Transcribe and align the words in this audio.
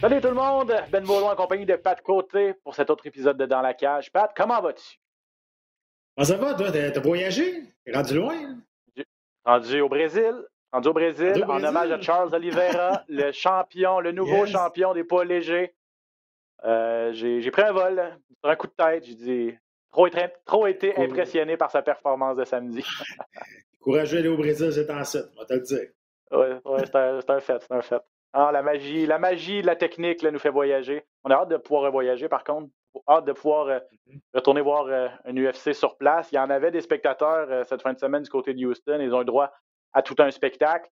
Salut 0.00 0.20
tout 0.20 0.28
le 0.28 0.34
monde, 0.34 0.72
Ben 0.90 1.04
Baudouin 1.04 1.32
en 1.32 1.36
compagnie 1.36 1.66
de 1.66 1.74
Pat 1.76 2.00
Côté 2.02 2.54
pour 2.62 2.74
cet 2.74 2.90
autre 2.90 3.06
épisode 3.06 3.36
de 3.38 3.46
Dans 3.46 3.62
la 3.62 3.74
cage. 3.74 4.12
Pat, 4.12 4.30
comment 4.36 4.60
vas-tu? 4.60 4.98
Comment 6.16 6.26
ça 6.26 6.36
va, 6.36 6.54
toi? 6.54 6.70
T'as 6.70 7.00
voyagé? 7.00 7.62
T'es 7.84 7.92
rendu 7.92 8.14
loin? 8.14 8.36
Rendu 9.44 9.80
au 9.80 9.88
Brésil, 9.88 10.34
rendu 10.72 10.88
au 10.88 10.92
Brésil, 10.92 11.32
Rendu 11.32 11.42
au 11.42 11.50
en 11.50 11.64
hommage 11.64 11.90
à 11.90 12.00
Charles 12.00 12.34
Oliveira, 12.34 13.04
le 13.08 13.32
champion, 13.32 14.00
le 14.00 14.12
nouveau 14.12 14.44
Yes. 14.44 14.50
champion 14.52 14.92
des 14.92 15.04
poids 15.04 15.24
légers. 15.24 15.74
Euh, 16.64 17.12
J'ai 17.12 17.50
pris 17.50 17.62
un 17.62 17.72
vol 17.72 18.18
sur 18.40 18.50
un 18.50 18.56
coup 18.56 18.66
de 18.66 18.72
tête. 18.72 19.04
J'ai 19.04 19.14
dit 19.14 19.58
trop, 19.92 20.06
été- 20.06 20.28
trop 20.44 20.66
été 20.66 20.92
Cool. 20.92 21.04
impressionné 21.04 21.56
par 21.56 21.70
sa 21.70 21.82
performance 21.82 22.36
de 22.36 22.44
samedi. 22.44 22.84
Courageux 23.80 24.16
d'aller 24.16 24.28
au 24.28 24.36
Brésil, 24.36 24.70
c'est 24.72 24.90
en 24.90 25.04
7, 25.04 25.26
on 25.36 25.40
va 25.40 25.46
te 25.46 25.54
le 25.54 25.60
dire. 25.60 25.88
Ouais, 26.32 26.58
ouais, 26.64 26.86
c'est 26.86 26.96
un, 26.96 27.18
un 27.28 27.40
fait, 27.40 27.60
c'est 27.62 27.72
un 27.72 27.82
fait. 27.82 28.02
Ah, 28.32 28.50
la 28.52 28.62
magie, 28.62 29.06
la 29.06 29.18
magie 29.18 29.62
de 29.62 29.66
la 29.66 29.76
technique 29.76 30.22
là, 30.22 30.30
nous 30.30 30.38
fait 30.38 30.50
voyager. 30.50 31.04
On 31.24 31.30
a 31.30 31.34
hâte 31.36 31.48
de 31.48 31.56
pouvoir 31.56 31.90
voyager, 31.90 32.28
par 32.28 32.44
contre. 32.44 32.68
Hâte 33.08 33.24
de 33.26 33.32
pouvoir 33.32 33.66
euh, 33.68 33.78
Mhm. 34.06 34.20
retourner 34.34 34.60
voir 34.60 34.86
euh, 34.86 35.08
un 35.24 35.36
UFC 35.36 35.72
sur 35.74 35.96
place. 35.96 36.30
Il 36.32 36.36
y 36.36 36.38
en 36.38 36.48
avait 36.50 36.70
des 36.70 36.80
spectateurs 36.80 37.46
euh, 37.50 37.64
cette 37.64 37.82
fin 37.82 37.92
de 37.92 37.98
semaine 37.98 38.22
du 38.22 38.30
côté 38.30 38.54
de 38.54 38.64
Houston. 38.66 38.98
Ils 39.00 39.14
ont 39.14 39.22
eu 39.22 39.24
droit 39.24 39.52
à 39.92 40.02
tout 40.02 40.14
un 40.18 40.30
spectacle. 40.30 40.88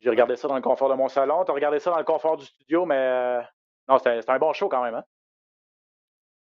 J'ai 0.00 0.10
regardé 0.10 0.36
ça 0.36 0.48
dans 0.48 0.56
le 0.56 0.62
confort 0.62 0.88
de 0.90 0.94
mon 0.94 1.08
salon. 1.08 1.44
Tu 1.44 1.50
as 1.50 1.54
regardé 1.54 1.78
ça 1.78 1.90
dans 1.90 1.98
le 1.98 2.04
confort 2.04 2.36
du 2.36 2.44
studio, 2.44 2.84
mais 2.86 2.96
euh, 2.96 3.40
non, 3.88 3.98
c'était 3.98 4.20
c'était 4.20 4.32
un 4.32 4.38
bon 4.38 4.52
show 4.52 4.68
quand 4.68 4.82
même. 4.82 4.94
Hein? 4.94 5.04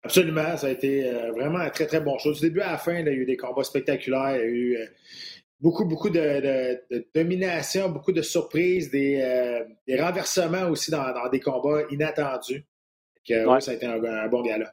Absolument, 0.03 0.55
ça 0.57 0.67
a 0.67 0.69
été 0.69 1.11
vraiment 1.31 1.57
un 1.59 1.69
très, 1.69 1.85
très 1.88 1.99
bon 1.99 2.17
show. 2.19 2.31
Du 2.31 2.41
début 2.41 2.61
à 2.61 2.72
la 2.73 2.77
fin, 2.77 2.94
là, 2.94 2.99
il 2.99 3.07
y 3.07 3.09
a 3.09 3.13
eu 3.13 3.25
des 3.25 3.35
combats 3.35 3.63
spectaculaires, 3.63 4.35
il 4.35 4.39
y 4.39 4.44
a 4.44 4.45
eu 4.45 4.77
beaucoup, 5.59 5.86
beaucoup 5.86 6.09
de, 6.09 6.19
de- 6.19 6.83
de 6.91 7.08
domination, 7.13 7.89
beaucoup 7.89 8.11
de 8.11 8.22
surprises, 8.22 8.91
des, 8.91 9.22
euh, 9.22 9.66
des 9.88 10.00
renversements 10.02 10.69
aussi 10.69 10.91
dans, 10.91 11.11
dans 11.13 11.30
des 11.30 11.39
combats 11.39 11.81
inattendus. 11.89 12.66
Que, 13.27 13.45
ouais, 13.45 13.53
Ouais. 13.53 13.61
ça 13.61 13.72
a 13.72 13.73
été 13.73 13.85
un, 13.85 14.03
un 14.03 14.28
bon 14.28 14.41
gala. 14.41 14.72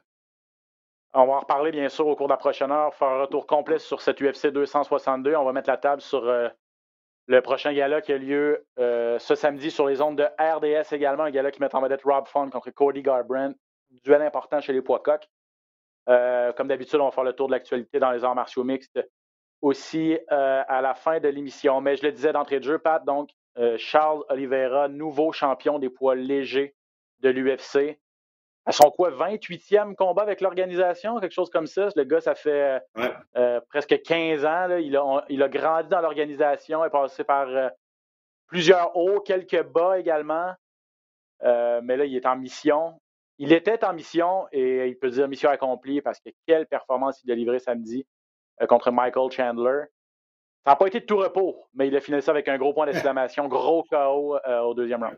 On 1.13 1.25
va 1.25 1.33
en 1.33 1.39
reparler 1.39 1.71
bien 1.71 1.87
sûr 1.89 2.07
au 2.07 2.15
cours 2.15 2.27
de 2.27 2.33
la 2.33 2.37
prochaine 2.37 2.71
heure, 2.71 2.93
faire 2.93 3.07
un 3.07 3.21
retour 3.21 3.47
complet 3.47 3.79
sur 3.79 4.01
cette 4.01 4.21
UFC 4.21 4.47
262. 4.47 5.35
On 5.35 5.45
va 5.45 5.53
mettre 5.53 5.69
la 5.69 5.77
table 5.77 6.01
sur 6.01 6.27
euh, 6.27 6.49
le 7.27 7.41
prochain 7.41 7.73
gala 7.73 8.01
qui 8.01 8.11
a 8.13 8.17
lieu 8.17 8.65
euh, 8.79 9.17
ce 9.19 9.33
samedi 9.35 9.71
sur 9.71 9.87
les 9.87 10.01
ondes 10.01 10.17
de 10.17 10.23
RDS 10.39 10.93
également, 10.93 11.23
un 11.23 11.31
gala 11.31 11.51
qui 11.51 11.61
met 11.61 11.73
en 11.73 11.81
vedette 11.81 12.03
Rob 12.03 12.27
Font 12.27 12.49
contre 12.49 12.69
Cody 12.71 13.01
Garbrandt. 13.01 13.57
Duel 14.03 14.21
important 14.23 14.59
chez 14.59 14.73
les 14.73 14.81
poids 14.81 14.99
coqs. 14.99 15.27
Euh, 16.09 16.51
comme 16.53 16.67
d'habitude, 16.67 16.99
on 16.99 17.05
va 17.05 17.11
faire 17.11 17.23
le 17.23 17.33
tour 17.33 17.47
de 17.47 17.53
l'actualité 17.53 17.97
dans 17.99 18.11
les 18.11 18.23
arts 18.23 18.35
martiaux 18.35 18.63
mixtes 18.63 18.99
aussi 19.61 20.17
euh, 20.31 20.63
à 20.67 20.81
la 20.81 20.93
fin 20.93 21.19
de 21.19 21.27
l'émission. 21.27 21.81
Mais 21.81 21.95
je 21.95 22.03
le 22.03 22.11
disais 22.11 22.33
d'entrée 22.33 22.59
de 22.59 22.65
jeu, 22.65 22.77
Pat, 22.79 23.03
donc 23.05 23.29
euh, 23.57 23.77
Charles 23.77 24.23
Oliveira, 24.29 24.87
nouveau 24.87 25.31
champion 25.31 25.79
des 25.79 25.89
poids 25.89 26.15
légers 26.15 26.75
de 27.21 27.29
l'UFC 27.29 27.97
à 28.67 28.71
son 28.71 28.89
quoi 28.89 29.11
28e 29.11 29.93
combat 29.93 30.23
avec 30.23 30.41
l'organisation, 30.41 31.19
quelque 31.19 31.31
chose 31.33 31.51
comme 31.51 31.67
ça? 31.67 31.89
Le 31.95 32.03
gars, 32.03 32.19
ça 32.19 32.33
fait 32.33 32.81
Ouais. 32.97 33.13
euh, 33.37 33.61
presque 33.69 34.01
15 34.01 34.43
ans. 34.43 34.67
là. 34.67 34.79
Il, 34.79 34.95
a, 34.97 35.05
on- 35.05 35.21
il 35.29 35.43
a 35.43 35.49
grandi 35.49 35.87
dans 35.89 36.01
l'organisation, 36.01 36.83
est 36.83 36.89
passé 36.89 37.23
par 37.23 37.47
plusieurs 38.47 38.95
hauts, 38.97 39.19
quelques 39.21 39.61
bas 39.63 39.99
également. 39.99 40.51
Mais 41.43 41.95
là, 41.97 42.05
il 42.05 42.15
est 42.15 42.25
en 42.25 42.35
mission. 42.35 42.99
Il 43.37 43.53
était 43.53 43.83
en 43.85 43.93
mission 43.93 44.47
et 44.51 44.87
il 44.87 44.97
peut 44.97 45.09
dire 45.09 45.27
mission 45.27 45.49
accomplie 45.49 46.01
parce 46.01 46.19
que 46.19 46.29
quelle 46.47 46.65
performance 46.65 47.21
il 47.23 47.31
a 47.31 47.35
livré 47.35 47.59
samedi 47.59 48.07
contre 48.67 48.91
Michael 48.91 49.31
Chandler. 49.31 49.83
Ça 50.65 50.71
n'a 50.71 50.75
pas 50.75 50.87
été 50.87 50.99
de 50.99 51.05
tout 51.05 51.17
repos, 51.17 51.67
mais 51.75 51.87
il 51.87 51.95
a 51.95 51.99
fini 52.01 52.21
ça 52.21 52.31
avec 52.31 52.47
un 52.47 52.57
gros 52.57 52.73
point 52.73 52.87
d'exclamation, 52.87 53.47
gros 53.47 53.83
KO 53.83 54.37
euh, 54.47 54.59
au 54.61 54.73
deuxième 54.73 55.03
round. 55.03 55.17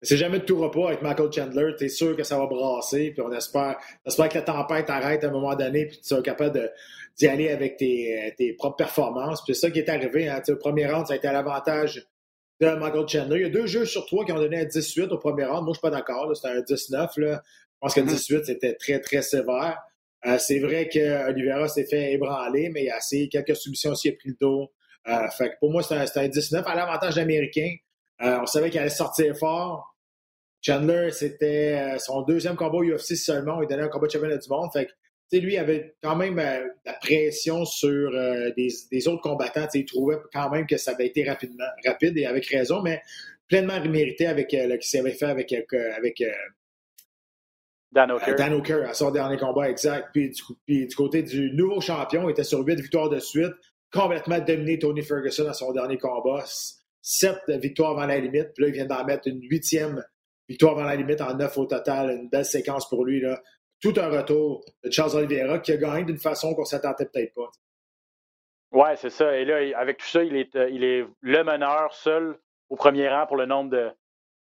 C'est 0.00 0.16
jamais 0.16 0.38
de 0.38 0.44
tout 0.44 0.58
repos 0.60 0.86
avec 0.86 1.02
Michael 1.02 1.32
Chandler. 1.32 1.74
Tu 1.76 1.86
es 1.86 1.88
sûr 1.88 2.16
que 2.16 2.22
ça 2.22 2.38
va 2.38 2.46
brasser. 2.46 3.10
Puis 3.10 3.20
on 3.20 3.32
espère, 3.32 3.76
on 4.04 4.08
espère 4.08 4.28
que 4.28 4.34
la 4.36 4.42
tempête 4.42 4.88
arrête 4.90 5.24
à 5.24 5.26
un 5.26 5.32
moment 5.32 5.56
donné. 5.56 5.86
Puis 5.86 5.98
tu 5.98 6.04
seras 6.04 6.22
capable 6.22 6.72
d'y 7.16 7.26
aller 7.26 7.50
avec 7.50 7.78
tes, 7.78 8.32
tes 8.36 8.52
propres 8.52 8.76
performances. 8.76 9.42
Puis 9.42 9.56
c'est 9.56 9.62
ça 9.62 9.70
qui 9.72 9.80
est 9.80 9.88
arrivé. 9.88 10.28
Hein. 10.28 10.40
Au 10.48 10.54
premier 10.56 10.86
round, 10.86 11.08
ça 11.08 11.14
a 11.14 11.16
été 11.16 11.26
à 11.26 11.32
l'avantage 11.32 12.06
de 12.60 12.68
Michael 12.74 13.08
Chandler. 13.08 13.36
Il 13.38 13.42
y 13.42 13.46
a 13.46 13.48
deux 13.48 13.66
jeux 13.66 13.86
sur 13.86 14.06
trois 14.06 14.24
qui 14.24 14.30
ont 14.30 14.36
donné 14.38 14.60
un 14.60 14.64
18 14.66 15.10
au 15.10 15.18
premier 15.18 15.46
round. 15.46 15.64
Moi, 15.64 15.72
je 15.72 15.78
suis 15.78 15.82
pas 15.82 15.90
d'accord. 15.90 16.30
C'était 16.36 16.54
un 16.54 16.60
19. 16.60 17.16
Là. 17.16 17.42
Je 17.44 17.78
pense 17.80 17.94
que 17.94 18.00
le 18.00 18.06
Mhm. 18.06 18.12
18, 18.12 18.44
c'était 18.44 18.74
très, 18.74 19.00
très 19.00 19.22
sévère. 19.22 19.78
Euh, 20.26 20.38
c'est 20.38 20.58
vrai 20.58 20.88
que 20.88 21.28
Oliveira 21.28 21.68
s'est 21.68 21.86
fait 21.86 22.12
ébranler, 22.12 22.70
mais 22.70 22.84
il 22.84 22.90
a 22.90 22.98
essayé 22.98 23.28
quelques 23.28 23.56
soumissions 23.56 23.92
aussi, 23.92 24.08
il 24.08 24.12
a 24.12 24.16
pris 24.16 24.30
le 24.30 24.36
dos. 24.40 24.72
Euh, 25.08 25.28
fait 25.36 25.50
que 25.50 25.54
pour 25.60 25.70
moi, 25.70 25.82
c'était 25.82 26.20
un, 26.20 26.24
un 26.24 26.28
19 26.28 26.66
à 26.66 26.74
l'avantage 26.74 27.18
américain. 27.18 27.74
Euh, 28.22 28.38
on 28.42 28.46
savait 28.46 28.70
qu'il 28.70 28.80
allait 28.80 28.90
sortir 28.90 29.36
fort. 29.36 29.96
Chandler, 30.60 31.10
c'était 31.12 31.94
euh, 31.94 31.98
son 31.98 32.22
deuxième 32.22 32.56
combat 32.56 32.78
UFC 32.78 33.16
seulement. 33.16 33.62
Il 33.62 33.68
donnait 33.68 33.84
un 33.84 33.88
combat 33.88 34.08
de 34.08 34.12
championnat 34.12 34.38
du 34.38 34.48
monde. 34.48 34.70
Fait 34.72 34.86
que, 34.86 35.36
lui, 35.36 35.54
il 35.54 35.58
avait 35.58 35.94
quand 36.02 36.16
même 36.16 36.38
euh, 36.38 36.66
la 36.84 36.94
pression 36.94 37.64
sur 37.64 38.10
euh, 38.12 38.50
des, 38.56 38.68
des 38.90 39.08
autres 39.08 39.22
combattants. 39.22 39.68
Il 39.74 39.84
trouvait 39.84 40.16
quand 40.32 40.50
même 40.50 40.66
que 40.66 40.76
ça 40.76 40.92
avait 40.92 41.06
été 41.06 41.24
rapidement, 41.24 41.64
rapide 41.86 42.18
et 42.18 42.26
avec 42.26 42.46
raison, 42.46 42.82
mais 42.82 43.02
pleinement 43.48 43.80
mérité 43.80 44.26
avec 44.26 44.52
euh, 44.54 44.66
le 44.66 44.76
qui 44.76 44.88
s'avait 44.88 45.12
fait 45.12 45.26
avec, 45.26 45.52
euh, 45.52 45.92
avec 45.96 46.20
euh, 46.20 46.30
Dan 47.92 48.10
Hooker. 48.12 48.34
Dan 48.34 48.52
Hooker 48.54 48.84
à 48.88 48.94
son 48.94 49.10
dernier 49.10 49.38
combat 49.38 49.70
exact. 49.70 50.10
Puis 50.12 50.30
du, 50.30 50.42
coup- 50.42 50.56
puis 50.66 50.86
du 50.86 50.94
côté 50.94 51.22
du 51.22 51.52
nouveau 51.52 51.80
champion, 51.80 52.28
il 52.28 52.32
était 52.32 52.44
sur 52.44 52.60
huit 52.60 52.78
victoires 52.80 53.08
de 53.08 53.18
suite, 53.18 53.52
complètement 53.92 54.38
dominé 54.40 54.78
Tony 54.78 55.02
Ferguson 55.02 55.48
à 55.48 55.54
son 55.54 55.72
dernier 55.72 55.96
combat. 55.98 56.44
Sept 57.00 57.38
victoires 57.48 57.92
avant 57.92 58.06
la 58.06 58.18
limite. 58.18 58.52
Puis 58.54 58.62
là, 58.64 58.68
il 58.68 58.74
vient 58.74 58.84
d'en 58.86 59.04
mettre 59.04 59.28
une 59.28 59.40
huitième 59.42 60.04
victoire 60.48 60.72
avant 60.78 60.84
la 60.88 60.96
limite 60.96 61.20
en 61.22 61.34
neuf 61.34 61.56
au 61.56 61.64
total. 61.64 62.10
Une 62.10 62.28
belle 62.28 62.44
séquence 62.44 62.88
pour 62.88 63.04
lui. 63.06 63.20
Là. 63.20 63.40
Tout 63.80 63.94
un 63.96 64.08
retour 64.08 64.64
de 64.84 64.90
Charles 64.90 65.16
Oliveira 65.16 65.58
qui 65.60 65.72
a 65.72 65.76
gagné 65.78 66.04
d'une 66.04 66.18
façon 66.18 66.54
qu'on 66.54 66.64
s'attendait 66.64 67.06
peut-être 67.06 67.32
pas. 67.34 67.50
Ouais, 68.72 68.96
c'est 68.96 69.08
ça. 69.10 69.34
Et 69.38 69.44
là, 69.46 69.78
avec 69.78 69.98
tout 69.98 70.06
ça, 70.06 70.22
il 70.22 70.36
est, 70.36 70.54
euh, 70.56 70.68
il 70.68 70.84
est 70.84 71.06
le 71.22 71.44
meneur 71.44 71.94
seul 71.94 72.36
au 72.68 72.76
premier 72.76 73.08
rang 73.08 73.26
pour 73.26 73.36
le 73.36 73.46
nombre 73.46 73.70
de 73.70 73.88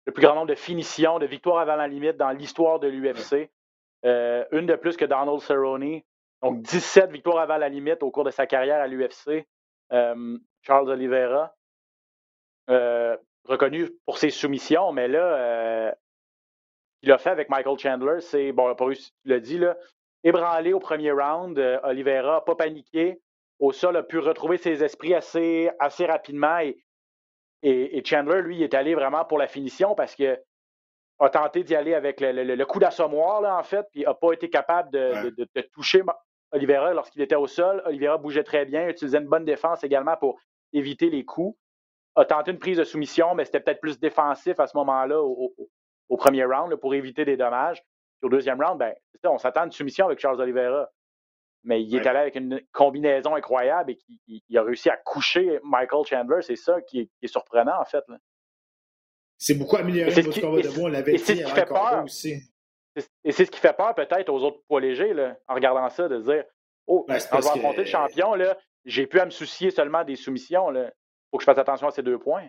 le 0.06 0.12
plus 0.12 0.22
grand 0.22 0.34
nombre 0.34 0.48
de 0.48 0.54
finitions, 0.54 1.18
de 1.18 1.26
victoires 1.26 1.58
avant 1.58 1.76
la 1.76 1.88
limite 1.88 2.16
dans 2.16 2.30
l'histoire 2.30 2.78
de 2.78 2.88
l'UFC. 2.88 3.50
Euh, 4.04 4.44
une 4.52 4.66
de 4.66 4.76
plus 4.76 4.96
que 4.96 5.04
Donald 5.04 5.40
Cerrone. 5.40 6.00
Donc 6.42 6.60
17 6.60 7.10
victoires 7.10 7.38
avant 7.38 7.56
la 7.56 7.70
limite 7.70 8.02
au 8.02 8.10
cours 8.10 8.24
de 8.24 8.30
sa 8.30 8.46
carrière 8.46 8.80
à 8.80 8.86
l'UFC. 8.86 9.46
Euh, 9.92 10.38
Charles 10.62 10.90
Oliveira, 10.90 11.54
euh, 12.68 13.16
reconnu 13.44 13.90
pour 14.04 14.18
ses 14.18 14.30
soumissions, 14.30 14.92
mais 14.92 15.08
là, 15.08 15.94
il 17.02 17.12
a 17.12 17.18
fait 17.18 17.30
avec 17.30 17.50
Michael 17.50 17.78
Chandler, 17.78 18.20
c'est, 18.20 18.52
bon, 18.52 18.74
pas 18.74 18.84
réussi, 18.86 19.12
tu 19.22 19.28
l'as 19.28 19.40
dit, 19.40 19.58
là, 19.58 19.76
ébranlé 20.22 20.72
au 20.72 20.80
premier 20.80 21.12
round. 21.12 21.58
Oliveira 21.82 22.36
n'a 22.36 22.40
pas 22.40 22.54
paniqué. 22.54 23.20
Au 23.58 23.72
sol, 23.72 23.96
a 23.96 24.02
pu 24.02 24.18
retrouver 24.18 24.56
ses 24.56 24.82
esprits 24.82 25.14
assez, 25.14 25.70
assez 25.78 26.06
rapidement. 26.06 26.58
Et, 26.58 26.78
et, 27.68 27.98
et 27.98 28.04
Chandler, 28.04 28.42
lui, 28.42 28.56
il 28.56 28.62
est 28.62 28.74
allé 28.74 28.94
vraiment 28.94 29.24
pour 29.24 29.38
la 29.38 29.46
finition 29.48 29.94
parce 29.94 30.14
que 30.14 30.38
a 31.20 31.30
tenté 31.30 31.62
d'y 31.64 31.74
aller 31.76 31.94
avec 31.94 32.20
le, 32.20 32.32
le- 32.32 32.54
le 32.56 32.66
coup 32.66 32.78
d'assommoir, 32.80 33.40
là, 33.40 33.56
en 33.56 33.62
fait, 33.62 33.86
puis 33.92 34.02
n'a 34.02 34.14
pas 34.14 34.32
été 34.32 34.50
capable 34.50 34.90
de, 34.90 34.98
Ouais. 35.12 35.22
de- 35.24 35.30
de- 35.30 35.48
de 35.54 35.60
toucher 35.72 36.02
Oliveira 36.52 36.92
lorsqu'il 36.92 37.22
était 37.22 37.36
au 37.36 37.46
sol. 37.46 37.82
Oliveira 37.86 38.18
bougeait 38.18 38.42
très 38.44 38.64
bien, 38.64 38.88
utilisait 38.88 39.18
une 39.18 39.28
bonne 39.28 39.44
défense 39.44 39.82
également 39.84 40.16
pour 40.16 40.40
éviter 40.72 41.10
les 41.10 41.24
coups. 41.24 41.56
A 42.16 42.24
tenté 42.24 42.50
une 42.52 42.58
prise 42.58 42.78
de 42.78 42.84
soumission, 42.84 43.34
mais 43.34 43.44
c'était 43.44 43.60
peut-être 43.60 43.80
plus 43.80 43.98
défensif 43.98 44.58
à 44.60 44.66
ce 44.66 44.76
moment-là 44.76 45.20
au, 45.22 45.52
au- 45.58 45.68
au 46.10 46.16
premier 46.16 46.44
round 46.44 46.70
là, 46.70 46.76
pour 46.76 46.94
éviter 46.94 47.24
des 47.24 47.36
dommages. 47.36 47.80
Puis 48.20 48.26
au 48.26 48.28
deuxième 48.28 48.60
round, 48.62 48.78
ben, 48.78 48.94
on 49.24 49.38
s'attend 49.38 49.62
à 49.62 49.64
une 49.64 49.72
soumission 49.72 50.06
avec 50.06 50.18
Charles 50.20 50.40
Oliveira. 50.40 50.88
Mais 51.64 51.82
il 51.82 51.94
est 51.94 52.00
Ouais. 52.00 52.06
allé 52.08 52.18
avec 52.18 52.34
une 52.36 52.60
combinaison 52.72 53.34
incroyable 53.34 53.92
et 53.92 53.98
il, 54.28 54.42
il 54.48 54.58
a 54.58 54.62
réussi 54.62 54.90
à 54.90 54.96
coucher 54.98 55.58
Michael 55.64 56.04
Chandler. 56.06 56.42
C'est 56.42 56.56
ça 56.56 56.80
qui 56.82 57.00
est, 57.00 57.06
qui 57.06 57.24
est 57.24 57.28
surprenant, 57.28 57.80
en 57.80 57.84
fait. 57.84 58.04
C'est 59.38 59.54
beaucoup 59.54 59.76
amélioré 59.76 60.10
ce 60.10 60.20
qui- 60.20 60.40
combat 60.40 60.62
de. 60.62 60.68
On 60.80 60.88
l'avait 60.88 61.14
dit 61.14 61.34
le 61.34 61.46
fait 61.48 61.66
peur. 61.66 62.04
aussi. 62.04 62.34
Et 63.24 63.32
c'est 63.32 63.44
ce 63.46 63.50
qui 63.50 63.58
fait 63.58 63.72
peur 63.76 63.94
peut-être 63.94 64.28
aux 64.28 64.42
autres 64.44 64.60
poids 64.68 64.80
légers, 64.80 65.14
là, 65.14 65.36
en 65.48 65.54
regardant 65.54 65.88
ça, 65.88 66.08
de 66.08 66.20
se 66.20 66.30
dire 66.30 66.44
Oh, 66.86 67.04
Ben, 67.08 67.14
vais 67.14 67.20
parce 67.30 67.46
affronter 67.46 67.76
que- 67.76 67.80
le 67.80 67.86
champion, 67.86 68.34
là, 68.34 68.56
j'ai 68.84 69.06
pu 69.06 69.18
à 69.18 69.24
me 69.24 69.30
soucier 69.30 69.70
seulement 69.70 70.04
des 70.04 70.16
soumissions. 70.16 70.70
Il 70.70 70.92
faut 71.30 71.38
que 71.38 71.42
je 71.42 71.46
fasse 71.46 71.58
attention 71.58 71.88
à 71.88 71.90
ces 71.90 72.02
deux 72.02 72.18
points. 72.18 72.46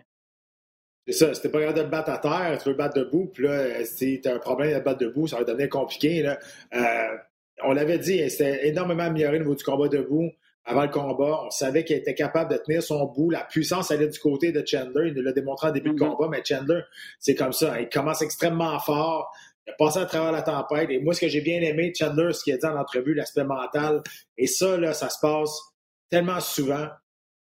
C'est 1.06 1.12
ça, 1.14 1.34
c'était 1.34 1.48
pas 1.50 1.60
grave 1.60 1.74
de 1.74 1.80
le 1.82 1.88
battre 1.88 2.10
à 2.10 2.18
terre, 2.18 2.58
tu 2.58 2.64
veux 2.64 2.72
le 2.72 2.76
battre 2.76 2.96
debout, 2.98 3.26
puis 3.32 3.44
là, 3.44 3.84
si 3.84 4.20
tu 4.20 4.28
as 4.28 4.34
un 4.34 4.38
problème 4.38 4.70
de 4.72 4.74
le 4.76 4.80
battre 4.82 4.98
debout, 4.98 5.26
ça 5.26 5.38
va 5.38 5.44
devenir 5.44 5.68
compliqué. 5.70 6.20
Là. 6.22 6.38
Euh, 6.74 7.16
on 7.64 7.72
l'avait 7.72 7.98
dit, 7.98 8.28
c'était 8.30 8.68
énormément 8.68 9.04
amélioré 9.04 9.36
au 9.36 9.40
niveau 9.40 9.54
du 9.54 9.64
combat 9.64 9.88
debout 9.88 10.30
avant 10.64 10.82
le 10.82 10.88
combat. 10.88 11.42
On 11.46 11.50
savait 11.50 11.84
qu'il 11.84 11.96
était 11.96 12.14
capable 12.14 12.52
de 12.52 12.58
tenir 12.58 12.82
son 12.82 13.04
bout. 13.06 13.30
La 13.30 13.44
puissance 13.44 13.90
allait 13.90 14.08
du 14.08 14.18
côté 14.18 14.52
de 14.52 14.62
Chandler. 14.66 15.08
Il 15.08 15.14
nous 15.14 15.22
l'a 15.22 15.32
démontré 15.32 15.68
en 15.68 15.72
début 15.72 15.90
de 15.90 15.94
Mhm. 15.94 16.10
combat, 16.10 16.28
mais 16.28 16.42
Chandler, 16.44 16.80
c'est 17.20 17.34
comme 17.34 17.52
ça. 17.52 17.80
Il 17.80 17.88
commence 17.88 18.20
extrêmement 18.22 18.78
fort. 18.80 19.32
Il 19.66 19.70
a 19.72 19.74
passé 19.76 19.98
à 20.00 20.06
travers 20.06 20.32
la 20.32 20.42
tempête. 20.42 20.90
Et 20.90 20.98
moi, 21.00 21.14
ce 21.14 21.20
que 21.22 21.28
j'ai 21.28 21.40
bien 21.40 21.60
aimé, 21.62 21.92
Chandler, 21.96 22.32
ce 22.32 22.42
qu'il 22.44 22.52
a 22.54 22.56
dit 22.58 22.66
en 22.66 22.76
entrevue, 22.76 23.14
l'aspect 23.14 23.44
mental. 23.44 24.02
Et 24.36 24.46
ça, 24.46 24.76
là, 24.76 24.92
ça 24.92 25.08
se 25.08 25.18
passe 25.20 25.50
tellement 26.10 26.40
souvent. 26.40 26.88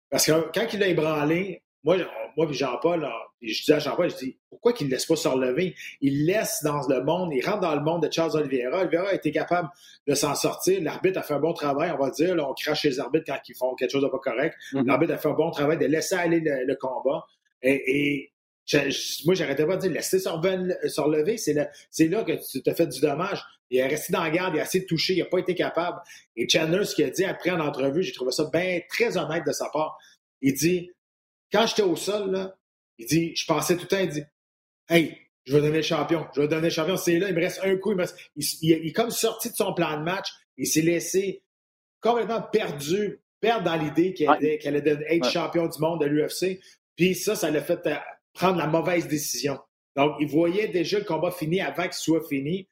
Parce 0.09 0.25
que 0.27 0.31
quand 0.53 0.67
il 0.73 0.79
l'a 0.79 0.87
ébranlé, 0.87 1.62
moi, 1.83 1.97
moi 2.37 2.47
puis 2.47 2.55
Jean-Paul, 2.55 3.07
je 3.41 3.63
dis 3.63 3.73
à 3.73 3.79
Jean-Paul, 3.79 4.09
je 4.09 4.15
dis, 4.15 4.37
pourquoi 4.49 4.73
qu'il 4.73 4.87
ne 4.87 4.91
laisse 4.91 5.05
pas 5.05 5.15
se 5.15 5.27
relever? 5.27 5.75
Il 6.01 6.25
laisse 6.25 6.59
dans 6.63 6.87
le 6.87 7.03
monde, 7.03 7.31
il 7.33 7.45
rentre 7.45 7.59
dans 7.61 7.75
le 7.75 7.81
monde 7.81 8.07
de 8.07 8.11
Charles 8.11 8.35
Oliveira. 8.35 8.81
Oliveira 8.81 9.09
a 9.09 9.13
été 9.13 9.31
capable 9.31 9.69
de 10.07 10.13
s'en 10.15 10.33
sortir. 10.35 10.81
L'arbitre 10.81 11.19
a 11.19 11.23
fait 11.23 11.33
un 11.33 11.39
bon 11.39 11.53
travail, 11.53 11.91
on 11.91 12.01
va 12.01 12.09
dire. 12.11 12.35
Là, 12.35 12.49
on 12.49 12.53
crache 12.53 12.83
les 12.83 12.99
arbitres 12.99 13.25
quand 13.27 13.39
ils 13.49 13.55
font 13.55 13.75
quelque 13.75 13.91
chose 13.91 14.03
de 14.03 14.07
pas 14.07 14.19
correct. 14.19 14.55
Mhm. 14.73 14.85
L'arbitre 14.87 15.13
a 15.13 15.17
fait 15.17 15.29
un 15.29 15.33
bon 15.33 15.51
travail 15.51 15.77
de 15.77 15.85
laisser 15.85 16.15
aller 16.15 16.39
le, 16.39 16.65
le 16.65 16.75
combat. 16.75 17.25
Et, 17.61 17.81
et 17.87 18.31
je- 18.65 18.89
je- 18.89 19.25
moi, 19.25 19.35
j'arrêtais 19.35 19.65
pas 19.65 19.75
de 19.75 19.81
dire, 19.81 19.91
laisser 19.91 20.19
se 20.19 20.29
relever, 20.29 21.37
c'est 21.37 21.53
là, 21.53 21.69
c'est 21.91 22.07
là 22.07 22.23
que 22.23 22.31
tu 22.49 22.61
t'as 22.63 22.73
fait 22.75 22.87
du 22.87 23.01
dommage. 23.01 23.43
Il 23.69 23.79
est 23.79 23.87
resté 23.87 24.13
dans 24.13 24.23
la 24.23 24.29
garde, 24.29 24.53
il 24.55 24.61
a 24.61 24.65
de 24.65 24.85
toucher, 24.85 25.13
il 25.15 25.19
n'a 25.19 25.25
pas 25.25 25.39
été 25.39 25.55
capable. 25.55 25.97
Et 26.35 26.47
Chandler, 26.47 26.85
ce 26.85 26.93
qu'il 26.95 27.05
a 27.05 27.09
dit 27.09 27.25
après 27.25 27.49
en 27.51 27.59
entrevue, 27.59 28.03
j'ai 28.03 28.13
trouvé 28.13 28.31
ça 28.31 28.45
bien 28.53 28.79
très 28.89 29.17
honnête 29.17 29.43
de 29.47 29.51
sa 29.51 29.67
part. 29.69 29.97
Il 30.41 30.53
dit, 30.53 30.91
quand 31.53 31.65
j'étais 31.67 31.83
au 31.83 31.95
sol, 31.95 32.31
là, 32.31 32.57
il 32.97 33.05
dit, 33.05 33.35
je 33.35 33.45
pensais 33.45 33.75
tout 33.75 33.83
le 33.83 33.87
temps, 33.87 33.99
il 33.99 34.09
dit, 34.09 34.23
hey, 34.89 35.17
je 35.45 35.53
vais 35.55 35.61
donner 35.61 35.77
le 35.77 35.81
champion, 35.83 36.25
je 36.35 36.41
vais 36.41 36.47
donner 36.47 36.63
le 36.67 36.69
champion. 36.73 36.97
C'est 36.97 37.19
là, 37.19 37.29
il 37.29 37.35
me 37.35 37.39
reste 37.41 37.61
un 37.63 37.75
coup, 37.77 37.91
il, 37.91 37.95
me 37.97 38.01
reste- 38.01 38.17
il, 38.35 38.43
il- 38.61 38.69
il 38.83 38.87
est 38.89 38.91
comme 38.93 39.11
sorti 39.11 39.49
de 39.49 39.55
son 39.55 39.73
plan 39.73 39.97
de 39.99 40.03
match, 40.03 40.29
il 40.57 40.67
s'est 40.67 40.81
laissé 40.81 41.43
complètement 42.01 42.41
perdu, 42.41 43.21
perdre 43.39 43.65
dans 43.65 43.75
l'idée 43.75 44.13
qu'il 44.13 44.27
allait, 44.29 44.55
être 44.65 45.25
Ouais. 45.25 45.31
champion 45.31 45.67
du 45.67 45.79
monde 45.79 46.01
de 46.01 46.05
l'UFC. 46.05 46.59
Puis 46.95 47.15
ça, 47.15 47.35
ça 47.35 47.49
l'a 47.51 47.61
fait 47.61 47.85
euh, 47.87 47.95
prendre 48.33 48.57
la 48.57 48.67
mauvaise 48.67 49.07
décision. 49.07 49.59
Donc, 49.95 50.15
il 50.19 50.27
voyait 50.27 50.67
déjà 50.69 50.99
le 50.99 51.05
combat 51.05 51.31
fini 51.31 51.61
avant 51.61 51.83
qu'il 51.83 51.93
soit 51.93 52.25
fini. 52.27 52.67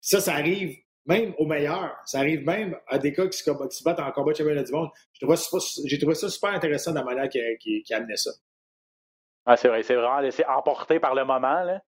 Ça, 0.00 0.20
ça 0.20 0.34
arrive 0.34 0.76
même 1.06 1.34
aux 1.38 1.46
meilleurs. 1.46 1.96
Ça 2.04 2.18
arrive 2.18 2.44
même 2.44 2.76
à 2.86 2.98
des 2.98 3.12
gars 3.12 3.26
qui 3.28 3.38
se, 3.38 3.44
qui 3.68 3.84
battent 3.84 4.00
en 4.00 4.10
combat 4.12 4.32
de 4.32 4.36
championnat 4.38 4.62
du 4.64 4.72
monde. 4.72 4.90
J'ai 5.14 5.98
trouvé 5.98 6.14
ça 6.14 6.28
super 6.28 6.50
intéressant 6.50 6.90
de 6.92 6.96
la 6.98 7.04
manière 7.04 7.28
qu'il 7.28 7.82
amenait 7.94 8.16
ça. 8.16 8.30
Ah, 9.46 9.56
c'est 9.56 9.68
vrai, 9.68 9.82
c'est 9.82 9.94
vraiment 9.94 10.18
laissé 10.20 10.44
emporter 10.46 10.98
par 10.98 11.14
le 11.14 11.24
moment, 11.24 11.62
là. 11.62 11.80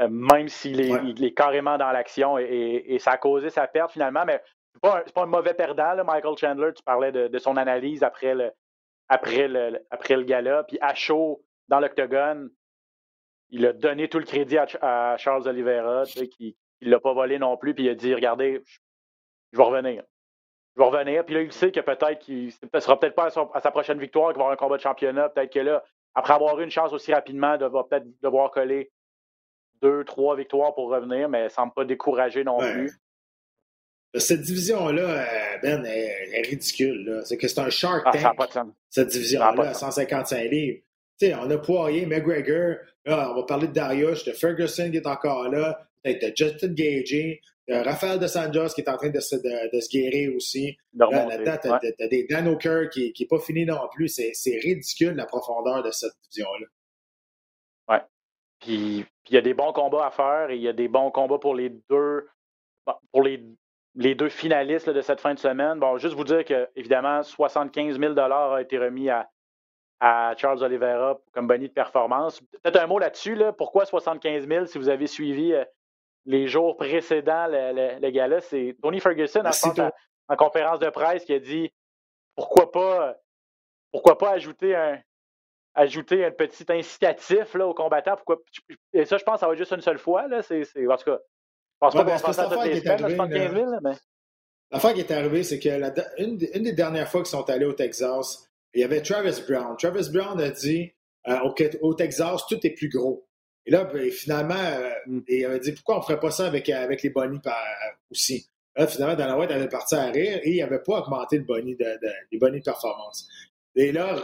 Euh, 0.00 0.08
même 0.08 0.48
s'il 0.48 0.80
est, 0.80 0.90
Ouais. 0.90 1.00
il 1.04 1.22
est 1.24 1.34
carrément 1.34 1.76
dans 1.76 1.90
l'action 1.92 2.38
et, 2.38 2.44
et- 2.44 2.94
et 2.94 2.98
ça 2.98 3.10
a 3.12 3.18
causé 3.18 3.50
sa 3.50 3.66
perte 3.66 3.92
finalement, 3.92 4.24
mais 4.24 4.42
c'est 4.72 4.80
pas, 4.80 5.00
un- 5.00 5.02
pas 5.02 5.22
un 5.24 5.26
mauvais 5.26 5.52
perdant, 5.52 5.92
là, 5.92 6.02
Michael 6.02 6.36
Chandler. 6.38 6.70
Tu 6.74 6.82
parlais 6.82 7.12
de, 7.12 7.28
de 7.28 7.38
son 7.38 7.56
analyse 7.58 8.02
après 8.02 8.34
le, 8.34 8.52
après 9.08 9.48
le, 9.48 9.84
après 9.90 10.16
le 10.16 10.22
gala, 10.22 10.64
puis 10.64 10.78
à 10.80 10.94
chaud 10.94 11.44
dans 11.68 11.78
l'octogone, 11.80 12.50
il 13.50 13.66
a 13.66 13.74
donné 13.74 14.08
tout 14.08 14.18
le 14.18 14.24
crédit 14.24 14.56
à, 14.56 14.66
à 14.80 15.16
Charles 15.18 15.46
Oliveira, 15.46 16.04
tu 16.06 16.12
sais, 16.20 16.28
qui 16.28 16.56
ne 16.86 16.90
l'a 16.90 17.00
pas 17.00 17.12
volé 17.12 17.38
non 17.38 17.56
plus, 17.56 17.74
puis 17.74 17.84
il 17.84 17.88
a 17.90 17.94
dit 17.94 18.14
regardez, 18.14 18.62
je, 19.52 19.56
vais 19.58 19.62
revenir. 19.64 20.02
Je 20.76 20.80
vais 20.82 20.88
revenir. 20.88 21.24
Puis 21.24 21.34
là, 21.34 21.42
il 21.42 21.52
sait 21.52 21.70
que 21.72 21.80
peut-être 21.80 22.18
qu'il 22.20 22.52
ne 22.72 22.80
sera 22.80 22.98
peut-être 22.98 23.14
pas 23.14 23.26
à, 23.26 23.30
son- 23.30 23.50
à 23.52 23.60
sa 23.60 23.70
prochaine 23.70 23.98
victoire, 23.98 24.28
qu'il 24.30 24.38
va 24.38 24.44
avoir 24.44 24.52
un 24.52 24.56
combat 24.56 24.76
de 24.76 24.82
championnat. 24.82 25.28
Peut-être 25.28 25.52
que 25.52 25.58
là, 25.60 25.82
après 26.14 26.34
avoir 26.34 26.58
eu 26.60 26.64
une 26.64 26.70
chance 26.70 26.92
aussi 26.92 27.12
rapidement, 27.12 27.56
de 27.58 27.66
va 27.66 27.84
peut-être 27.84 28.06
devoir 28.22 28.50
coller 28.50 28.90
deux, 29.82 30.04
trois 30.04 30.36
victoires 30.36 30.74
pour 30.74 30.88
revenir, 30.90 31.28
mais 31.28 31.40
il 31.40 31.44
ne 31.44 31.48
semble 31.48 31.72
pas 31.74 31.84
découragé 31.84 32.44
non 32.44 32.58
plus. 32.58 32.92
Cette 34.14 34.42
division-là, 34.42 35.02
euh, 35.02 35.58
Ben, 35.62 35.84
est, 35.86 36.30
est 36.38 36.46
ridicule. 36.46 37.22
C'est 37.24 37.38
que 37.38 37.48
c'est 37.48 37.60
un 37.60 37.70
Shark 37.70 38.02
Ah, 38.04 38.12
Tank, 38.12 38.36
pas 38.36 38.46
de 38.46 38.52
sens. 38.52 38.68
cette 38.90 39.08
division-là, 39.08 39.62
à 39.70 39.74
sens. 39.74 39.94
155 39.96 40.50
livres. 40.50 40.80
Tu 41.18 41.26
sais, 41.28 41.34
on 41.34 41.48
a 41.50 41.56
Poirier, 41.58 42.04
McGregor, 42.04 42.76
là, 43.06 43.30
on 43.30 43.34
va 43.36 43.42
parler 43.44 43.68
de 43.68 43.72
Darius, 43.72 44.24
de 44.24 44.32
Ferguson 44.32 44.90
qui 44.90 44.98
est 44.98 45.06
encore 45.06 45.48
là, 45.48 45.86
de 46.04 46.32
Justin 46.36 46.72
Gagey, 46.74 47.40
de 47.68 47.74
Rafael 47.74 48.18
de 48.18 48.26
qui 48.74 48.80
est 48.80 48.88
en 48.88 48.96
train 48.96 49.10
de 49.10 49.20
se, 49.20 49.36
de, 49.36 49.74
de 49.76 49.80
se 49.80 49.88
guérir 49.88 50.34
aussi. 50.36 50.76
Là, 50.94 51.08
là-dedans, 51.10 51.56
t'as, 51.62 51.72
Ouais. 51.74 51.78
t'as- 51.80 51.92
t'as 51.92 52.08
des 52.08 52.24
Dan 52.28 52.48
O'Kerr 52.48 52.88
qui 52.90 53.12
n'est 53.18 53.26
pas 53.26 53.38
fini 53.38 53.64
non 53.64 53.88
plus. 53.92 54.08
C'est, 54.08 54.32
c'est 54.34 54.58
ridicule 54.58 55.14
la 55.14 55.26
profondeur 55.26 55.82
de 55.82 55.90
cette 55.90 56.12
division-là. 56.30 56.66
Puis 58.60 59.04
puis 59.24 59.32
il 59.32 59.34
y 59.34 59.38
a 59.38 59.40
des 59.42 59.54
bons 59.54 59.72
combats 59.72 60.06
à 60.06 60.10
faire 60.10 60.50
et 60.50 60.56
il 60.56 60.62
y 60.62 60.68
a 60.68 60.72
des 60.72 60.88
bons 60.88 61.10
combats 61.10 61.38
pour 61.38 61.54
les 61.54 61.70
deux 61.90 62.28
pour 63.12 63.22
les, 63.22 63.44
les 63.94 64.14
deux 64.16 64.28
finalistes 64.28 64.86
là, 64.88 64.92
de 64.92 65.00
cette 65.00 65.20
fin 65.20 65.34
de 65.34 65.38
semaine. 65.38 65.78
Bon, 65.78 65.96
juste 65.98 66.14
vous 66.14 66.24
dire 66.24 66.44
que, 66.44 66.68
évidemment, 66.74 67.22
75 67.22 67.98
000 68.00 68.18
a 68.18 68.60
été 68.60 68.78
remis 68.78 69.08
à, 69.10 69.28
à 70.00 70.34
Charles 70.36 70.62
Oliveira 70.64 71.20
comme 71.32 71.46
bonus 71.46 71.68
de 71.68 71.74
performance. 71.74 72.40
Peut-être 72.40 72.80
un 72.80 72.86
mot 72.88 72.98
là-dessus. 72.98 73.34
Là, 73.36 73.52
pourquoi 73.52 73.84
75 73.84 74.48
000 74.48 74.66
si 74.66 74.78
vous 74.78 74.88
avez 74.88 75.06
suivi 75.06 75.52
euh, 75.52 75.64
les 76.24 76.46
jours 76.48 76.76
précédents 76.76 77.46
le, 77.48 77.72
le, 77.72 78.00
le 78.00 78.10
gala? 78.10 78.40
C'est 78.40 78.76
Tony 78.82 79.00
Ferguson, 79.00 79.42
en 80.28 80.36
conférence 80.36 80.78
de 80.78 80.88
presse, 80.90 81.24
qui 81.24 81.34
a 81.34 81.38
dit 81.38 81.70
pourquoi 82.36 82.70
pas, 82.70 83.16
pourquoi 83.90 84.16
pas 84.18 84.30
ajouter 84.30 84.74
un, 84.74 84.98
ajouter 85.74 86.24
un 86.24 86.30
petit 86.30 86.64
incitatif 86.68 87.54
là, 87.54 87.66
aux 87.66 87.74
combattants. 87.74 88.16
Pourquoi... 88.16 88.38
Et 88.92 89.04
ça, 89.04 89.18
je 89.18 89.24
pense 89.24 89.34
que 89.34 89.40
ça 89.40 89.46
va 89.46 89.52
être 89.52 89.58
juste 89.58 89.72
une 89.72 89.80
seule 89.80 89.98
fois. 89.98 90.28
Là. 90.28 90.42
C'est. 90.42 90.62
En 90.88 90.96
tout 90.96 91.04
cas, 91.04 91.18
je 91.18 91.78
pense 91.80 91.94
Ouais, 91.94 92.00
pas 92.00 92.04
ben, 92.04 92.12
qu'on 92.12 92.18
c'est 92.18 92.24
fasse 92.26 92.36
ça 92.36 92.48
cette 92.48 92.52
toutes 92.52 92.64
les 92.66 92.78
affaire 92.88 92.96
qui 92.96 93.02
est 93.02 93.06
semaines, 93.06 93.16
là, 93.18 93.22
arrivée, 93.24 93.50
75 93.50 93.54
000. 93.54 93.70
là, 93.70 93.78
mais... 93.82 93.96
L'affaire 94.70 94.94
qui 94.94 95.00
est 95.00 95.10
arrivée, 95.10 95.42
c'est 95.42 95.58
que 95.58 95.68
la, 95.68 95.92
une, 96.18 96.38
des- 96.38 96.50
une 96.56 96.62
des 96.62 96.72
dernières 96.72 97.08
fois 97.08 97.20
qu'ils 97.20 97.30
sont 97.30 97.48
allés 97.50 97.66
au 97.66 97.74
Texas, 97.74 98.48
il 98.72 98.80
y 98.80 98.84
avait 98.84 99.02
Travis 99.02 99.42
Brown. 99.46 99.76
Travis 99.76 100.08
Brown 100.10 100.40
a 100.40 100.48
dit 100.50 100.94
euh, 101.28 101.38
au, 101.40 101.54
au 101.82 101.94
Texas, 101.94 102.46
tout 102.48 102.58
est 102.66 102.70
plus 102.70 102.88
gros. 102.88 103.26
Et 103.66 103.70
là, 103.70 103.84
ben, 103.84 104.10
finalement, 104.10 104.54
euh, 104.54 104.90
Mm. 105.06 105.20
il 105.28 105.44
avait 105.44 105.60
dit 105.60 105.72
pourquoi 105.72 105.96
on 105.96 105.98
ne 105.98 106.04
ferait 106.04 106.20
pas 106.20 106.30
ça 106.30 106.46
avec, 106.46 106.68
avec 106.68 107.02
les 107.02 107.10
bonnies 107.10 107.40
par- 107.40 107.56
aussi? 108.10 108.48
Là, 108.76 108.86
finalement, 108.86 109.14
Dana 109.16 109.38
White 109.38 109.50
avait 109.50 109.68
parti 109.68 109.94
à 109.94 110.06
rire 110.06 110.40
et 110.42 110.50
il 110.50 110.58
n'avait 110.60 110.80
pas 110.82 111.00
augmenté 111.00 111.36
le 111.38 111.44
boni 111.44 111.76
de, 111.76 111.84
de- 111.84 112.12
les 112.32 112.38
bonnies 112.38 112.58
de 112.60 112.64
performance. 112.64 113.28
Et 113.76 113.92
là, 113.92 114.16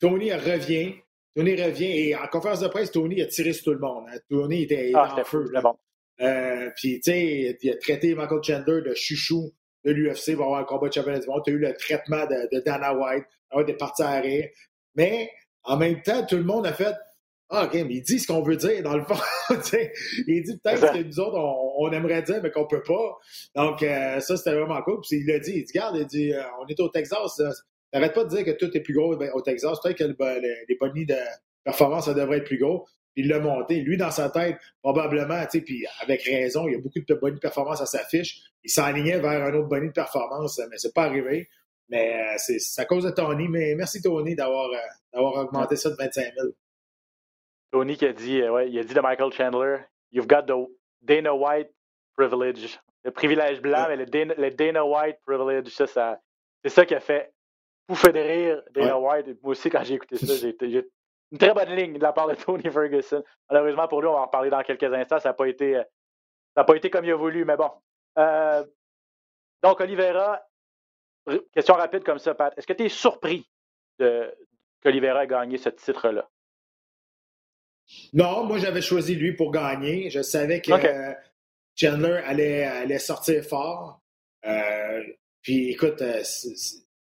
Tony 0.00 0.32
revient. 0.32 0.94
Tony 1.36 1.60
revient 1.62 2.08
et 2.08 2.16
en 2.16 2.26
conférence 2.28 2.60
de 2.60 2.68
presse, 2.68 2.90
Tony 2.90 3.20
a 3.22 3.26
tiré 3.26 3.52
sur 3.52 3.64
tout 3.64 3.72
le 3.72 3.78
monde. 3.80 4.04
hein. 4.12 4.18
Tony 4.28 4.62
était 4.62 4.92
Ah, 4.94 5.16
en 5.20 5.24
feu. 5.24 5.48
là. 5.52 5.60
bon. 5.60 5.76
Euh, 6.20 6.70
puis, 6.76 7.00
tu 7.00 7.10
sais, 7.10 7.56
il 7.62 7.70
a 7.70 7.76
traité 7.76 8.14
Michael 8.14 8.42
Chandler 8.42 8.82
de 8.82 8.92
chouchou 8.94 9.52
de 9.84 9.90
l'UFC 9.92 10.34
pour 10.36 10.44
avoir 10.46 10.60
un 10.60 10.64
combat 10.64 10.88
de 10.88 10.92
championnat 10.92 11.18
du 11.20 11.26
monde. 11.28 11.42
Tu 11.44 11.50
as 11.50 11.54
eu 11.54 11.58
le 11.58 11.74
traitement 11.74 12.26
de, 12.26 12.48
de 12.54 12.60
Dana 12.60 12.92
White. 12.94 13.24
Dana 13.50 13.56
White 13.62 13.68
est 13.70 13.76
parti 13.78 14.02
à 14.02 14.20
rire. 14.20 14.48
Mais, 14.94 15.30
en 15.64 15.76
même 15.76 16.02
temps, 16.02 16.24
tout 16.26 16.36
le 16.36 16.44
monde 16.44 16.66
a 16.66 16.72
fait 16.72 16.94
Ah, 17.52 17.64
OK, 17.64 17.74
mais 17.74 17.94
il 17.94 18.02
dit 18.02 18.20
ce 18.20 18.28
qu'on 18.28 18.42
veut 18.42 18.56
dire, 18.56 18.80
dans 18.84 18.96
le 18.96 19.02
fond. 19.02 19.16
Il 20.28 20.42
dit 20.44 20.56
peut-être 20.62 20.86
ce 20.86 20.92
que 20.98 21.02
nous 21.02 21.18
autres, 21.18 21.36
on, 21.36 21.84
on 21.84 21.90
aimerait 21.92 22.22
dire, 22.22 22.40
mais 22.42 22.50
qu'on 22.52 22.66
peut 22.66 22.82
pas. 22.82 23.16
Donc, 23.56 23.82
euh, 23.82 24.20
ça, 24.20 24.36
c'était 24.36 24.54
vraiment 24.54 24.80
cool. 24.82 25.00
Puis, 25.00 25.18
il 25.20 25.30
a 25.32 25.40
dit, 25.40 25.52
il 25.56 25.64
dit, 25.64 25.72
regarde, 25.74 25.96
il 25.98 26.06
dit, 26.06 26.32
euh, 26.32 26.42
on 26.62 26.66
est 26.68 26.78
au 26.78 26.88
Texas. 26.88 27.42
T'arrêtes 27.90 28.14
pas 28.14 28.22
de 28.22 28.28
dire 28.28 28.44
que 28.44 28.52
tout 28.52 28.70
est 28.76 28.80
plus 28.80 28.94
gros 28.94 29.16
ben, 29.16 29.30
au 29.34 29.40
Texas. 29.42 29.78
Peut-être 29.82 29.98
que 29.98 30.04
le- 30.04 30.16
le- 30.20 30.64
les 30.68 30.76
bonnies 30.78 31.06
de 31.06 31.16
performance, 31.64 32.04
ça 32.04 32.14
devrait 32.14 32.36
être 32.38 32.44
plus 32.44 32.58
gros. 32.58 32.84
Puis 33.14 33.24
il 33.24 33.28
l'a 33.28 33.40
monté. 33.40 33.80
Lui, 33.80 33.96
dans 33.96 34.12
sa 34.12 34.30
tête, 34.30 34.56
probablement, 34.80 35.42
tu 35.46 35.58
sais, 35.58 35.60
puis 35.64 35.84
avec 36.00 36.22
raison, 36.22 36.68
il 36.68 36.74
y 36.74 36.76
a 36.76 36.78
beaucoup 36.80 37.00
de 37.00 37.14
bonnies 37.14 37.34
de 37.34 37.40
performance 37.40 37.80
à 37.80 37.86
sa 37.86 38.04
fiche. 38.04 38.42
Il 38.62 38.70
s'enlignait 38.70 39.18
vers 39.18 39.42
un 39.42 39.52
autre 39.54 39.66
bonnie 39.66 39.88
de 39.88 39.92
performance, 39.92 40.60
mais 40.70 40.76
c'est 40.78 40.94
pas 40.94 41.02
arrivé. 41.06 41.48
Mais 41.88 42.14
euh, 42.14 42.34
c'est 42.38 42.80
à 42.80 42.84
cause 42.84 43.02
de 43.02 43.10
Tony. 43.10 43.48
Mais 43.48 43.74
merci, 43.74 44.00
Tony, 44.00 44.36
d'avoir 44.36 44.68
d'avoir 45.12 45.34
augmenté 45.44 45.74
ça 45.74 45.90
de 45.90 45.96
25 45.96 46.32
000. 46.40 46.48
Tony 47.70 47.96
qui 47.96 48.06
a 48.06 48.12
dit, 48.12 48.40
euh, 48.42 48.52
ouais, 48.52 48.70
il 48.70 48.78
a 48.78 48.84
dit 48.84 48.94
de 48.94 49.00
Michael 49.00 49.32
Chandler, 49.32 49.78
You've 50.12 50.26
got 50.26 50.42
the 50.42 50.68
Dana 51.02 51.34
White 51.34 51.70
privilege. 52.16 52.80
Le 53.04 53.10
privilège 53.12 53.60
blanc, 53.62 53.82
Ouais. 53.84 53.88
mais 53.90 53.96
le 53.96 54.06
Dana, 54.06 54.34
le 54.36 54.50
Dana 54.50 54.84
White 54.84 55.18
privilege, 55.24 55.68
ça, 55.68 55.86
ça 55.86 56.20
c'est 56.62 56.70
ça 56.70 56.84
qui 56.84 56.94
a 56.94 57.00
fait 57.00 57.32
pouffer 57.86 58.12
de 58.12 58.18
rire 58.20 58.62
Dana 58.72 58.98
White. 58.98 59.26
Moi 59.42 59.52
aussi, 59.52 59.70
quand 59.70 59.82
j'ai 59.84 59.94
écouté 59.94 60.16
ça, 60.18 60.34
j'ai 60.34 60.56
une 61.32 61.38
très 61.38 61.54
bonne 61.54 61.70
ligne 61.70 61.94
de 61.94 62.02
la 62.02 62.12
part 62.12 62.26
de 62.28 62.34
Tony 62.34 62.68
Ferguson. 62.70 63.22
Malheureusement 63.48 63.86
pour 63.88 64.00
lui, 64.02 64.08
on 64.08 64.12
va 64.14 64.18
en 64.20 64.24
reparler 64.26 64.50
dans 64.50 64.62
quelques 64.62 64.82
instants. 64.92 65.20
Ça 65.20 65.28
n'a 65.30 65.32
pas 65.34 65.46
été, 65.48 65.76
euh, 65.76 65.84
ça 66.54 66.62
a 66.62 66.64
pas 66.64 66.74
été 66.76 66.90
comme 66.90 67.04
il 67.04 67.12
a 67.12 67.16
voulu, 67.16 67.44
mais 67.44 67.56
bon. 67.56 67.70
Euh, 68.18 68.64
donc, 69.62 69.80
Oliveira, 69.80 70.42
question 71.52 71.74
rapide 71.74 72.02
comme 72.04 72.18
ça, 72.18 72.34
Pat. 72.34 72.52
Est-ce 72.58 72.66
que 72.66 72.72
tu 72.72 72.84
es 72.84 72.88
surpris 72.88 73.48
de, 73.98 74.34
qu'Oliveira 74.82 75.22
ait 75.24 75.28
gagné 75.28 75.56
ce 75.58 75.68
titre-là? 75.68 76.28
Non, 78.12 78.44
moi, 78.44 78.58
j'avais 78.58 78.82
choisi 78.82 79.14
lui 79.14 79.32
pour 79.32 79.50
gagner. 79.50 80.10
Je 80.10 80.22
savais 80.22 80.60
que 80.60 80.70
Chandler 81.76 82.20
allait, 82.24 82.64
allait 82.64 82.98
sortir 82.98 83.44
fort. 83.44 84.00
Euh, 84.46 85.02
puis, 85.42 85.70
écoute, 85.70 86.02
euh, 86.02 86.22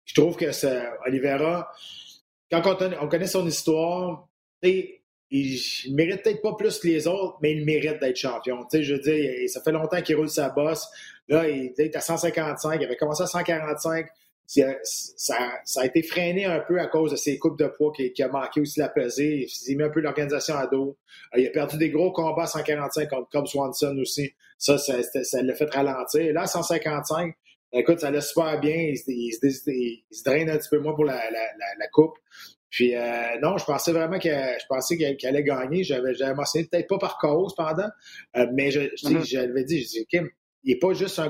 je 0.05 0.13
trouve 0.13 0.35
que 0.35 0.51
ça, 0.51 0.93
Oliveira, 1.05 1.71
quand 2.51 2.81
on, 3.01 3.07
connaît 3.07 3.27
son 3.27 3.47
histoire, 3.47 4.27
il, 4.61 4.99
il 5.31 5.95
mérite 5.95 6.21
peut-être 6.21 6.41
pas 6.41 6.53
plus 6.53 6.77
que 6.77 6.87
les 6.87 7.07
autres, 7.07 7.37
mais 7.41 7.53
il 7.53 7.65
mérite 7.65 7.99
d'être 7.99 8.15
champion. 8.15 8.67
je 8.71 8.93
veux 8.93 8.99
dire, 8.99 9.49
ça 9.49 9.61
fait 9.61 9.71
longtemps 9.71 10.01
qu'il 10.01 10.15
roule 10.15 10.29
sa 10.29 10.49
bosse. 10.49 10.87
Là, 11.27 11.49
il 11.49 11.73
est 11.77 11.95
à 11.95 12.01
155, 12.01 12.79
il 12.79 12.85
avait 12.85 12.95
commencé 12.95 13.23
à 13.23 13.27
145. 13.27 14.07
Ça, 14.45 15.37
a 15.77 15.85
été 15.85 16.03
freiné 16.03 16.45
un 16.45 16.59
peu 16.59 16.79
à 16.79 16.87
cause 16.87 17.11
de 17.11 17.15
ses 17.15 17.39
coupes 17.39 17.57
de 17.57 17.67
poids 17.67 17.91
qui, 17.93 18.21
a 18.21 18.27
manqué 18.27 18.61
aussi 18.61 18.79
la 18.79 18.89
pesée. 18.89 19.43
Il 19.43 19.49
s'est 19.49 19.75
mis 19.75 19.83
un 19.83 19.89
peu 19.89 20.01
l'organisation 20.01 20.55
à 20.55 20.67
dos. 20.67 20.97
Euh, 21.35 21.39
il 21.39 21.47
a 21.47 21.51
perdu 21.51 21.77
des 21.77 21.89
gros 21.89 22.11
combats 22.11 22.43
à 22.43 22.47
145 22.47 23.09
contre 23.09 23.29
Cobb 23.29 23.47
Swanson 23.47 23.97
aussi. 23.99 24.33
Ça, 24.57 24.77
ça, 24.77 24.93
l'a 25.41 25.55
fait 25.55 25.73
ralentir. 25.73 26.33
Là, 26.33 26.43
à 26.43 26.47
155, 26.47 27.33
écoute, 27.73 27.99
ça 27.99 28.07
allait 28.07 28.21
super 28.21 28.59
bien. 28.59 28.75
Il, 28.77 28.97
se 28.97 30.23
draine 30.23 30.49
un 30.49 30.57
petit 30.57 30.69
peu 30.69 30.79
moins 30.79 30.93
pour 30.93 31.05
la, 31.05 31.19
coupe. 31.91 32.17
Puis 32.69 32.95
euh, 32.95 33.39
non, 33.41 33.57
je 33.57 33.65
pensais 33.65 33.91
vraiment 33.91 34.17
que 34.17 34.29
je 34.29 34.65
pensais 34.67 34.97
qu'il 34.97 35.27
allait 35.27 35.43
gagner. 35.43 35.83
J'avais 35.83 36.33
mentionné 36.33 36.65
peut-être 36.65 36.87
pas 36.87 36.97
par 36.97 37.17
cause 37.17 37.53
pendant, 37.55 37.89
euh, 38.35 38.47
mais 38.51 38.71
je, 38.71 38.79
mm-hmm. 38.79 39.25
j'avais 39.25 39.63
dit, 39.63 39.83
je 39.83 39.89
dis, 39.89 40.05
Kim, 40.07 40.27
n'est 40.63 40.77
pas 40.77 40.93
juste 40.93 41.19
un, 41.19 41.29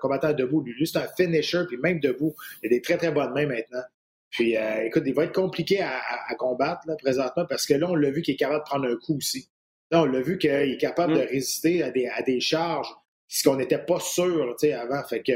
combattant 0.00 0.32
debout. 0.32 0.62
Lui, 0.62 0.86
c'est 0.86 0.98
un 0.98 1.08
finisher, 1.16 1.62
puis 1.68 1.76
même 1.78 2.00
debout. 2.00 2.34
Il 2.62 2.66
a 2.66 2.70
des 2.70 2.82
très, 2.82 2.96
très 2.96 3.10
bonnes 3.10 3.32
mains 3.32 3.46
maintenant. 3.46 3.82
Puis, 4.30 4.56
euh, 4.56 4.84
écoute, 4.84 5.04
il 5.06 5.14
va 5.14 5.24
être 5.24 5.34
compliqué 5.34 5.80
à, 5.80 6.34
combattre 6.36 6.80
là, 6.86 6.96
présentement 6.96 7.44
parce 7.48 7.66
que 7.66 7.74
là, 7.74 7.88
on 7.88 7.94
l'a 7.94 8.10
vu 8.10 8.22
qu'il 8.22 8.34
est 8.34 8.38
capable 8.38 8.60
de 8.60 8.64
prendre 8.64 8.86
un 8.86 8.96
coup 8.96 9.16
aussi. 9.16 9.48
Là, 9.92 10.02
on 10.02 10.06
l'a 10.06 10.20
vu 10.20 10.38
qu'il 10.38 10.50
est 10.50 10.80
capable 10.80 11.14
de 11.14 11.22
mm. 11.22 11.28
résister 11.28 11.82
à 11.82 11.90
des, 11.90 12.08
à 12.08 12.22
des 12.22 12.40
charges, 12.40 12.88
ce 13.28 13.48
qu'on 13.48 13.56
n'était 13.56 13.78
pas 13.78 14.00
sûr 14.00 14.56
avant. 14.60 15.04
Fait 15.04 15.22
que, 15.22 15.32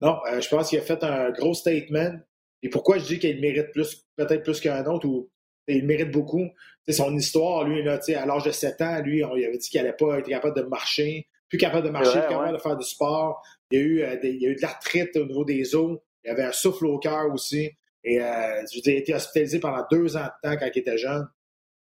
non, 0.00 0.18
euh, 0.30 0.40
je 0.40 0.48
pense 0.48 0.70
qu'il 0.70 0.78
a 0.78 0.82
fait 0.82 1.04
un 1.04 1.30
gros 1.32 1.52
statement. 1.52 2.12
Et 2.62 2.70
pourquoi 2.70 2.96
je 2.96 3.04
dis 3.04 3.18
qu'il 3.18 3.40
mérite 3.42 3.72
plus, 3.72 4.06
peut-être 4.16 4.42
plus 4.42 4.58
qu'un 4.58 4.86
autre 4.86 5.06
ou 5.06 5.28
il 5.68 5.84
mérite 5.84 6.10
beaucoup. 6.10 6.48
C'est 6.86 6.94
son 6.94 7.14
histoire, 7.16 7.64
lui, 7.64 7.82
là, 7.82 7.98
à 8.16 8.26
l'âge 8.26 8.44
de 8.44 8.50
7 8.50 8.80
ans, 8.82 9.00
lui, 9.00 9.24
on 9.24 9.34
lui 9.34 9.44
avait 9.44 9.58
dit 9.58 9.68
qu'il 9.68 9.80
n'allait 9.80 9.96
pas 9.96 10.18
être 10.18 10.28
capable 10.28 10.56
de 10.56 10.66
marcher 10.66 11.28
plus 11.48 11.58
capable 11.58 11.86
de 11.86 11.90
marcher, 11.90 12.20
plus 12.20 12.28
capable 12.28 12.56
de 12.56 12.62
faire 12.62 12.76
du 12.76 12.86
sport. 12.86 13.42
Il 13.70 13.78
y 13.78 13.82
a 13.82 13.84
eu, 13.84 14.02
euh, 14.02 14.18
il 14.22 14.42
y 14.42 14.46
a 14.46 14.50
eu 14.50 14.56
de 14.56 14.62
l'arthrite 14.62 15.16
au 15.16 15.26
niveau 15.26 15.44
des 15.44 15.74
os. 15.74 15.98
Il 16.24 16.28
y 16.28 16.30
avait 16.30 16.44
un 16.44 16.52
souffle 16.52 16.86
au 16.86 16.98
cœur 16.98 17.32
aussi. 17.32 17.70
Et 18.02 18.20
euh, 18.20 18.62
je 18.70 18.76
veux 18.76 18.82
dire, 18.82 18.92
il 18.92 18.96
a 18.96 19.00
été 19.00 19.14
hospitalisé 19.14 19.60
pendant 19.60 19.84
deux 19.90 20.16
ans 20.16 20.24
de 20.24 20.48
temps 20.48 20.56
quand 20.58 20.68
il 20.74 20.78
était 20.78 20.98
jeune. 20.98 21.26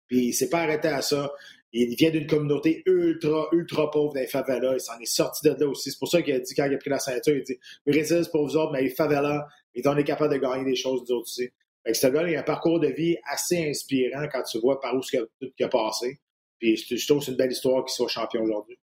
Puis 0.08 0.28
il 0.28 0.34
s'est 0.34 0.50
pas 0.50 0.62
arrêté 0.62 0.88
à 0.88 1.02
ça. 1.02 1.32
Il 1.72 1.96
vient 1.96 2.10
d'une 2.10 2.26
communauté 2.26 2.82
ultra, 2.88 3.48
ultra 3.52 3.92
pauvre 3.92 4.14
dans 4.14 4.20
les 4.20 4.28
favelas. 4.28 4.74
Il 4.74 4.80
s'en 4.80 5.00
est 5.00 5.06
sorti 5.06 5.48
de 5.48 5.54
là 5.54 5.68
aussi. 5.68 5.92
C'est 5.92 6.00
pour 6.00 6.08
ça 6.08 6.22
qu'il 6.24 6.34
a 6.34 6.40
dit, 6.40 6.56
quand 6.56 6.66
il 6.66 6.74
a 6.74 6.78
pris 6.78 6.90
la 6.90 6.98
ceinture, 6.98 7.36
il 7.36 7.44
dit 7.44 7.60
Brésil, 7.86 8.22
c'est 8.24 8.32
pour 8.32 8.48
vous 8.48 8.58
autres, 8.58 8.72
mais 8.72 8.82
les 8.82 8.90
favelas, 8.90 9.46
et 9.76 9.88
on 9.88 9.96
est 9.96 10.04
capable 10.04 10.34
de 10.34 10.40
gagner 10.40 10.66
des 10.66 10.76
choses 10.76 11.02
nous 11.02 11.16
autres 11.16 11.28
aussi. 11.28 11.50
Fait 11.86 11.92
que 11.92 11.98
ce 11.98 12.08
gars, 12.08 12.28
il 12.28 12.36
a 12.36 12.40
un 12.40 12.44
parcours 12.44 12.80
de 12.80 12.88
vie 12.88 13.18
assez 13.32 13.70
inspirant 13.70 14.26
quand 14.32 14.42
tu 14.44 14.60
vois 14.60 14.80
par 14.80 14.96
où 14.96 15.04
ce 15.04 15.12
qu'il 15.12 15.20
a, 15.22 15.66
a 15.66 15.70
passé. 15.70 16.20
Puis 16.58 16.76
je 16.76 17.06
trouve 17.06 17.20
que 17.20 17.26
c'est 17.26 17.32
une 17.32 17.38
belle 17.38 17.52
histoire 17.52 17.86
qu'il 17.86 17.94
soit 17.94 18.08
champion 18.08 18.42
aujourd'hui 18.42 18.80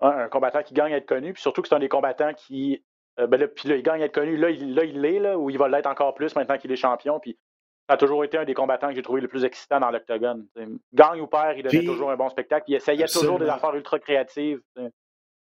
un 0.00 0.28
combattant 0.28 0.62
qui 0.62 0.74
gagne 0.74 0.92
à 0.92 0.98
être 0.98 1.06
connu, 1.06 1.32
puis 1.32 1.42
surtout 1.42 1.62
que 1.62 1.68
c'est 1.68 1.74
un 1.74 1.80
des 1.80 1.88
combattants 1.88 2.32
qui. 2.34 2.82
Euh, 3.18 3.26
ben 3.26 3.40
là, 3.40 3.48
puis 3.48 3.68
là, 3.68 3.76
il 3.76 3.82
gagne 3.82 4.02
à 4.02 4.06
être 4.06 4.14
connu. 4.14 4.36
Là, 4.36 4.50
il, 4.50 4.74
là, 4.74 4.84
il 4.84 5.00
l'est, 5.00 5.18
là, 5.18 5.36
ou 5.36 5.50
il 5.50 5.58
va 5.58 5.68
l'être 5.68 5.88
encore 5.88 6.14
plus 6.14 6.34
maintenant 6.36 6.56
qu'il 6.56 6.70
est 6.70 6.76
champion. 6.76 7.18
Puis 7.18 7.36
ça 7.88 7.94
a 7.94 7.96
toujours 7.96 8.24
été 8.24 8.38
un 8.38 8.44
des 8.44 8.54
combattants 8.54 8.88
que 8.88 8.94
j'ai 8.94 9.02
trouvé 9.02 9.20
le 9.20 9.28
plus 9.28 9.44
excitant 9.44 9.80
dans 9.80 9.90
l'octogone. 9.90 10.46
Gagne 10.92 11.20
ou 11.20 11.26
perd, 11.26 11.58
il 11.58 11.64
donnait 11.64 11.84
toujours 11.84 12.10
un 12.10 12.16
bon 12.16 12.28
spectacle. 12.28 12.64
Il 12.68 12.76
essayait 12.76 13.06
toujours 13.06 13.38
des 13.38 13.48
affaires 13.48 13.74
ultra 13.74 13.98
créatives. 13.98 14.60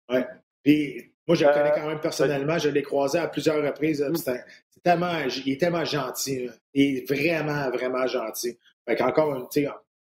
Oui. 0.08 0.20
Puis 0.62 1.12
moi, 1.26 1.36
je 1.36 1.44
le 1.44 1.52
connais 1.52 1.70
euh, 1.70 1.74
quand 1.74 1.86
même 1.86 2.00
personnellement. 2.00 2.58
Je 2.58 2.68
l'ai 2.68 2.82
croisé 2.82 3.18
à 3.18 3.28
plusieurs 3.28 3.62
reprises. 3.64 4.04
C'est 4.14 4.82
tellement, 4.82 5.18
il 5.18 5.52
est 5.52 5.60
tellement 5.60 5.84
gentil. 5.84 6.48
Il 6.74 6.98
est 6.98 7.08
vraiment, 7.08 7.70
vraiment 7.70 8.06
gentil. 8.06 8.58
Fait 8.86 8.96
qu'encore, 8.96 9.48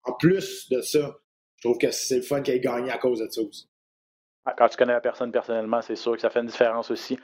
en 0.03 0.13
plus 0.13 0.69
de 0.69 0.81
ça, 0.81 1.17
je 1.57 1.67
trouve 1.67 1.77
que 1.77 1.91
c'est 1.91 2.17
le 2.17 2.21
fun 2.21 2.41
qu'il 2.41 2.53
ait 2.53 2.59
gagné 2.59 2.91
à 2.91 2.97
cause 2.97 3.19
de 3.19 3.27
ça 3.29 3.41
aussi. 3.41 3.69
Ah, 4.49 4.55
quand 4.57 4.67
tu 4.67 4.77
connais 4.77 4.93
la 4.93 5.01
personne 5.01 5.31
personnellement, 5.31 5.81
c'est 5.81 5.95
sûr 5.95 6.13
que 6.13 6.21
ça 6.21 6.31
fait 6.31 6.39
une 6.39 6.47
différence 6.47 6.89
aussi. 6.89 7.19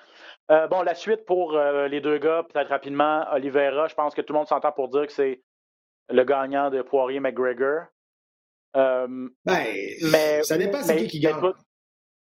Euh, 0.51 0.67
bon, 0.67 0.83
la 0.83 0.93
suite 0.93 1.25
pour 1.25 1.55
euh, 1.55 1.87
les 1.87 1.99
deux 1.99 2.19
gars, 2.19 2.45
peut-être 2.47 2.69
rapidement, 2.69 3.25
Oliveira, 3.31 3.87
je 3.87 3.95
pense 3.95 4.13
que 4.13 4.21
tout 4.21 4.31
le 4.31 4.37
monde 4.37 4.47
s'entend 4.47 4.71
pour 4.71 4.89
dire 4.89 5.07
que 5.07 5.11
c'est 5.11 5.41
le 6.09 6.23
gagnant 6.23 6.69
de 6.69 6.83
Poirier-McGregor. 6.83 7.85
Euh, 8.77 9.07
ben, 9.43 9.65
mais, 10.11 10.43
ça 10.43 10.57
dépend 10.57 10.83
c'est 10.83 10.97
qui 10.97 11.07
qui 11.07 11.19
gagne. 11.19 11.41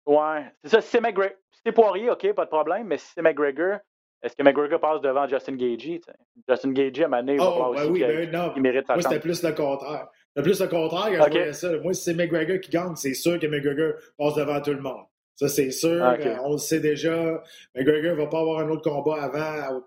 ouais, 0.07 0.53
c'est 0.63 0.71
ça. 0.71 0.81
Si 0.81 0.89
c'est, 0.89 1.01
McGregor, 1.03 1.37
si 1.51 1.61
c'est 1.67 1.73
Poirier, 1.73 2.09
OK, 2.09 2.33
pas 2.33 2.47
de 2.47 2.51
problème, 2.51 2.87
mais 2.87 2.97
si 2.97 3.13
c'est 3.15 3.23
McGregor, 3.23 3.81
est-ce 4.23 4.35
que 4.35 4.43
McGregor 4.43 4.81
passe 4.81 5.03
devant 5.03 5.29
Justin 5.29 5.57
Gagey? 5.57 6.01
Justin 6.49 6.73
Gagey, 6.73 7.03
à 7.03 7.07
un 7.07 7.09
moment 7.11 7.23
donné, 7.23 7.35
il 7.35 7.41
oh, 7.43 7.75
ben 7.75 7.91
oui, 7.91 8.01
ben 8.01 8.31
non. 8.31 8.55
mérite 8.57 8.87
sa 8.87 8.95
Moi, 8.95 9.03
c'était 9.03 9.21
plus 9.21 9.43
le 9.43 9.53
contraire. 9.53 10.09
Le 10.39 10.45
plus 10.45 10.61
le 10.61 10.69
contraire 10.69 11.19
quand 11.19 11.25
je 11.25 11.31
voyais 11.33 11.53
ça. 11.53 11.77
Moi, 11.79 11.93
si 11.95 12.03
c'est 12.05 12.15
McGregor 12.15 12.61
qui 12.61 12.71
gagne, 12.71 12.95
c'est 12.95 13.13
sûr 13.13 13.41
que 13.41 13.49
McGregor 13.49 13.95
passe 14.17 14.37
devant 14.37 14.61
tout 14.63 14.73
le 14.73 14.81
monde. 14.81 15.05
Ça, 15.35 15.49
c'est 15.49 15.73
sûr. 15.73 16.01
Ah, 16.01 16.17
on 16.45 16.53
le 16.53 16.59
sait 16.59 16.79
déjà. 16.79 17.43
McGregor 17.75 18.13
ne 18.13 18.23
va 18.23 18.29
pas 18.29 18.39
avoir 18.39 18.61
un 18.61 18.69
autre 18.69 18.89
combat 18.89 19.21
avant. 19.21 19.83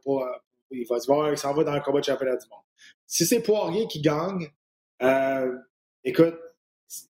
il 0.72 0.86
va 0.90 1.00
se 1.00 1.08
voir, 1.08 1.32
il 1.32 1.38
s'en 1.38 1.54
va 1.54 1.64
dans 1.64 1.74
le 1.74 1.80
combat 1.80 2.02
de 2.02 2.06
championnat 2.06 2.36
du 2.36 2.50
monde. 2.50 2.60
Si 3.08 3.26
c'est 3.26 3.42
Poirier 3.42 3.88
qui 3.88 4.02
gagne, 4.02 4.50
euh, 5.02 5.56
écoute, 6.04 6.38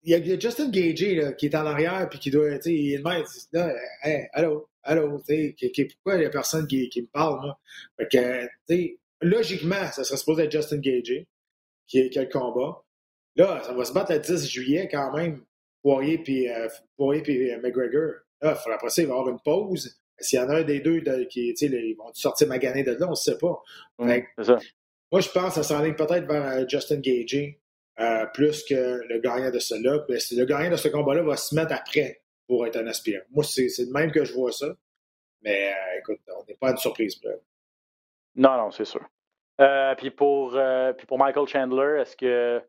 il 0.02 0.10
y, 0.10 0.32
a, 0.32 0.40
Justin 0.40 0.70
Gagey 0.70 1.36
qui 1.38 1.46
est 1.46 1.54
en 1.54 1.64
arrière 1.64 2.08
puis 2.08 2.18
qui 2.18 2.32
doit, 2.32 2.56
tu 2.56 2.62
sais, 2.62 2.74
il 2.74 2.94
est 2.94 3.52
là, 3.52 3.72
hey, 4.02 4.26
allô, 4.32 4.68
allô, 4.82 5.20
tu 5.20 5.54
sais, 5.56 5.86
pourquoi 5.94 6.16
il 6.16 6.20
n'y 6.20 6.26
a 6.26 6.30
personne 6.30 6.66
qui, 6.66 6.88
qui 6.88 7.02
me 7.02 7.06
parle, 7.06 7.40
moi? 7.40 7.60
Fait 7.96 8.08
que, 8.08 8.46
tu 8.46 8.50
sais, 8.68 8.98
logiquement, 9.20 9.92
ça 9.92 10.02
serait 10.02 10.16
supposé 10.16 10.42
être 10.42 10.50
Justin 10.50 10.78
Gagey 10.78 11.28
qui, 11.86 12.10
qui 12.10 12.18
a 12.18 12.22
le 12.22 12.28
combat. 12.28 12.82
Là, 13.36 13.62
ça 13.64 13.72
va 13.72 13.84
se 13.84 13.92
battre 13.92 14.12
le 14.12 14.18
10 14.18 14.48
juillet 14.48 14.88
quand 14.90 15.12
même, 15.16 15.42
Poirier 15.82 16.18
puis, 16.18 16.48
euh, 16.48 16.68
Poirier 16.96 17.22
puis 17.22 17.50
euh, 17.50 17.60
McGregor. 17.60 18.14
Là, 18.40 18.56
après 18.72 18.90
ça, 18.90 19.02
il 19.02 19.08
va 19.08 19.14
y 19.14 19.18
avoir 19.18 19.28
une 19.28 19.40
pause. 19.40 19.98
S'il 20.18 20.38
y 20.38 20.42
en 20.42 20.48
a 20.48 20.56
un 20.56 20.62
des 20.62 20.80
deux 20.80 21.00
qui, 21.26 21.54
tu 21.54 21.56
sais, 21.56 21.66
ils 21.66 21.94
vont 21.94 22.12
sortir 22.12 22.48
magané 22.48 22.82
de 22.82 22.92
là, 22.92 23.06
on 23.06 23.10
ne 23.10 23.14
sait 23.14 23.38
pas. 23.38 23.62
ça. 24.42 24.58
Moi, 25.10 25.20
je 25.20 25.28
pense 25.30 25.54
que 25.54 25.62
ça 25.62 25.62
s'enligne 25.62 25.94
peut-être 25.94 26.26
vers 26.26 26.58
euh, 26.58 26.64
Justin 26.68 27.00
Gagey 27.00 27.60
plus 28.34 28.62
que 28.64 29.00
le 29.08 29.18
gagnant 29.18 29.50
de 29.50 29.58
cela. 29.58 30.04
Le 30.08 30.44
gagnant 30.44 30.70
de 30.70 30.76
ce 30.76 30.86
combat-là 30.88 31.22
va 31.22 31.36
se 31.36 31.52
mettre 31.54 31.72
après 31.72 32.22
pour 32.46 32.64
être 32.64 32.76
un 32.76 32.86
aspirant. 32.86 33.24
Moi, 33.30 33.42
c'est 33.42 33.66
le 33.78 33.92
même 33.92 34.12
que 34.12 34.24
je 34.24 34.32
vois 34.34 34.52
ça. 34.52 34.68
Mais 35.42 35.72
écoute, 35.98 36.20
on 36.28 36.44
n'est 36.46 36.54
pas 36.54 36.68
à 36.68 36.70
une 36.72 36.76
surprise. 36.76 37.20
Non, 38.36 38.56
non, 38.56 38.70
c'est 38.70 38.84
sûr. 38.84 39.04
puis, 39.96 40.10
pour, 40.12 40.56
puis 40.96 41.06
pour 41.06 41.18
Michael 41.18 41.48
Chandler, 41.48 42.02
est-ce 42.02 42.16
que 42.16 42.62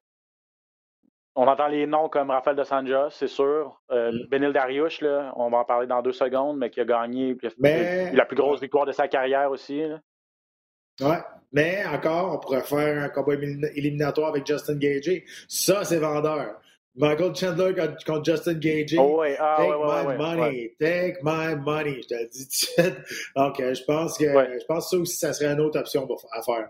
on 1.36 1.48
entend 1.48 1.68
les 1.68 1.86
noms 1.86 2.10
comme 2.10 2.32
Rafael 2.32 2.56
de 2.56 2.64
Sanjas, 2.64 3.10
c'est 3.12 3.28
sûr. 3.28 3.82
Euh, 3.92 4.12
mm. 4.12 4.28
Benil 4.30 4.54
Dariush, 4.54 5.02
là, 5.02 5.34
on 5.36 5.50
va 5.50 5.60
en 5.60 5.66
parler 5.66 5.88
dans 5.88 6.02
deux 6.02 6.12
secondes, 6.12 6.58
mais 6.58 6.70
qui 6.70 6.82
a 6.82 6.86
gagné 6.86 7.38
la 7.60 8.26
plus 8.26 8.36
grosse 8.36 8.62
victoire 8.62 8.86
de 8.86 8.92
sa 8.92 9.08
carrière 9.08 9.52
aussi. 9.52 9.82
Oui, 11.02 11.16
mais 11.54 11.86
encore, 11.86 12.34
on 12.34 12.40
pourrait 12.40 12.62
faire 12.62 13.04
un 13.04 13.10
combat 13.10 13.34
éliminatoire 13.34 14.30
avec 14.30 14.46
Justin 14.46 14.76
Gagey. 14.76 15.24
Ça, 15.48 15.84
c'est 15.86 16.00
vendeur. 16.00 16.60
Michael 16.96 17.34
Chandler 17.34 17.74
contre 18.06 18.26
Justin 18.26 18.56
Gagey. 18.56 18.98
Oh 19.00 19.24
ah, 19.40 19.58
take 19.58 19.78
my 19.78 20.18
money. 20.18 20.76
Take 20.80 21.20
my 21.24 21.56
money. 21.56 22.02
Je 22.02 22.08
te 22.08 22.14
le 22.16 22.28
dis 22.28 22.44
tout 22.44 22.50
de 22.50 22.90
suite. 22.90 22.98
Donc, 23.36 23.60
euh, 23.60 23.74
je 23.74 23.84
pense 23.86 24.18
que 24.18 24.26
je 24.26 24.66
pense 24.66 24.86
que 24.86 24.90
ça 24.90 24.98
aussi, 24.98 25.16
ça 25.16 25.34
serait 25.34 25.54
une 25.54 25.62
autre 25.62 25.80
option 25.80 26.08
à 26.32 26.42
faire. 26.42 26.70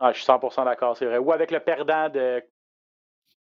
Ah, 0.00 0.12
je 0.12 0.18
suis 0.18 0.26
100% 0.26 0.64
d'accord, 0.64 0.96
c'est 0.96 1.06
vrai. 1.06 1.18
Ou 1.18 1.32
avec 1.32 1.50
le 1.50 1.60
perdant 1.60 2.08
de 2.08 2.42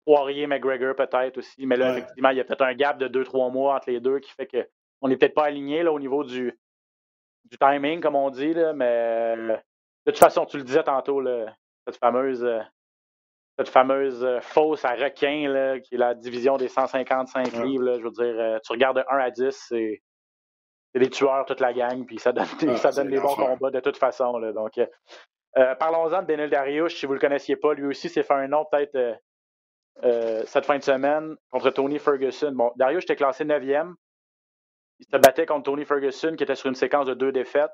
Poirier, 0.05 0.47
McGregor 0.47 0.95
peut-être 0.95 1.37
aussi. 1.37 1.65
Mais 1.65 1.77
là, 1.77 1.91
effectivement, 1.91 2.29
il 2.29 2.37
y 2.37 2.41
a 2.41 2.43
peut-être 2.43 2.63
un 2.63 2.73
gap 2.73 2.97
de 2.97 3.07
2-3 3.07 3.51
mois 3.51 3.75
entre 3.75 3.89
les 3.89 3.99
deux 3.99 4.19
qui 4.19 4.31
fait 4.31 4.47
qu'on 4.47 5.07
n'est 5.07 5.17
peut-être 5.17 5.35
pas 5.35 5.45
aligné 5.45 5.85
au 5.87 5.99
niveau 5.99 6.23
du, 6.23 6.57
du 7.45 7.57
timing, 7.57 8.01
comme 8.01 8.15
on 8.15 8.29
dit. 8.29 8.53
Là, 8.53 8.73
mais 8.73 9.35
de 10.05 10.11
toute 10.11 10.17
façon, 10.17 10.45
tu 10.45 10.57
le 10.57 10.63
disais 10.63 10.83
tantôt, 10.83 11.21
cette 11.85 11.97
fameuse, 11.97 12.47
cette 13.57 13.69
fameuse 13.69 14.27
fausse 14.41 14.85
à 14.85 14.95
requin, 14.95 15.47
là, 15.49 15.79
qui 15.79 15.95
est 15.95 15.97
la 15.97 16.15
division 16.15 16.57
des 16.57 16.67
155 16.67 17.53
livres. 17.63 17.97
je 17.99 18.03
veux 18.03 18.11
dire, 18.11 18.39
euh, 18.39 18.59
tu 18.63 18.71
regardes 18.71 18.97
de 18.97 19.03
1 19.09 19.17
à 19.17 19.29
10, 19.29 19.49
c'est 19.51 20.01
des 20.95 21.09
tueurs 21.09 21.45
toute 21.45 21.59
la 21.59 21.73
gang, 21.73 22.05
puis 22.05 22.17
ça 22.17 22.31
donne, 22.31 22.47
ah, 22.67 22.77
ça 22.77 22.91
donne 22.91 23.09
des 23.09 23.19
bons 23.19 23.35
combats 23.35 23.71
de 23.71 23.79
toute 23.79 23.97
façon. 23.97 24.37
Là, 24.37 24.51
donc, 24.51 24.77
euh, 24.77 24.87
euh, 25.57 25.75
parlons-en 25.75 26.21
de 26.21 26.27
Benel 26.27 26.49
Darius, 26.49 26.95
si 26.95 27.05
vous 27.05 27.13
ne 27.13 27.17
le 27.17 27.21
connaissiez 27.21 27.55
pas, 27.55 27.73
lui 27.73 27.85
aussi 27.85 28.09
s'est 28.09 28.23
fait 28.23 28.33
un 28.33 28.47
nom 28.47 28.65
peut-être 28.71 29.19
euh, 30.03 30.43
cette 30.45 30.65
fin 30.65 30.77
de 30.77 30.83
semaine 30.83 31.35
contre 31.49 31.69
Tony 31.69 31.99
Ferguson. 31.99 32.51
Bon, 32.53 32.71
Darius 32.75 33.03
était 33.03 33.15
classé 33.15 33.45
9e. 33.45 33.93
Il 34.99 35.05
se 35.05 35.17
battait 35.17 35.45
contre 35.45 35.63
Tony 35.63 35.85
Ferguson 35.85 36.35
qui 36.35 36.43
était 36.43 36.55
sur 36.55 36.69
une 36.69 36.75
séquence 36.75 37.07
de 37.07 37.13
deux 37.13 37.31
défaites, 37.31 37.71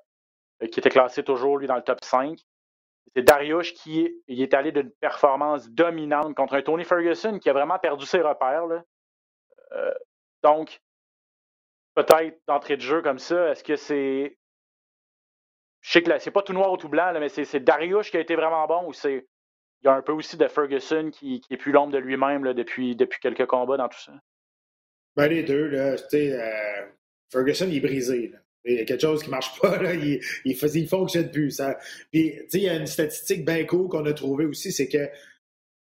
euh, 0.64 0.68
qui 0.68 0.80
était 0.80 0.90
classé 0.90 1.24
toujours, 1.24 1.58
lui, 1.58 1.68
dans 1.68 1.76
le 1.76 1.84
top 1.84 2.04
5. 2.04 2.40
C'est 3.16 3.24
Darius 3.24 3.72
qui 3.72 4.10
est 4.28 4.54
allé 4.54 4.72
d'une 4.72 4.92
performance 4.92 5.70
dominante 5.70 6.36
contre 6.36 6.56
un 6.56 6.62
Tony 6.62 6.84
Ferguson 6.84 7.40
qui 7.40 7.50
a 7.50 7.54
vraiment 7.54 7.80
perdu 7.80 8.06
ses 8.06 8.22
repères. 8.22 8.84
Euh, 9.72 9.94
donc, 10.44 10.82
peut-être 11.96 12.42
d'entrée 12.48 12.78
de 12.78 12.82
jeu 12.82 13.02
comme 13.02 13.20
ça, 13.20 13.50
est-ce 13.50 13.64
que 13.64 13.76
c'est. 13.76 14.38
je 15.82 15.92
sais 15.92 16.04
que 16.04 16.20
c'est 16.20 16.32
pas 16.32 16.44
tout 16.44 16.54
noir 16.54 16.72
ou 16.72 16.78
tout 16.78 16.90
blanc, 16.90 17.14
mais 17.20 17.30
c'est 17.30 17.60
Darius 17.60 18.10
qui 18.10 18.18
a 18.18 18.20
été 18.20 18.36
vraiment 18.36 18.68
bon 18.68 18.88
ou 18.88 18.94
c'est. 18.94 19.28
Il 19.84 19.88
y 19.88 19.90
a 19.90 19.94
un 19.94 20.02
peu 20.02 20.12
aussi 20.12 20.38
de 20.38 20.48
Ferguson 20.48 21.12
qui, 21.12 21.40
qui 21.40 21.54
est 21.54 21.58
plus 21.58 21.72
l'ombre 21.72 21.94
de 21.94 22.00
lui-même 22.00 22.54
depuis, 22.54 22.96
depuis 22.96 23.20
quelques 23.20 23.46
combats 23.46 23.78
dans 23.78 23.90
tout 23.90 24.00
ça. 24.00 24.14
Ben, 25.16 25.28
les 25.28 25.44
deux, 25.44 25.68
là, 25.68 25.96
euh, 26.14 26.86
Ferguson, 27.32 27.68
il 27.70 27.78
est 27.78 27.80
brisé. 27.80 28.32
Il 28.66 28.76
y 28.76 28.80
a 28.80 28.86
quelque 28.86 29.02
chose 29.02 29.22
qui 29.22 29.30
ne 29.30 29.32
marche 29.32 29.60
pas, 29.60 29.82
là. 29.82 29.94
Il, 29.94 30.20
il, 30.46 30.58
il 30.76 30.88
fonctionne 30.88 31.32
plus. 31.32 31.52
Ça. 31.52 31.78
Puis, 32.12 32.34
il 32.54 32.60
y 32.60 32.70
a 32.70 32.76
une 32.76 32.88
statistique 32.88 33.46
bien 33.46 33.66
cool 33.66 33.88
qu'on 33.88 34.06
a 34.06 34.14
trouvée 34.14 34.46
aussi, 34.46 34.72
c'est 34.72 34.88
que 34.88 35.10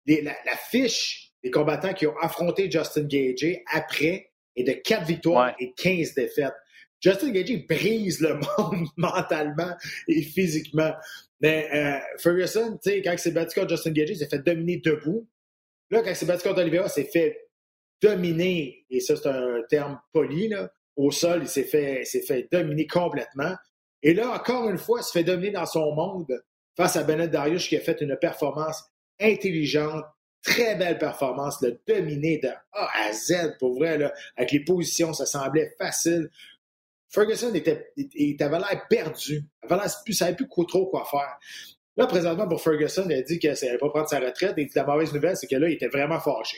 la, 0.08 0.34
fiche 0.70 1.32
des 1.44 1.52
combattants 1.52 1.94
qui 1.94 2.08
ont 2.08 2.18
affronté 2.20 2.70
Justin 2.70 3.04
Gage 3.04 3.46
après 3.72 4.32
est 4.56 4.64
de 4.64 4.74
4 4.74 5.06
victoires 5.06 5.56
et 5.60 5.74
15 5.74 6.14
défaites. 6.14 6.54
Justin 7.02 7.32
Gage 7.32 7.68
brise 7.68 8.22
le 8.22 8.36
monde 8.58 8.88
mentalement 8.96 9.76
et 10.08 10.22
physiquement. 10.22 10.94
Mais 11.42 11.68
euh, 11.74 12.00
Ferguson, 12.20 12.80
quand 12.84 13.12
il 13.12 13.20
s'est 13.20 13.32
battu 13.32 13.60
contre 13.60 13.72
Justin 13.72 13.92
Gage, 13.92 14.12
il 14.12 14.18
s'est 14.18 14.30
fait 14.30 14.40
dominer 14.40 14.78
debout. 14.78 15.28
Là, 15.90 16.02
quand 16.02 16.12
il 16.12 16.16
s'est 16.16 16.26
battu 16.26 16.48
contre 16.48 16.62
Oliveira, 16.62 16.86
il 16.86 16.92
s'est 16.92 17.10
fait 17.12 17.50
dominer, 18.02 18.86
et 18.90 19.00
ça 19.00 19.16
c'est 19.16 19.28
un 19.28 19.62
terme 19.70 20.00
poli, 20.14 20.48
là, 20.48 20.72
au 20.96 21.12
sol, 21.12 21.42
il 21.44 21.48
s'est 21.48 21.64
fait, 21.64 22.04
fait 22.06 22.48
dominer 22.52 22.88
complètement. 22.88 23.56
Et 24.04 24.14
là, 24.14 24.32
encore 24.32 24.70
une 24.70 24.78
fois, 24.78 25.00
il 25.02 25.04
se 25.04 25.12
fait 25.12 25.24
dominer 25.24 25.52
dans 25.52 25.66
son 25.66 25.94
monde 25.94 26.42
face 26.76 26.96
à 26.96 27.04
Bennett 27.04 27.30
Darius 27.30 27.68
qui 27.68 27.78
a 27.78 27.80
fait 27.80 28.00
une 28.02 28.18
performance 28.18 28.84
intelligente, 29.20 30.04
très 30.44 30.76
belle 30.76 30.98
performance, 30.98 31.62
le 31.62 31.80
dominer 31.88 32.40
de 32.40 32.50
A 32.72 32.90
à 33.06 33.14
Z, 33.14 33.58
pour 33.60 33.76
vrai, 33.76 33.98
là, 33.98 34.12
avec 34.36 34.52
les 34.52 34.64
positions, 34.64 35.14
ça 35.14 35.26
semblait 35.26 35.74
facile. 35.78 36.30
Ferguson 37.12 37.54
était, 37.54 37.92
il 37.98 38.42
avait 38.42 38.58
l'air 38.58 38.88
perdu. 38.90 39.44
Il 39.64 39.74
avait 39.74 39.84
ne 40.08 40.14
savait 40.14 40.36
plus 40.36 40.48
trop 40.48 40.88
quoi 40.88 41.06
faire. 41.06 41.38
Là, 41.98 42.08
présentement, 42.08 42.48
pour 42.48 42.62
Ferguson, 42.62 43.06
il 43.10 43.14
a 43.14 43.22
dit 43.22 43.38
qu'il 43.38 43.52
n'allait 43.52 43.78
pas 43.78 43.90
prendre 43.90 44.08
sa 44.08 44.20
retraite. 44.20 44.58
Et 44.58 44.70
la 44.74 44.86
mauvaise 44.86 45.14
nouvelle, 45.14 45.36
c'est 45.36 45.48
que 45.48 45.56
là, 45.58 45.68
il 45.68 45.74
était 45.74 45.90
vraiment 45.90 46.20
fâché. 46.20 46.58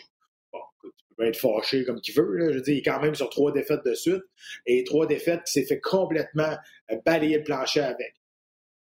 Bon, 0.52 0.60
il 0.84 1.16
peut 1.18 1.26
être 1.26 1.38
fâché 1.38 1.84
comme 1.86 2.00
qu'il 2.02 2.14
veut. 2.14 2.52
Je 2.52 2.60
veux 2.60 2.70
il 2.70 2.78
est 2.78 2.82
quand 2.84 3.02
même 3.02 3.16
sur 3.16 3.30
trois 3.30 3.52
défaites 3.52 3.84
de 3.84 3.96
suite. 3.96 4.22
Et 4.68 4.84
trois 4.84 5.08
défaites 5.08 5.44
qui 5.46 5.54
s'est 5.54 5.66
fait 5.66 5.80
complètement 5.80 6.56
euh, 6.92 6.98
balayer 7.04 7.40
le 7.40 7.44
plancher 7.44 7.82
avec. 7.82 8.14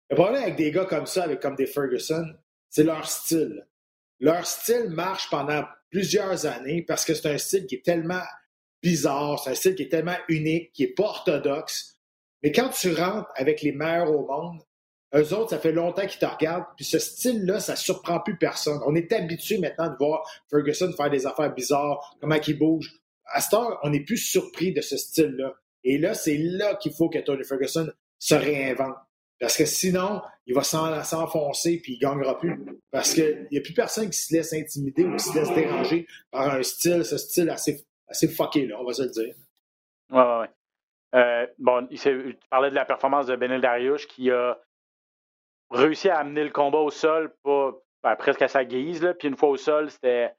Le 0.09 0.17
problème 0.17 0.43
avec 0.43 0.57
des 0.57 0.71
gars 0.71 0.85
comme 0.85 1.05
ça, 1.05 1.23
avec 1.23 1.39
comme 1.39 1.55
des 1.55 1.67
Ferguson, 1.67 2.25
c'est 2.69 2.83
leur 2.83 3.07
style. 3.07 3.65
Leur 4.19 4.45
style 4.45 4.89
marche 4.89 5.29
pendant 5.29 5.63
plusieurs 5.89 6.45
années 6.45 6.83
parce 6.85 7.05
que 7.05 7.13
c'est 7.13 7.29
un 7.29 7.37
style 7.37 7.65
qui 7.65 7.75
est 7.75 7.85
tellement 7.85 8.21
bizarre, 8.81 9.39
c'est 9.43 9.51
un 9.51 9.55
style 9.55 9.75
qui 9.75 9.83
est 9.83 9.89
tellement 9.89 10.17
unique, 10.27 10.71
qui 10.73 10.83
est 10.83 10.95
pas 10.95 11.03
orthodoxe. 11.03 11.97
Mais 12.43 12.51
quand 12.51 12.69
tu 12.69 12.93
rentres 12.93 13.29
avec 13.35 13.61
les 13.61 13.71
meilleurs 13.71 14.11
au 14.11 14.25
monde, 14.25 14.61
eux 15.13 15.33
autres, 15.33 15.49
ça 15.49 15.59
fait 15.59 15.73
longtemps 15.73 16.07
qu'ils 16.07 16.19
te 16.19 16.25
regardent, 16.25 16.65
puis 16.75 16.85
ce 16.85 16.97
style-là, 16.97 17.59
ça 17.59 17.75
surprend 17.75 18.19
plus 18.21 18.37
personne. 18.37 18.79
On 18.85 18.95
est 18.95 19.11
habitué 19.11 19.57
maintenant 19.57 19.89
de 19.89 19.97
voir 19.99 20.25
Ferguson 20.49 20.91
faire 20.95 21.09
des 21.09 21.27
affaires 21.27 21.53
bizarres, 21.53 22.15
comment 22.21 22.37
il 22.47 22.57
bouge. 22.57 23.01
À 23.25 23.41
ce 23.41 23.49
temps, 23.49 23.77
on 23.83 23.89
n'est 23.89 24.03
plus 24.03 24.17
surpris 24.17 24.73
de 24.73 24.81
ce 24.81 24.97
style-là. 24.97 25.53
Et 25.83 25.97
là, 25.97 26.13
c'est 26.13 26.37
là 26.37 26.75
qu'il 26.75 26.93
faut 26.93 27.09
que 27.09 27.19
Tony 27.19 27.43
Ferguson 27.43 27.91
se 28.19 28.35
réinvente. 28.35 28.95
Parce 29.39 29.57
que 29.57 29.65
sinon, 29.65 30.21
il 30.45 30.53
va 30.53 30.63
s'enfoncer 30.63 31.81
puis 31.81 31.93
il 31.93 31.95
ne 31.95 32.13
gagnera 32.13 32.37
plus. 32.37 32.63
Parce 32.91 33.13
qu'il 33.13 33.47
n'y 33.51 33.57
a 33.57 33.61
plus 33.61 33.73
personne 33.73 34.09
qui 34.09 34.19
se 34.19 34.33
laisse 34.33 34.53
intimider 34.53 35.03
ou 35.03 35.15
qui 35.15 35.25
se 35.25 35.33
laisse 35.33 35.51
déranger 35.55 36.05
par 36.29 36.53
un 36.53 36.61
style, 36.61 37.03
ce 37.03 37.17
style 37.17 37.49
assez, 37.49 37.83
assez 38.11 38.27
fucké, 38.27 38.67
là, 38.67 38.77
on 38.79 38.85
va 38.85 38.93
se 38.93 39.03
le 39.03 39.09
dire. 39.09 39.33
Oui, 40.11 40.21
oui, 40.21 40.35
oui. 40.41 40.47
Euh, 41.13 41.47
bon, 41.57 41.87
tu 41.87 42.39
parlais 42.49 42.69
de 42.69 42.75
la 42.75 42.85
performance 42.85 43.25
de 43.25 43.35
Benel 43.35 43.59
Darius 43.59 44.05
qui 44.05 44.31
a 44.31 44.57
réussi 45.69 46.09
à 46.09 46.19
amener 46.19 46.43
le 46.43 46.51
combat 46.51 46.79
au 46.79 46.89
sol, 46.89 47.33
pas 47.43 47.71
ben, 48.03 48.15
presque 48.15 48.41
à 48.41 48.47
sa 48.47 48.63
guise. 48.63 49.01
Là. 49.03 49.13
Puis 49.13 49.27
une 49.27 49.35
fois 49.35 49.49
au 49.49 49.57
sol, 49.57 49.89
c'était 49.89 50.33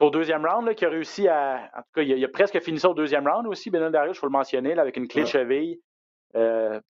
au 0.00 0.10
deuxième 0.10 0.44
round 0.46 0.66
là, 0.66 0.74
qui 0.74 0.84
a 0.84 0.88
réussi 0.88 1.28
à. 1.28 1.70
En 1.76 1.82
tout 1.82 1.90
cas, 1.94 2.02
il 2.02 2.24
a, 2.24 2.28
presque 2.28 2.60
fini 2.60 2.78
ça 2.78 2.90
au 2.90 2.94
deuxième 2.94 3.28
round 3.28 3.46
aussi, 3.46 3.70
Benel 3.70 3.92
Darius, 3.92 4.16
il 4.16 4.20
faut 4.20 4.26
le 4.26 4.32
mentionner, 4.32 4.74
là, 4.74 4.82
avec 4.82 4.96
une 4.96 5.08
clé 5.08 5.22
de 5.22 5.28
cheville. 5.28 5.80
Euh, 6.36 6.80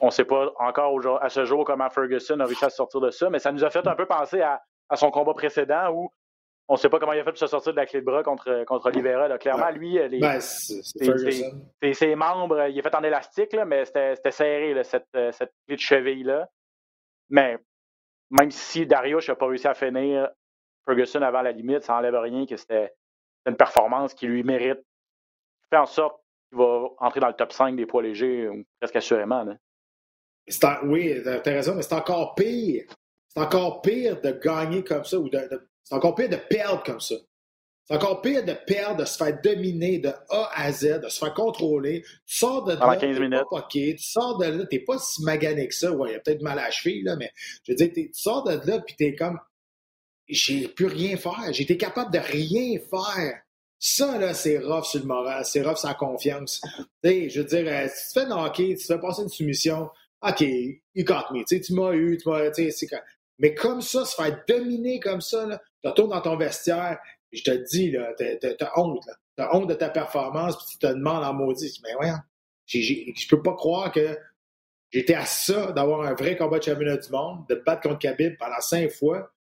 on 0.00 0.06
ne 0.06 0.10
sait 0.10 0.24
pas 0.24 0.50
encore 0.58 1.22
à 1.22 1.28
ce 1.28 1.44
jour 1.44 1.64
comment 1.64 1.88
Ferguson 1.90 2.40
a 2.40 2.46
réussi 2.46 2.64
à 2.64 2.70
sortir 2.70 3.00
de 3.00 3.10
ça, 3.10 3.28
mais 3.30 3.38
ça 3.38 3.52
nous 3.52 3.64
a 3.64 3.70
fait 3.70 3.86
un 3.86 3.94
peu 3.94 4.06
penser 4.06 4.40
à, 4.40 4.60
son 4.94 5.10
combat 5.10 5.34
précédent 5.34 5.92
où 5.92 6.10
on 6.70 6.74
ne 6.74 6.78
sait 6.78 6.88
pas 6.88 7.00
comment 7.00 7.12
il 7.12 7.18
a 7.18 7.24
fait 7.24 7.32
pour 7.32 7.38
se 7.38 7.48
sortir 7.48 7.72
de 7.72 7.76
la 7.78 7.84
clé 7.84 7.98
de 7.98 8.04
bras 8.04 8.22
contre, 8.22 8.62
contre 8.64 8.86
Oliveira. 8.86 9.36
Clairement, 9.38 9.70
lui, 9.70 9.94
les, 10.08 10.20
ben, 10.20 10.40
ses, 10.40 12.14
membres, 12.14 12.68
il 12.68 12.78
est 12.78 12.82
fait 12.82 12.94
en 12.94 13.02
élastique, 13.02 13.52
là, 13.54 13.64
mais 13.64 13.84
c'était 13.84 14.30
serré, 14.30 14.80
cette, 14.84 15.08
cette, 15.12 15.52
clé 15.66 15.74
de 15.74 15.80
cheville-là. 15.80 16.48
Mais 17.28 17.58
même 18.30 18.52
si 18.52 18.86
Darius 18.86 19.28
n'a 19.28 19.34
pas 19.34 19.48
réussi 19.48 19.66
à 19.66 19.74
finir 19.74 20.28
Ferguson 20.86 21.22
avant 21.22 21.42
la 21.42 21.50
limite, 21.50 21.82
ça 21.82 21.94
n'enlève 21.94 22.14
rien 22.14 22.46
que 22.46 22.56
c'était 22.56 22.92
une 23.46 23.56
performance 23.56 24.14
qui 24.14 24.28
lui 24.28 24.44
mérite. 24.44 24.78
Fait 25.70 25.76
en 25.76 25.86
sorte 25.86 26.22
qu'il 26.48 26.58
va 26.58 26.88
entrer 26.98 27.18
dans 27.18 27.28
le 27.28 27.34
top 27.34 27.52
5 27.52 27.74
des 27.74 27.86
poids 27.86 28.02
légers 28.02 28.48
presque 28.78 28.94
assurément. 28.94 29.42
Là 29.42 29.54
oui, 30.84 31.16
t'as 31.24 31.50
raison, 31.50 31.74
mais 31.74 31.82
c'est 31.82 31.94
encore 31.94 32.36
pire. 32.36 32.84
C'est 33.28 33.40
encore 33.40 33.82
pire 33.82 34.20
de 34.20 34.30
gagner 34.30 34.84
comme 34.84 35.04
ça 35.04 35.18
ou 35.18 35.28
de, 35.28 35.38
c'est 35.90 35.96
encore 35.96 36.14
pire 36.14 36.28
de 36.28 36.36
perdre 36.36 36.84
comme 36.84 37.00
ça. 37.00 37.16
C'est 37.84 37.96
encore 37.96 38.22
pire 38.22 38.44
de 38.44 38.52
perdre, 38.52 38.98
de 38.98 39.04
se 39.04 39.16
faire 39.16 39.36
dominer 39.42 39.98
de 39.98 40.12
A 40.28 40.50
à 40.54 40.70
Z, 40.70 41.00
de 41.02 41.08
se 41.08 41.18
faire 41.18 41.34
contrôler. 41.34 42.02
Tu 42.24 42.36
sors 42.36 42.62
de 42.62 42.74
là, 42.74 42.96
15 42.96 43.18
minutes. 43.18 43.40
Pas 43.50 43.66
tu 43.68 43.98
sors 43.98 44.38
de 44.38 44.46
là, 44.46 44.66
t'es 44.66 44.78
pas 44.78 44.98
si 44.98 45.24
magané 45.24 45.66
que 45.66 45.74
ça. 45.74 45.90
Ouais, 45.90 46.10
il 46.10 46.12
y 46.12 46.16
a 46.16 46.20
peut-être 46.20 46.42
mal 46.42 46.60
à 46.60 46.66
la 46.66 46.70
cheville, 46.70 47.02
là, 47.02 47.16
mais 47.16 47.32
je 47.64 47.72
veux 47.72 47.76
dire, 47.76 47.90
tu 47.92 48.08
sors 48.12 48.44
de 48.44 48.52
là, 48.64 48.78
puis 48.78 48.94
t'es 48.96 49.16
comme, 49.16 49.40
j'ai 50.28 50.68
plus 50.68 50.86
rien 50.86 51.16
faire. 51.16 51.52
J'ai 51.52 51.64
été 51.64 51.76
capable 51.76 52.12
de 52.12 52.20
rien 52.20 52.78
faire. 52.78 53.42
Ça, 53.80 54.18
là, 54.18 54.34
c'est 54.34 54.58
rough 54.58 54.84
sur 54.84 55.00
le 55.00 55.06
moral, 55.06 55.44
c'est 55.44 55.62
rough 55.62 55.78
sur 55.78 55.88
la 55.88 55.94
confiance. 55.94 56.60
sais, 57.02 57.28
je 57.28 57.40
veux 57.40 57.46
dire, 57.46 57.66
euh, 57.66 57.88
si 57.92 58.12
tu 58.12 58.20
fais 58.20 58.26
knocker, 58.26 58.76
tu 58.76 58.86
fais 58.86 59.00
passer 59.00 59.22
une 59.22 59.28
soumission, 59.28 59.88
OK, 60.22 60.42
you 60.42 61.04
got 61.04 61.32
me. 61.32 61.44
tu 61.44 61.72
m'as 61.72 61.92
eu, 61.94 62.18
tu 62.18 62.28
m'as. 62.28 62.50
Mais 63.40 63.54
comme 63.54 63.80
ça, 63.80 64.04
se 64.04 64.14
faire 64.14 64.44
dominer 64.46 65.00
comme 65.00 65.22
ça, 65.22 65.46
là, 65.46 65.60
tu 65.82 65.88
retournes 65.88 66.10
dans 66.10 66.20
ton 66.20 66.36
vestiaire, 66.36 66.98
je 67.32 67.42
te 67.42 67.50
dis, 67.50 67.94
t'as 68.58 68.70
honte. 68.76 69.04
T'as 69.36 69.56
honte 69.56 69.68
de 69.68 69.74
ta 69.74 69.88
performance, 69.88 70.56
puis 70.56 70.66
tu 70.72 70.78
te 70.78 70.86
demandes 70.86 71.24
en 71.24 71.32
maudit. 71.32 71.80
Mais 71.82 71.94
ouais, 71.96 72.12
je 72.66 73.28
peux 73.28 73.42
pas 73.42 73.54
croire 73.54 73.90
que 73.92 74.18
j'étais 74.90 75.14
à 75.14 75.24
ça 75.24 75.72
d'avoir 75.72 76.02
un 76.02 76.14
vrai 76.14 76.36
combat 76.36 76.58
de 76.58 76.64
championnat 76.64 76.96
du 76.96 77.10
monde, 77.10 77.46
de 77.48 77.54
battre 77.54 77.82
contre 77.82 77.98
Khabib 77.98 78.36
pendant 78.38 78.60
cinq 78.60 78.90
fois. 78.90 79.32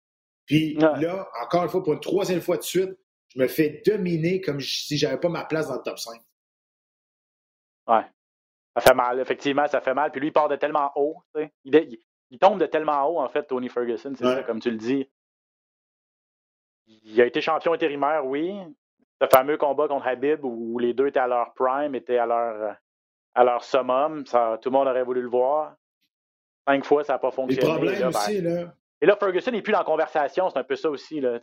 Puis 0.46 0.76
là, 0.76 1.28
encore 1.44 1.64
une 1.64 1.70
fois, 1.70 1.84
pour 1.84 1.94
une 1.94 2.00
troisième 2.00 2.42
fois 2.42 2.58
de 2.58 2.64
suite, 2.64 2.98
je 3.36 3.40
me 3.40 3.48
fais 3.48 3.82
dominer 3.86 4.42
comme 4.42 4.60
si 4.60 4.98
j'avais 4.98 5.20
pas 5.20 5.30
ma 5.30 5.46
place 5.46 5.68
dans 5.68 5.76
le 5.76 5.84
top 5.84 6.00
5. 6.00 6.20
Ouais. 7.88 8.06
Ça 8.76 8.82
fait 8.82 8.94
mal, 8.94 9.20
effectivement, 9.20 9.68
ça 9.68 9.82
fait 9.82 9.94
mal. 9.94 10.12
Puis 10.12 10.22
lui, 10.22 10.30
il 10.30 10.34
part 10.34 10.48
de 10.48 10.56
tellement 10.56 10.92
haut. 10.96 11.22
Il, 11.64 12.00
il, 12.30 12.40
tombe 12.40 12.60
de 12.60 12.66
tellement 12.66 13.08
haut, 13.08 13.20
en 13.20 13.30
fait, 13.30 13.44
Tony 13.44 13.70
Ferguson, 13.70 14.14
c'est 14.16 14.24
ça, 14.24 14.44
comme 14.44 14.60
tu 14.60 14.72
le 14.72 14.78
dis. 14.78 15.08
Il 17.06 17.22
a 17.22 17.26
été 17.26 17.42
champion 17.42 17.74
intérimaire, 17.74 18.26
oui. 18.26 18.54
Ce 19.22 19.28
fameux 19.28 19.58
combat 19.58 19.88
contre 19.88 20.08
Habib 20.08 20.44
où 20.44 20.80
les 20.80 20.94
deux 20.94 21.08
étaient 21.08 21.20
à 21.20 21.28
leur 21.28 21.54
prime, 21.54 21.94
étaient 21.96 22.18
à 22.18 22.26
leur, 22.26 22.76
à 23.36 23.44
leur 23.44 23.64
summum. 23.64 24.26
Ça, 24.26 24.58
tout 24.62 24.70
le 24.70 24.78
monde 24.78 24.88
aurait 24.88 25.04
voulu 25.04 25.22
le 25.22 25.30
voir. 25.30 25.76
Cinq 26.68 26.86
fois, 26.86 27.04
ça 27.04 27.14
n'a 27.14 27.20
pas 27.20 27.32
fonctionné. 27.32 27.62
Le 27.62 27.74
problème 27.74 27.94
là, 27.94 28.00
ben, 28.00 28.08
aussi, 28.08 28.42
là. 28.42 28.74
Et 29.02 29.06
là, 29.06 29.16
Ferguson 29.18 29.52
n'est 29.52 29.62
plus 29.62 29.72
dans 29.72 29.80
la 29.80 29.86
conversation, 29.86 30.50
c'est 30.50 30.60
un 30.60 30.64
peu 30.64 30.76
ça 30.76 30.90
aussi. 30.90 31.22
Là, 31.22 31.40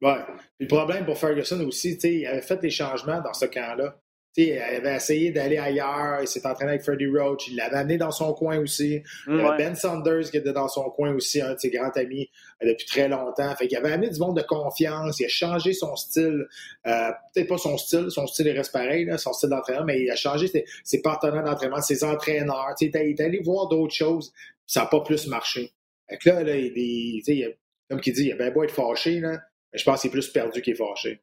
ouais. 0.00 0.16
le 0.58 0.66
problème 0.66 1.04
pour 1.04 1.18
Ferguson 1.18 1.60
aussi, 1.66 1.98
il 2.02 2.26
avait 2.26 2.42
fait 2.42 2.56
des 2.56 2.70
changements 2.70 3.20
dans 3.20 3.34
ce 3.34 3.46
camp-là 3.46 3.94
il 4.36 4.58
avait 4.58 4.96
essayé 4.96 5.30
d'aller 5.30 5.58
ailleurs, 5.58 6.22
il 6.22 6.26
s'est 6.26 6.46
entraîné 6.46 6.72
avec 6.72 6.82
Freddie 6.82 7.06
Roach, 7.06 7.48
il 7.48 7.56
l'avait 7.56 7.76
amené 7.76 7.98
dans 7.98 8.10
son 8.10 8.32
coin 8.32 8.58
aussi. 8.58 9.02
Il 9.26 9.36
y 9.36 9.40
avait 9.40 9.58
Ben 9.58 9.74
Sanders 9.74 10.30
qui 10.30 10.38
était 10.38 10.52
dans 10.52 10.68
son 10.68 10.88
coin 10.90 11.12
aussi, 11.14 11.42
un 11.42 11.52
de 11.54 11.58
ses 11.58 11.70
grands 11.70 11.90
amis 11.90 12.30
euh, 12.62 12.68
depuis 12.68 12.86
très 12.86 13.08
longtemps. 13.08 13.54
Fait 13.56 13.68
qu'il 13.68 13.76
avait 13.76 13.92
amené 13.92 14.08
du 14.08 14.18
monde 14.18 14.36
de 14.36 14.42
confiance, 14.42 15.20
il 15.20 15.26
a 15.26 15.28
changé 15.28 15.74
son 15.74 15.94
style, 15.96 16.46
euh, 16.86 17.10
peut-être 17.34 17.48
pas 17.48 17.58
son 17.58 17.76
style, 17.76 18.10
son 18.10 18.26
style 18.26 18.48
reste 18.50 18.72
pareil, 18.72 19.04
là, 19.04 19.18
son 19.18 19.32
style 19.34 19.50
d'entraînement, 19.50 19.84
mais 19.84 20.00
il 20.00 20.10
a 20.10 20.16
changé 20.16 20.46
ses, 20.82 21.02
partenaires 21.02 21.44
d'entraînement, 21.44 21.82
ses 21.82 22.02
entraîneurs. 22.02 22.74
Il 22.80 22.96
est, 22.96 23.20
allé 23.20 23.40
voir 23.44 23.68
d'autres 23.68 23.94
choses, 23.94 24.32
ça 24.66 24.80
n'a 24.80 24.86
pas 24.86 25.00
plus 25.00 25.26
marché. 25.26 25.72
Fait 26.08 26.16
que 26.16 26.30
là, 26.30 26.42
là 26.42 26.56
il, 26.56 26.72
il, 26.74 27.56
comme 27.90 28.00
il 28.04 28.12
dit, 28.14 28.24
il 28.24 28.32
a 28.32 28.36
bien 28.36 28.50
beau 28.50 28.64
être 28.64 28.72
fâché, 28.72 29.20
là, 29.20 29.38
mais 29.72 29.78
je 29.78 29.84
pense 29.84 30.00
qu'il 30.00 30.08
est 30.08 30.12
plus 30.12 30.28
perdu 30.28 30.62
qu'il 30.62 30.72
est 30.72 30.76
fâché. 30.76 31.20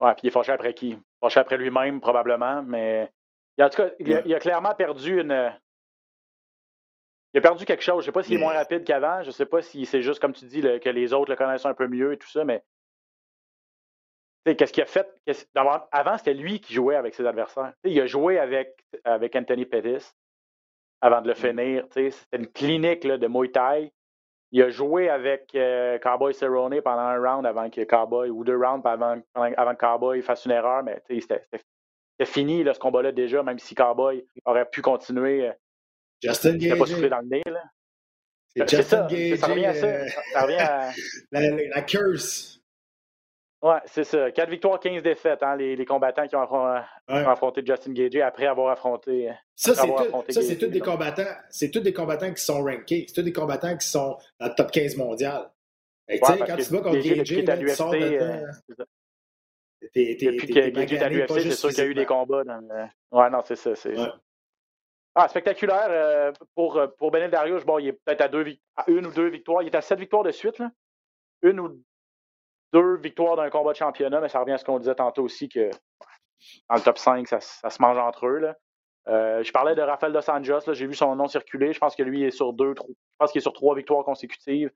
Ouais, 0.00 0.12
puis 0.14 0.22
il 0.24 0.28
est 0.28 0.32
fâché 0.32 0.52
après 0.52 0.74
qui? 0.74 0.96
Fâché 1.20 1.40
après 1.40 1.56
lui-même, 1.56 2.00
probablement, 2.00 2.62
mais. 2.62 3.10
En 3.60 3.68
tout 3.68 3.82
cas, 3.82 3.90
il 3.98 4.34
a, 4.34 4.38
clairement 4.38 4.74
perdu 4.74 5.20
une. 5.20 5.52
Il 7.34 7.38
a 7.38 7.40
perdu 7.40 7.64
quelque 7.64 7.82
chose. 7.82 8.04
Je 8.04 8.10
ne 8.10 8.12
sais 8.12 8.12
pas 8.12 8.22
s'il 8.22 8.36
est 8.36 8.40
moins 8.40 8.54
rapide 8.54 8.84
qu'avant. 8.84 9.22
Je 9.22 9.28
ne 9.28 9.32
sais 9.32 9.46
pas 9.46 9.60
si 9.62 9.84
c'est 9.84 10.00
juste, 10.00 10.20
comme 10.20 10.32
tu 10.32 10.46
dis, 10.46 10.62
que 10.62 10.88
les 10.88 11.12
autres 11.12 11.30
le 11.30 11.36
connaissent 11.36 11.66
un 11.66 11.74
peu 11.74 11.88
mieux 11.88 12.12
et 12.12 12.18
tout 12.18 12.28
ça, 12.28 12.44
mais. 12.44 12.62
Qu'est-ce 14.44 14.72
qu'il 14.72 14.82
a 14.82 14.86
fait? 14.86 15.08
Avant, 15.90 16.16
c'était 16.16 16.32
lui 16.32 16.60
qui 16.60 16.72
jouait 16.72 16.96
avec 16.96 17.14
ses 17.14 17.26
adversaires. 17.26 17.74
il 17.84 18.00
a 18.00 18.06
joué 18.06 18.38
avec, 18.38 18.82
avec 19.04 19.36
Anthony 19.36 19.66
Pettis. 19.66 20.12
avant 21.00 21.20
de 21.20 21.28
le 21.28 21.34
finir. 21.34 21.84
C'était 21.90 22.12
une 22.32 22.46
clinique 22.46 23.04
là, 23.04 23.18
de 23.18 23.26
Muay 23.26 23.50
Thai. 23.50 23.92
Il 24.50 24.62
a 24.62 24.70
joué 24.70 25.10
avec 25.10 25.54
euh, 25.54 25.98
Cowboy 25.98 26.32
Cerrone 26.32 26.80
pendant 26.80 27.02
un 27.02 27.18
round 27.18 27.44
avant 27.44 27.68
que 27.68 27.84
Cowboy, 27.84 28.30
ou 28.30 28.44
deux 28.44 28.56
rounds 28.56 28.86
avant, 28.86 29.20
avant 29.34 29.74
que 29.74 29.80
Cowboy 29.80 30.22
fasse 30.22 30.46
une 30.46 30.52
erreur, 30.52 30.82
mais 30.82 31.02
c'était 31.08 31.44
fini 32.24 32.64
là, 32.64 32.72
ce 32.72 32.78
combat-là 32.78 33.12
déjà, 33.12 33.42
même 33.42 33.58
si 33.58 33.74
Cowboy 33.74 34.24
aurait 34.44 34.64
pu 34.64 34.80
continuer. 34.80 35.50
Justin 36.22 36.56
il 36.58 36.76
pas 36.76 36.86
soufflé 36.86 37.08
dans 37.08 37.20
le 37.20 37.28
nez. 37.28 37.42
Là. 37.46 37.62
C'est 38.48 38.68
Justin 38.68 39.08
ça, 39.08 39.36
ça, 39.36 39.46
revient 39.46 39.66
à 39.66 39.74
ça. 39.74 40.08
ça 40.32 40.42
revient 40.42 40.56
à... 40.56 40.90
la, 41.32 41.50
la, 41.50 41.82
curse. 41.82 42.57
Ouais, 43.60 43.80
c'est 43.86 44.04
ça. 44.04 44.30
4 44.30 44.50
victoires, 44.50 44.78
15 44.78 45.02
défaites, 45.02 45.42
hein, 45.42 45.56
les, 45.56 45.74
les, 45.74 45.84
combattants 45.84 46.28
qui 46.28 46.36
ont, 46.36 46.42
ouais. 46.42 46.80
affronté 47.08 47.62
Justin 47.66 47.92
Gage 47.92 48.14
après 48.16 48.46
avoir 48.46 48.70
affronté. 48.70 49.32
Ça, 49.56 49.74
c'est 49.74 50.56
tout, 50.56 50.66
tous 50.66 50.70
des 50.70 50.80
combattants. 50.80 51.34
C'est 51.50 51.70
tous 51.70 51.80
des 51.80 51.92
combattants 51.92 52.32
qui 52.32 52.42
sont 52.42 52.62
rankés. 52.62 53.06
C'est 53.08 53.14
tous 53.14 53.22
des 53.22 53.32
combattants 53.32 53.76
qui 53.76 53.88
sont 53.88 54.16
dans 54.38 54.46
le 54.46 54.54
top 54.54 54.70
15 54.70 54.96
mondial. 54.96 55.50
Ouais, 56.08 56.20
quand 56.20 56.36
tu 56.36 56.44
vas 56.44 56.80
contre 56.80 56.98
Gage, 56.98 57.24
tu 57.24 57.38
euh, 57.38 57.42
Depuis 59.94 60.46
que 60.46 60.68
Gage 60.70 60.92
est 60.92 61.02
à 61.02 61.08
l'UFC, 61.08 61.40
c'est 61.40 61.50
sûr 61.50 61.68
qu'il 61.70 61.78
y 61.78 61.80
a 61.82 61.86
eu 61.86 61.94
des 61.94 62.06
combats. 62.06 62.44
Dans 62.44 62.60
le... 62.60 62.84
Ouais, 63.10 63.28
non, 63.28 63.42
c'est 63.44 63.56
ça. 63.56 63.74
C'est... 63.74 63.96
Ah, 65.16 65.26
spectaculaire 65.26 65.88
euh, 65.90 66.32
pour, 66.54 66.76
euh, 66.76 66.86
pour 66.86 67.10
Benel 67.10 67.30
Darius. 67.30 67.64
Bon, 67.64 67.80
il 67.80 67.88
est 67.88 67.92
peut-être 67.92 68.20
à, 68.20 68.28
deux, 68.28 68.46
à 68.76 68.84
une 68.88 69.06
ou 69.06 69.10
deux 69.10 69.28
victoires. 69.28 69.62
Il 69.62 69.66
est 69.66 69.74
à 69.74 69.80
sept 69.80 69.98
victoires 69.98 70.22
de 70.22 70.30
suite. 70.30 70.60
Là. 70.60 70.70
Une 71.42 71.58
ou 71.58 71.82
deux 72.72 72.96
victoires 72.96 73.36
dans 73.36 73.42
un 73.42 73.50
combat 73.50 73.72
de 73.72 73.76
championnat, 73.76 74.20
mais 74.20 74.28
ça 74.28 74.40
revient 74.40 74.52
à 74.52 74.58
ce 74.58 74.64
qu'on 74.64 74.78
disait 74.78 74.94
tantôt 74.94 75.22
aussi 75.22 75.48
que 75.48 75.70
dans 76.68 76.76
le 76.76 76.82
top 76.82 76.98
5, 76.98 77.26
ça, 77.26 77.40
se 77.40 77.82
mange 77.82 77.98
entre 77.98 78.26
eux. 78.26 78.38
Là. 78.38 78.56
Euh, 79.08 79.42
je 79.42 79.52
parlais 79.52 79.74
de 79.74 79.80
Rafael 79.80 80.12
Dos 80.12 80.30
Anjos, 80.30 80.72
j'ai 80.72 80.86
vu 80.86 80.94
son 80.94 81.16
nom 81.16 81.28
circuler. 81.28 81.72
Je 81.72 81.78
pense 81.78 81.96
que 81.96 82.02
lui 82.02 82.24
est 82.24 82.30
sur 82.30 82.52
deux, 82.52 82.74
trois, 82.74 82.88
je 82.88 83.16
pense 83.18 83.32
qu'il 83.32 83.38
est 83.38 83.42
sur 83.42 83.52
trois 83.52 83.74
victoires 83.74 84.04
consécutives 84.04 84.70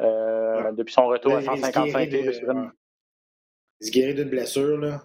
euh, 0.00 0.72
depuis 0.72 0.94
son 0.94 1.06
retour 1.06 1.36
à 1.36 1.42
155 1.42 2.10
livres. 2.10 2.32
Il 3.80 3.86
se 3.86 3.92
guérit 3.92 4.14
d'une 4.14 4.30
blessure, 4.30 4.78
là. 4.78 5.02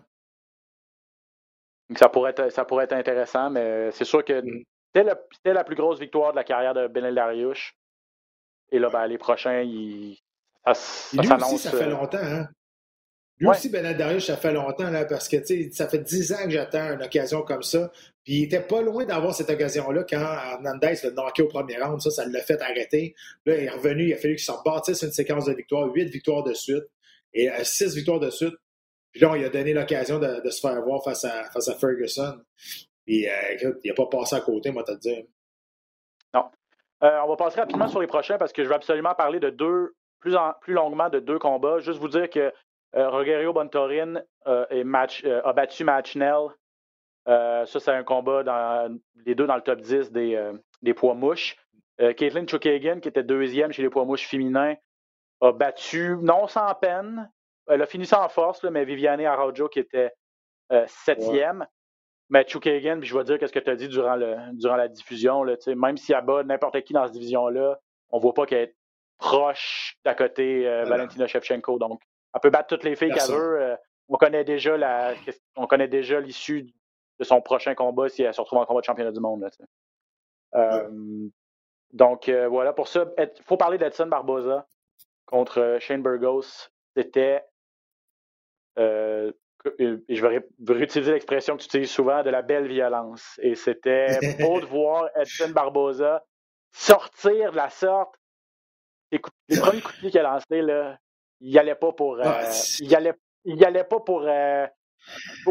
ça 1.98 2.08
pourrait, 2.08 2.32
être, 2.32 2.50
ça 2.50 2.64
pourrait 2.64 2.86
être 2.86 2.94
intéressant, 2.94 3.50
mais 3.50 3.92
c'est 3.92 4.06
sûr 4.06 4.24
que 4.24 4.42
mm. 4.42 4.64
c'était 4.94 5.54
la, 5.54 5.64
plus 5.66 5.76
grosse 5.76 6.00
victoire 6.00 6.32
de 6.32 6.38
la 6.38 6.46
carrière 6.46 6.74
de 6.74 6.88
Benel 6.88 7.16
Dariush. 7.16 7.76
Et 8.72 8.80
là, 8.80 8.90
ben, 8.90 9.06
les 9.08 9.18
prochains, 9.18 9.62
il, 9.62 10.18
ça, 10.66 10.74
ça 10.74 11.22
lui 11.22 11.44
aussi, 11.44 11.58
ça 11.58 11.72
fait 11.72 11.84
euh, 11.84 11.90
longtemps. 11.90 12.18
Hein? 12.22 12.48
Lui 13.42 13.48
aussi, 13.48 13.70
Bernard 13.70 13.96
Darius, 13.96 14.28
ça 14.28 14.38
fait 14.38 14.54
longtemps, 14.54 14.92
là, 14.92 15.04
parce 15.06 15.28
que 15.28 15.38
ça 15.72 15.88
fait 15.88 15.98
dix 15.98 16.32
ans 16.32 16.44
que 16.44 16.52
j'attends 16.52 16.94
une 16.94 17.02
occasion 17.02 17.42
comme 17.42 17.64
ça. 17.64 17.92
Puis 18.24 18.36
il 18.36 18.44
était 18.44 18.62
pas 18.62 18.84
loin 18.84 19.04
d'avoir 19.04 19.34
cette 19.34 19.50
occasion-là 19.50 20.04
quand 20.08 20.20
Hernandez 20.20 21.00
l'a 21.04 21.10
knocké 21.10 21.42
au 21.42 21.48
premier 21.48 21.82
round. 21.82 22.00
Ça, 22.02 22.12
ça 22.12 22.26
l'a 22.28 22.40
fait 22.42 22.62
arrêter. 22.62 23.16
Là, 23.48 23.58
il 23.58 23.64
est 23.64 23.70
revenu, 23.70 24.10
il 24.10 24.14
a 24.14 24.18
fallu 24.18 24.36
qu'il 24.36 24.44
s'en 24.44 24.62
bâtisse 24.62 25.02
une 25.02 25.12
séquence 25.12 25.46
de 25.46 25.54
victoires, 25.54 25.92
huit 25.92 26.06
victoires 26.06 26.44
de 26.44 26.54
suite 26.54 26.84
et 27.34 27.50
euh, 27.50 27.64
six 27.64 27.96
victoires 27.96 28.20
de 28.20 28.30
suite. 28.30 28.54
Puis 29.12 29.22
là, 29.22 29.36
il 29.36 29.44
a 29.44 29.50
donné 29.50 29.74
l'occasion 29.74 30.20
de, 30.20 30.48
se 30.48 30.60
faire 30.60 30.80
voir 30.84 31.04
face 31.04 31.26
à, 31.26 31.46
face 31.46 31.68
à 31.68 31.76
Ferguson. 31.76 32.38
Puis 33.08 33.28
euh, 33.28 33.32
écoute, 33.54 33.80
il 33.84 33.88
n'a 33.88 33.96
pas 33.96 34.06
passé 34.06 34.36
à 34.36 34.42
côté, 34.42 34.70
moi, 34.70 34.84
te 34.84 34.96
dire. 35.00 35.24
Non. 36.36 36.46
on 37.02 37.28
va 37.28 37.36
passer 37.38 37.60
rapidement 37.60 37.88
sur 37.88 38.02
les 38.02 38.08
prochains 38.08 38.38
parce 38.38 38.54
que 38.54 38.64
je 38.64 38.70
veux 38.70 38.76
absolument 38.76 39.16
parler 39.16 39.40
de 39.40 39.50
deux 39.50 39.96
plus, 40.22 40.36
plus 40.62 40.74
longuement 40.74 41.10
de 41.10 41.20
deux 41.20 41.40
combats. 41.40 41.80
Juste 41.80 42.00
vous 42.00 42.08
dire 42.08 42.30
que 42.30 42.54
euh, 42.96 43.10
Rogerio 43.10 43.54
Bontorin 43.54 44.22
euh, 44.48 44.84
match, 44.84 45.24
euh, 45.26 45.42
a 45.44 45.54
battu 45.54 45.84
Matchnell. 45.84 46.48
ça, 47.26 47.66
c'est 47.66 47.92
un 47.92 48.04
combat 48.04 48.44
dans 48.44 48.98
les 49.26 49.36
deux 49.36 49.48
dans 49.48 49.56
le 49.56 49.62
top 49.62 49.82
10 49.82 50.12
des, 50.12 50.52
des 50.82 50.94
poids 50.94 51.16
mouches. 51.16 51.58
Caitlin 52.18 52.48
Chukagan, 52.48 53.00
qui 53.00 53.10
était 53.10 53.24
deuxième 53.24 53.72
chez 53.72 53.84
les 53.84 53.90
poids 53.90 54.06
mouches 54.06 54.28
féminins, 54.28 54.76
a 55.42 55.52
battu, 55.52 56.18
non 56.22 56.48
sans 56.48 56.74
peine, 56.74 57.30
elle 57.68 57.82
a 57.84 57.86
fini 57.86 58.08
sans 58.08 58.28
force, 58.28 58.64
mais 58.64 58.86
Viviane 58.86 59.22
Araujo, 59.22 59.68
qui 59.68 59.80
était 59.80 60.12
septième. 60.88 61.66
Mais 62.30 62.48
Chukagan, 62.48 63.00
puis 63.00 63.10
je 63.10 63.16
vais 63.16 63.24
dire 63.24 63.38
qu'est-ce 63.38 63.54
que 63.54 63.60
tu 63.60 63.70
as 63.70 63.76
dit 63.76 63.88
durant, 63.88 64.16
le, 64.16 64.36
durant 64.54 64.78
la 64.78 64.88
diffusion. 64.88 65.44
Là, 65.44 65.56
même 65.76 65.98
si 65.98 66.14
elle 66.14 66.26
bat 66.26 66.44
n'importe 66.44 66.82
qui 66.82 66.94
dans 66.94 67.06
cette 67.06 67.14
division-là, 67.14 67.78
on 68.10 68.18
ne 68.18 68.22
voit 68.22 68.34
pas 68.34 68.46
qu'elle 68.46 68.70
est 68.70 68.76
proche 69.22 69.98
d'à 70.04 70.16
côté 70.16 70.68
euh, 70.68 70.84
Valentina 70.84 71.28
Shevchenko. 71.28 71.78
Donc, 71.78 72.02
elle 72.34 72.42
peut 72.42 72.50
battre 72.50 72.68
toutes 72.68 72.84
les 72.84 72.96
filles 72.96 73.14
qu'elle 73.14 73.32
veut. 73.32 73.62
Euh, 73.62 73.76
on 74.10 74.18
connaît 74.18 74.44
déjà 74.44 74.76
la, 74.76 75.14
on 75.56 75.68
connaît 75.68 75.88
déjà 75.88 76.20
l'issue 76.20 76.64
de 77.20 77.24
son 77.24 77.40
prochain 77.40 77.76
combat 77.76 78.10
si 78.10 78.24
elle 78.24 78.34
se 78.34 78.42
retrouve 78.42 78.60
en 78.60 78.66
combat 78.66 78.82
de 78.82 78.86
championnat 78.86 79.12
du 79.12 79.20
monde. 79.20 79.48
Euh, 80.56 80.90
donc 81.94 82.30
voilà, 82.30 82.74
pour 82.74 82.88
ça, 82.88 83.06
il 83.18 83.32
faut 83.46 83.58
parler 83.58 83.78
d'Edson 83.78 84.08
Barboza 84.08 84.66
contre 85.28 85.78
Shane 85.80 86.02
Burgos. 86.02 86.70
C'était, 86.98 87.44
je 88.76 89.32
vais 90.28 90.44
réutiliser 90.68 91.14
l'expression 91.14 91.56
que 91.56 91.62
tu 91.62 91.68
utilises 91.68 91.92
souvent, 91.92 92.24
de 92.24 92.32
la 92.32 92.42
belle 92.42 92.68
violence. 92.68 93.40
Et 93.44 93.56
c'était 93.56 94.08
beau 94.40 94.60
de 94.60 94.66
voir 94.66 95.10
Edson 95.16 95.52
Barboza 95.52 96.26
sortir 96.74 97.52
de 97.52 97.58
la 97.58 97.70
sorte 97.70 98.16
les 99.12 99.60
premiers 99.60 99.82
coups 99.82 99.96
de 99.96 100.00
pied 100.00 100.12
qu'il 100.12 100.20
a 100.20 100.24
lancés, 100.24 100.62
là, 100.62 100.98
il 101.42 101.58
allait 101.58 101.76
pas 101.76 101.92
pour. 101.92 102.16
Euh, 102.16 102.24
ah, 102.24 102.50
il, 102.80 102.96
allait, 102.96 103.14
il 103.46 103.64
allait 103.66 103.84
pas 103.84 104.00
pour, 104.00 104.24
euh, 104.26 104.66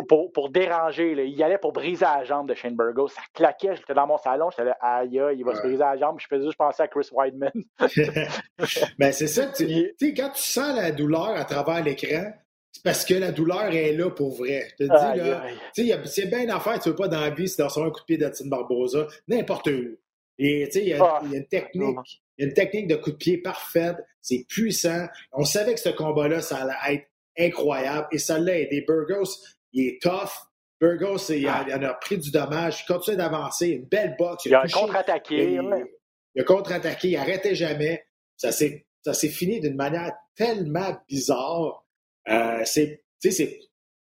pour, 0.09 0.33
pour, 0.33 0.51
déranger. 0.51 1.14
Là. 1.14 1.25
Il 1.25 1.42
allait 1.42 1.59
pour 1.59 1.73
briser 1.73 2.05
la 2.05 2.25
jambe 2.25 2.49
de 2.49 2.55
Shane 2.55 2.77
Burgos. 2.77 3.09
Ça 3.09 3.23
claquait. 3.35 3.77
J'étais 3.77 3.94
dans 3.94 4.07
mon 4.07 4.18
salon. 4.18 4.51
J'étais 4.51 4.64
là, 4.64 4.79
aïe, 4.81 5.20
il 5.37 5.44
va 5.44 5.55
se 5.55 5.61
briser 5.61 5.79
la 5.79 5.96
jambe. 5.99 6.18
Je 6.20 6.27
faisais 6.27 6.44
juste 6.44 6.57
penser 6.57 6.83
à 6.83 6.88
Chris 6.88 7.09
Weidman. 7.12 7.53
ben, 8.99 9.12
c'est 9.12 9.27
ça. 9.27 9.46
Tu 9.46 9.94
sais, 10.01 10.14
quand 10.14 10.31
tu 10.31 10.42
sens 10.42 10.77
la 10.77 10.92
douleur 10.92 11.31
à 11.31 11.44
travers 11.44 11.83
l'écran, 11.83 12.33
c'est 12.73 12.85
parce 12.85 13.05
que 13.05 13.14
la 13.14 13.33
douleur 13.33 13.64
est 13.64 13.92
là 13.92 14.11
pour 14.11 14.37
vrai. 14.37 14.68
Je 14.70 14.77
te 14.77 14.83
dis, 14.85 14.88
là, 14.88 15.42
tu 15.75 15.87
sais, 15.87 16.01
c'est 16.07 16.27
bien 16.27 16.42
une 16.44 16.51
affaire, 16.51 16.79
tu 16.79 16.88
veux 16.88 16.94
pas 16.94 17.09
dans 17.09 17.20
la 17.20 17.31
vie, 17.31 17.49
c'est 17.49 17.62
dans 17.62 17.83
un 17.83 17.90
coup 17.90 18.01
de 18.01 18.05
pied 18.05 18.16
d'Atin 18.16 18.46
Barbosa, 18.46 19.09
n'importe 19.27 19.66
où. 19.66 19.96
Et 20.42 20.64
tu 20.66 20.72
sais, 20.72 20.83
il 20.85 20.88
y, 20.88 20.94
a 20.94 21.05
ah, 21.05 21.22
une 21.22 21.46
technique. 21.46 22.22
Il 22.38 22.42
y 22.42 22.44
a 22.44 22.48
une 22.48 22.55
technique 22.55 22.88
de 22.88 22.96
coup 22.96 23.11
de 23.11 23.16
pied 23.16 23.37
parfaite. 23.37 23.96
C'est 24.22 24.46
puissant. 24.48 25.07
On 25.33 25.44
savait 25.44 25.74
que 25.74 25.81
ce 25.81 25.90
combat-là, 25.90 26.40
ça 26.40 26.57
allait 26.57 26.94
être 26.94 27.07
incroyable. 27.38 28.09
Et 28.11 28.18
ça 28.18 28.38
l'a 28.38 28.59
aidé. 28.59 28.83
Burgos, 28.88 29.37
il 29.74 29.87
est 29.87 30.03
tough. 30.03 30.31
Burgos, 30.81 31.31
il, 31.31 31.46
en 31.46 31.83
a 31.83 31.92
pris 31.92 32.16
du 32.16 32.31
dommage. 32.31 32.81
Il 32.81 32.90
continue 32.90 33.18
d'avancer. 33.18 33.68
Une 33.68 33.85
belle 33.85 34.16
boxe. 34.18 34.46
Il, 34.46 34.55
a, 34.55 34.66
contre-attaqué. 34.66 35.59
Il, 36.35 36.40
a 36.40 36.44
contre-attaqué. 36.44 37.09
Il 37.09 37.16
n'arrêtait 37.18 37.55
jamais. 37.55 38.07
Ça 38.38 38.50
s'est, 38.50 38.87
ça 39.05 39.12
s'est 39.12 39.29
fini 39.29 39.61
d'une 39.61 39.76
manière 39.76 40.11
tellement 40.35 40.96
bizarre. 41.07 41.85
Euh, 42.31 42.62
c'est, 42.64 43.03
c'est, 43.18 43.61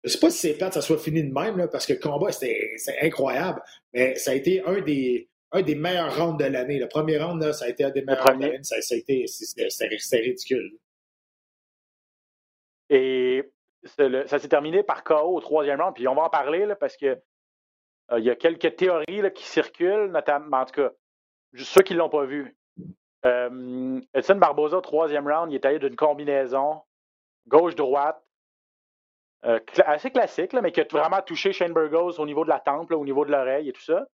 je 0.06 0.10
sais 0.10 0.20
pas 0.20 0.32
si 0.32 0.38
c'est 0.38 0.54
plate 0.54 0.70
que 0.70 0.76
ça 0.76 0.82
soit 0.82 0.98
fini 0.98 1.24
de 1.24 1.34
même, 1.34 1.58
là, 1.58 1.67
parce 1.67 1.86
que 1.86 1.91
le 1.91 2.00
combat, 2.00 2.32
c'était, 2.32 2.72
incroyable. 3.02 3.62
Mais 3.94 4.15
ça 4.15 4.32
a 4.32 4.36
été 4.36 4.63
un 4.65 4.80
des, 4.80 5.28
un 5.52 5.62
des 5.62 5.76
meilleurs 5.76 6.16
rounds 6.16 6.44
de 6.44 6.50
l'année. 6.50 6.80
Le 6.80 6.88
premier 6.88 7.18
round, 7.18 7.42
là, 7.42 7.54
ça 7.54 7.66
a 7.66 7.70
été 7.70 7.84
un 7.84 7.90
des 7.90 8.04
meilleurs 8.04 8.24
rounds 8.24 8.40
de 8.40 8.46
l'année. 8.46 8.64
Ça, 8.64 8.76
a 8.76 8.96
été, 8.96 9.26
c'est 9.28 10.18
ridicule. 10.18 10.78
Et 12.90 13.52
ça 13.86 14.40
s'est 14.40 14.48
terminé 14.48 14.84
par 14.84 15.04
KO 15.04 15.36
au 15.36 15.42
troisième 15.42 15.82
round. 15.82 15.96
Puis 15.96 16.08
on 16.08 16.16
va 16.16 16.24
en 16.24 16.30
parler 16.30 16.66
là, 16.66 16.76
parce 16.76 16.98
que 16.98 17.18
euh, 18.12 18.20
il 18.20 18.26
y 18.26 18.30
a 18.30 18.36
quelques 18.36 18.76
théories 18.76 19.22
là, 19.22 19.30
qui 19.30 19.46
circulent, 19.46 20.12
notamment, 20.12 20.58
en 20.58 20.66
tout 20.66 20.82
cas, 20.82 20.92
ceux 21.56 21.82
qui 21.82 21.94
ne 21.94 22.00
l'ont 22.00 22.10
pas 22.10 22.26
vu. 22.26 22.56
Euh, 23.26 24.02
Edson 24.14 24.36
Barboza, 24.36 24.78
au 24.78 24.82
troisième 24.82 25.28
round, 25.28 25.52
il 25.52 25.56
est 25.56 25.66
allé 25.66 25.80
d'une 25.80 25.96
combinaison 25.96 26.82
gauche-droite, 27.48 28.22
euh, 29.46 29.60
assez 29.86 30.12
classique, 30.12 30.54
là, 30.54 30.62
mais 30.62 30.72
qui 30.72 30.82
a 30.82 30.86
vraiment 30.90 31.22
touché 31.22 31.54
Shane 31.54 31.74
Burgos 31.74 32.20
au 32.20 32.26
niveau 32.26 32.44
de 32.44 32.50
la 32.50 32.60
tempe, 32.60 32.92
au 32.92 33.06
niveau 33.06 33.26
de 33.26 33.32
l'oreille 33.32 33.70
et 33.70 33.74
tout 33.74 33.82
ça. 33.82 34.06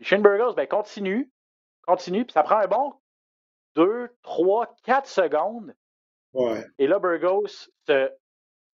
Shane 0.00 0.22
Burgos, 0.22 0.54
ben, 0.54 0.66
continue, 0.66 1.30
continue, 1.86 2.24
puis 2.24 2.32
ça 2.32 2.42
prend 2.42 2.58
un 2.58 2.66
bon 2.66 2.94
2, 3.76 4.08
3, 4.22 4.74
4 4.84 5.06
secondes. 5.06 5.74
Ouais. 6.32 6.64
Et 6.78 6.86
là, 6.86 6.98
Burgos 6.98 7.68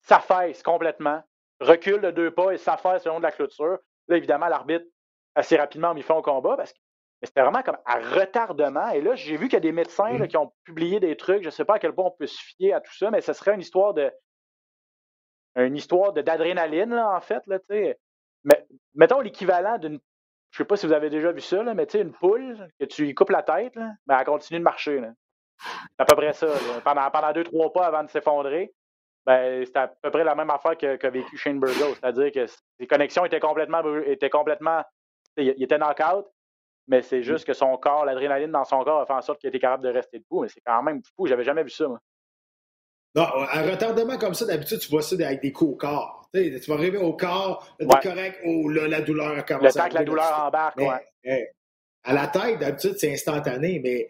s'affaisse 0.02 0.62
complètement, 0.62 1.22
recule 1.60 2.00
de 2.00 2.10
deux 2.10 2.30
pas 2.30 2.52
et 2.52 2.58
s'affaisse 2.58 3.04
le 3.04 3.12
long 3.12 3.18
de 3.18 3.24
la 3.24 3.32
clôture. 3.32 3.78
Là, 4.08 4.16
évidemment, 4.16 4.48
l'arbitre, 4.48 4.86
assez 5.34 5.56
rapidement, 5.56 5.94
mis 5.94 6.02
fin 6.02 6.14
au 6.14 6.22
combat 6.22 6.56
parce 6.56 6.72
que 6.72 6.78
c'était 7.22 7.42
vraiment 7.42 7.62
comme 7.62 7.76
à 7.84 7.98
retardement. 7.98 8.88
Et 8.90 9.00
là, 9.00 9.14
j'ai 9.14 9.36
vu 9.36 9.46
qu'il 9.46 9.54
y 9.54 9.56
a 9.56 9.60
des 9.60 9.72
médecins 9.72 10.18
là, 10.18 10.24
mm. 10.24 10.28
qui 10.28 10.36
ont 10.36 10.52
publié 10.64 11.00
des 11.00 11.16
trucs. 11.16 11.42
Je 11.42 11.48
ne 11.48 11.50
sais 11.50 11.64
pas 11.64 11.74
à 11.74 11.78
quel 11.78 11.92
point 11.92 12.06
on 12.06 12.10
peut 12.10 12.26
se 12.26 12.40
fier 12.40 12.72
à 12.72 12.80
tout 12.80 12.94
ça, 12.96 13.10
mais 13.10 13.20
ce 13.20 13.32
serait 13.32 13.54
une 13.54 13.60
histoire 13.60 13.94
de. 13.94 14.10
Une 15.56 15.76
histoire 15.76 16.12
d'adrénaline, 16.12 16.94
en 16.94 17.20
fait. 17.20 17.42
Là, 17.46 17.58
mais, 18.44 18.66
mettons 18.94 19.20
l'équivalent 19.20 19.78
d'une 19.78 19.98
je 20.50 20.58
sais 20.58 20.64
pas 20.64 20.76
si 20.76 20.86
vous 20.86 20.92
avez 20.92 21.10
déjà 21.10 21.32
vu 21.32 21.40
ça, 21.40 21.62
là, 21.62 21.74
mais 21.74 21.86
tu 21.86 21.92
sais, 21.92 22.02
une 22.02 22.12
poule, 22.12 22.68
que 22.78 22.84
tu 22.84 23.04
lui 23.04 23.14
coupes 23.14 23.30
la 23.30 23.42
tête, 23.42 23.74
là, 23.76 23.92
mais 24.06 24.14
elle 24.18 24.24
continue 24.24 24.58
de 24.58 24.64
marcher. 24.64 25.00
C'est 25.60 26.02
à 26.02 26.04
peu 26.04 26.16
près 26.16 26.32
ça. 26.32 26.48
Pendant, 26.84 27.10
pendant 27.10 27.32
deux, 27.32 27.44
trois 27.44 27.72
pas 27.72 27.86
avant 27.86 28.02
de 28.02 28.08
s'effondrer, 28.08 28.72
ben, 29.26 29.64
c'est 29.64 29.76
à 29.76 29.88
peu 29.88 30.10
près 30.10 30.24
la 30.24 30.34
même 30.34 30.50
affaire 30.50 30.76
qu'a 30.76 30.96
que 30.96 31.06
vécu 31.06 31.36
Shane 31.36 31.60
Burgos. 31.60 31.94
C'est-à-dire 32.00 32.32
que 32.32 32.46
ses 32.46 32.86
connexions 32.86 33.24
étaient 33.24 33.40
complètement. 33.40 33.82
Étaient 34.06 34.30
complètement 34.30 34.82
il 35.36 35.62
était 35.62 35.78
knock-out. 35.78 36.26
mais 36.88 37.02
c'est 37.02 37.22
juste 37.22 37.46
que 37.46 37.52
son 37.52 37.76
corps, 37.76 38.04
l'adrénaline 38.04 38.50
dans 38.50 38.64
son 38.64 38.82
corps 38.84 39.00
a 39.02 39.06
fait 39.06 39.12
en 39.12 39.22
sorte 39.22 39.40
qu'il 39.40 39.48
était 39.48 39.60
capable 39.60 39.84
de 39.84 39.90
rester 39.90 40.18
debout. 40.18 40.42
Mais 40.42 40.48
c'est 40.48 40.60
quand 40.60 40.82
même 40.82 41.02
fou. 41.16 41.26
J'avais 41.26 41.44
jamais 41.44 41.62
vu 41.62 41.70
ça, 41.70 41.86
moi. 41.86 42.00
Non, 43.14 43.26
un 43.52 43.62
retardement 43.62 44.18
comme 44.18 44.34
ça, 44.34 44.46
d'habitude, 44.46 44.78
tu 44.78 44.88
vois 44.88 45.02
ça 45.02 45.16
avec 45.16 45.42
des 45.42 45.52
coups 45.52 45.72
au 45.72 45.76
corps. 45.76 46.28
Tu, 46.32 46.58
vas 46.68 46.74
arriver 46.74 46.98
au 46.98 47.14
corps, 47.14 47.66
t'es 47.78 47.84
ouais. 47.84 48.00
correct, 48.02 48.38
oh 48.44 48.68
là, 48.68 48.86
la 48.86 49.00
douleur 49.00 49.36
a 49.36 49.42
commencé. 49.42 49.78
Le 49.78 49.82
temps 49.82 49.88
que 49.88 49.94
la 49.94 50.04
douleur 50.04 50.44
embarque, 50.46 50.76
mais, 50.76 50.88
ouais. 51.24 51.52
à 52.04 52.12
la 52.12 52.28
tête, 52.28 52.60
d'habitude, 52.60 52.94
c'est 52.98 53.12
instantané, 53.12 53.80
mais 53.82 54.08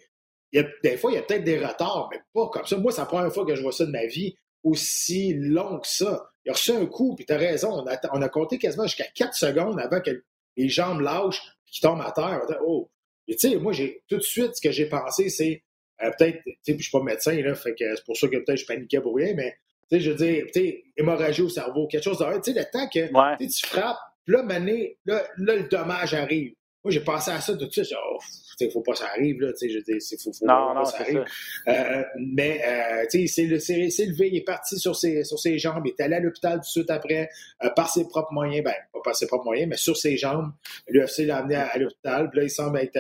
il 0.53 0.61
y 0.61 0.65
a, 0.65 0.69
des 0.83 0.99
fois, 0.99 1.13
il 1.13 1.15
y 1.15 1.19
a 1.19 1.23
peut-être 1.23 1.45
des 1.45 1.59
retards, 1.65 2.09
mais 2.13 2.21
pas 2.35 2.49
comme 2.49 2.67
ça. 2.67 2.77
Moi, 2.77 2.93
c'est 2.93 3.01
la 3.01 3.07
première 3.07 3.33
fois 3.33 3.47
que 3.47 3.55
je 3.55 3.63
vois 3.63 3.73
ça 3.73 3.87
de 3.87 3.91
ma 3.91 4.05
vie, 4.05 4.37
aussi 4.63 5.33
long 5.35 5.79
que 5.79 5.89
ça. 5.89 6.31
Il 6.45 6.51
a 6.51 6.53
reçu 6.53 6.73
un 6.73 6.85
coup, 6.85 7.15
puis 7.15 7.25
tu 7.25 7.33
as 7.33 7.39
raison, 7.39 7.73
on 7.73 7.87
a, 7.87 7.99
on 8.13 8.21
a 8.21 8.29
compté 8.29 8.59
quasiment 8.59 8.85
jusqu'à 8.85 9.07
4 9.15 9.35
secondes 9.35 9.81
avant 9.81 10.01
que 10.01 10.23
les 10.57 10.69
jambes 10.69 11.01
lâchent, 11.01 11.43
qu'il 11.67 11.81
tombe 11.81 12.03
à 12.03 12.13
terre. 12.13 12.43
Oh. 12.67 12.91
Tu 13.27 13.39
sais, 13.39 13.57
moi, 13.57 13.73
j'ai 13.73 14.03
tout 14.09 14.17
de 14.17 14.23
suite, 14.23 14.57
ce 14.57 14.61
que 14.61 14.73
j'ai 14.73 14.87
pensé, 14.87 15.31
c'est 15.31 15.63
euh, 16.03 16.11
peut-être, 16.19 16.43
tu 16.45 16.53
sais, 16.63 16.77
je 16.77 16.83
suis 16.83 16.91
pas 16.91 17.03
médecin, 17.03 17.41
là, 17.43 17.55
fait 17.55 17.75
que 17.75 17.97
c'est 17.97 18.05
pour 18.05 18.17
ça 18.17 18.29
que 18.29 18.37
peut-être 18.37 18.59
je 18.59 18.67
paniquais 18.67 19.01
pour 19.01 19.17
rien, 19.17 19.35
mais 19.35 19.57
tu 19.91 19.97
sais, 19.97 20.01
je 20.01 20.11
veux 20.11 20.17
dire, 20.17 20.45
tu 20.53 20.61
sais, 20.61 20.85
hémorragie 20.97 21.43
au 21.43 21.49
cerveau, 21.49 21.87
quelque 21.87 22.05
chose 22.05 22.19
de 22.19 22.25
tu 22.43 22.53
sais, 22.53 22.59
le 22.59 22.65
temps 22.71 22.89
que 22.89 23.01
ouais. 23.13 23.47
tu 23.47 23.67
frappes, 23.67 23.99
là, 24.27 24.43
mané, 24.43 24.99
là, 25.05 25.23
là, 25.39 25.57
le 25.57 25.65
dommage 25.65 26.15
arrive. 26.15 26.53
Moi, 26.83 26.93
j'ai 26.93 27.01
pensé 27.01 27.31
à 27.31 27.41
ça 27.41 27.55
tout 27.55 27.67
de 27.67 27.71
suite. 27.71 27.93
Oh, 27.95 28.19
il 28.59 28.71
faut 28.71 28.81
pas 28.81 28.93
que 28.93 28.99
ça 28.99 29.09
arrive, 29.09 29.41
là. 29.41 29.53
Je 29.61 29.67
dis, 29.67 30.17
faut, 30.17 30.33
faut 30.33 30.47
non, 30.47 30.75
non, 30.75 30.85
ça 30.85 31.01
arrive. 31.01 31.25
Euh, 31.69 32.03
mais, 32.19 32.63
euh, 32.67 33.05
tu 33.11 33.29
sais, 33.29 33.59
c'est 33.61 34.07
levé, 34.07 34.29
il 34.29 34.37
est 34.39 34.45
parti 34.45 34.79
sur 34.79 34.97
ses, 34.97 35.25
sur 35.25 35.39
ses 35.39 35.59
jambes, 35.59 35.83
il 35.85 35.91
est 35.91 36.01
allé 36.01 36.17
à 36.17 36.21
l'hôpital 36.21 36.55
tout 36.55 36.61
de 36.61 36.65
suite 36.65 36.91
après, 36.91 37.29
euh, 37.63 37.69
par 37.71 37.91
ses 37.91 38.09
propres 38.09 38.33
moyens. 38.33 38.65
Ben, 38.65 38.75
pas 38.95 39.01
par 39.05 39.15
ses 39.15 39.27
propres 39.27 39.45
moyens, 39.45 39.69
mais 39.69 39.77
sur 39.77 39.97
ses 39.97 40.17
jambes. 40.17 40.53
L'UFC 40.89 41.27
l'a 41.27 41.39
amené 41.39 41.57
à, 41.57 41.67
à 41.67 41.79
l'hôpital. 41.79 42.31
Puis 42.31 42.41
là, 42.41 42.45
il 42.45 42.51
semble 42.51 42.79
être, 42.79 42.99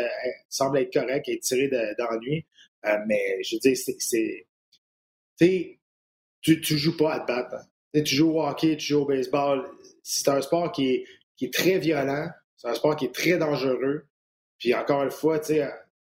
semble 0.50 0.78
être 0.78 0.92
correct 0.92 1.28
et 1.28 1.38
tiré 1.38 1.68
d'ennui. 1.68 2.44
Euh, 2.86 2.96
mais, 3.06 3.42
je 3.42 3.56
veux 3.56 3.60
dire, 3.60 3.76
c'est. 3.76 4.46
Tu 5.38 5.80
tu, 6.42 6.78
joues 6.78 6.96
pas 6.96 7.14
à 7.14 7.20
te 7.20 7.26
battre. 7.26 7.54
Hein. 7.54 8.02
Tu 8.02 8.14
joues 8.14 8.38
au 8.38 8.42
hockey, 8.42 8.76
tu 8.76 8.86
joues 8.86 9.00
au 9.00 9.06
baseball. 9.06 9.68
C'est 10.02 10.28
un 10.28 10.40
sport 10.40 10.72
qui 10.72 10.88
est, 10.88 11.04
qui 11.36 11.46
est 11.46 11.52
très 11.52 11.78
violent. 11.78 12.28
C'est 12.56 12.68
un 12.68 12.74
sport 12.74 12.96
qui 12.96 13.06
est 13.06 13.14
très 13.14 13.38
dangereux. 13.38 14.06
Puis 14.58 14.74
encore 14.74 15.02
une 15.02 15.10
fois, 15.10 15.38
tu 15.38 15.60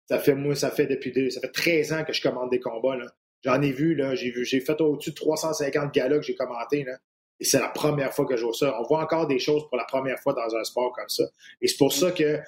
ça 0.08 0.20
fait 0.20 0.36
moi, 0.36 0.56
ça 0.56 0.70
fait 0.70 0.86
depuis 0.86 1.12
deux, 1.12 1.32
ça 1.32 1.42
fait 1.42 1.52
13 1.52 1.94
ans 1.94 2.04
que 2.04 2.14
je 2.14 2.22
commande 2.22 2.52
des 2.52 2.60
combats. 2.60 2.96
J'en 3.44 3.62
ai 3.62 3.72
vu, 3.72 3.96
là, 3.96 4.16
j'ai 4.16 4.30
vu, 4.30 4.46
j'ai 4.46 4.60
fait 4.60 4.80
au-dessus 4.80 5.12
de 5.12 5.16
350 5.16 5.94
galas 5.94 6.18
que 6.18 6.24
j'ai 6.24 6.36
commenté, 6.36 6.84
là. 6.84 6.98
Et 7.40 7.44
c'est 7.44 7.60
la 7.60 7.68
première 7.68 8.14
fois 8.14 8.26
que 8.26 8.38
je 8.38 8.44
vois 8.44 8.54
ça. 8.54 8.80
On 8.80 8.84
voit 8.84 9.04
encore 9.04 9.28
des 9.28 9.40
choses 9.40 9.68
pour 9.68 9.78
la 9.78 9.84
première 9.84 10.20
fois 10.20 10.34
dans 10.34 10.56
un 10.56 10.64
sport 10.64 10.94
comme 10.94 11.10
ça. 11.10 11.26
Et 11.62 11.68
c'est 11.68 11.78
pour 11.78 11.92
ça 11.92 12.12
que 12.12 12.40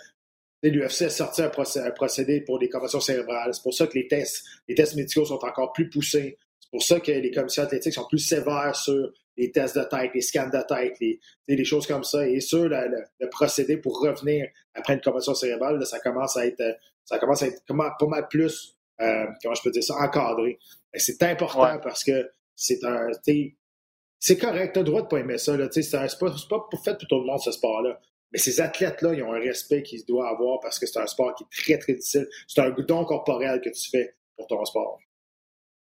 l'UFC 0.69 1.03
a 1.03 1.09
sorti 1.09 1.41
un, 1.41 1.49
procédé, 1.49 1.85
un 1.85 1.91
procédé 1.91 2.41
pour 2.41 2.59
les 2.59 2.69
commotions 2.69 2.99
cérébrales. 2.99 3.53
C'est 3.53 3.63
pour 3.63 3.73
ça 3.73 3.87
que 3.87 3.93
les 3.93 4.07
tests, 4.07 4.45
les 4.67 4.75
tests 4.75 4.95
médicaux 4.95 5.25
sont 5.25 5.43
encore 5.43 5.73
plus 5.73 5.89
poussés. 5.89 6.37
C'est 6.59 6.69
pour 6.71 6.83
ça 6.83 6.99
que 6.99 7.11
les 7.11 7.31
commissions 7.31 7.63
athlétiques 7.63 7.93
sont 7.93 8.07
plus 8.07 8.19
sévères 8.19 8.75
sur 8.75 9.11
les 9.37 9.51
tests 9.51 9.77
de 9.77 9.83
tête, 9.83 10.11
les 10.13 10.21
scans 10.21 10.49
de 10.49 10.67
tête, 10.67 10.99
les, 10.99 11.19
les 11.47 11.65
choses 11.65 11.85
comme 11.85 12.03
ça. 12.03 12.27
Et 12.27 12.39
sur 12.39 12.63
le, 12.63 12.87
le, 12.87 13.03
le, 13.19 13.29
procédé 13.29 13.77
pour 13.77 14.01
revenir 14.01 14.47
après 14.73 14.95
une 14.95 15.01
commotion 15.01 15.35
cérébrale, 15.35 15.77
là, 15.77 15.85
ça 15.85 15.99
commence 15.99 16.35
à 16.37 16.45
être 16.45 16.63
ça 17.07 17.19
commence 17.19 17.41
à 17.41 17.47
être 17.47 17.63
pas 17.65 18.05
mal 18.07 18.27
plus, 18.27 18.75
euh, 18.99 19.25
comment 19.41 19.55
je 19.55 19.61
peux 19.61 19.71
dire 19.71 19.83
ça, 19.83 19.95
encadré. 19.95 20.59
C'est 20.93 21.21
important 21.23 21.73
ouais. 21.75 21.81
parce 21.81 22.03
que 22.03 22.29
c'est 22.55 22.83
un. 22.83 23.09
C'est 24.19 24.37
correct, 24.37 24.73
tu 24.73 24.79
as 24.79 24.81
le 24.81 24.87
droit 24.87 25.03
de 25.03 25.07
pas 25.07 25.19
aimer 25.19 25.37
ça. 25.37 25.55
C'est 25.71 26.19
pas, 26.19 26.35
pas 26.49 26.67
pour 26.69 26.83
fait 26.83 26.97
pour 26.97 27.07
tout 27.07 27.19
le 27.19 27.25
monde, 27.25 27.39
ce 27.39 27.51
sport-là. 27.51 27.99
Mais 28.31 28.39
ces 28.39 28.59
athlètes-là, 28.59 29.13
ils 29.13 29.23
ont 29.23 29.33
un 29.33 29.39
respect 29.39 29.83
qu'ils 29.83 30.05
doivent 30.05 30.33
avoir 30.33 30.59
parce 30.59 30.79
que 30.79 30.85
c'est 30.85 30.99
un 30.99 31.07
sport 31.07 31.33
qui 31.35 31.43
est 31.43 31.63
très, 31.63 31.77
très 31.77 31.93
difficile. 31.93 32.27
C'est 32.47 32.61
un 32.61 32.69
don 32.71 33.05
corporel 33.05 33.61
que 33.61 33.69
tu 33.69 33.89
fais 33.89 34.15
pour 34.35 34.47
ton 34.47 34.63
sport. 34.65 34.99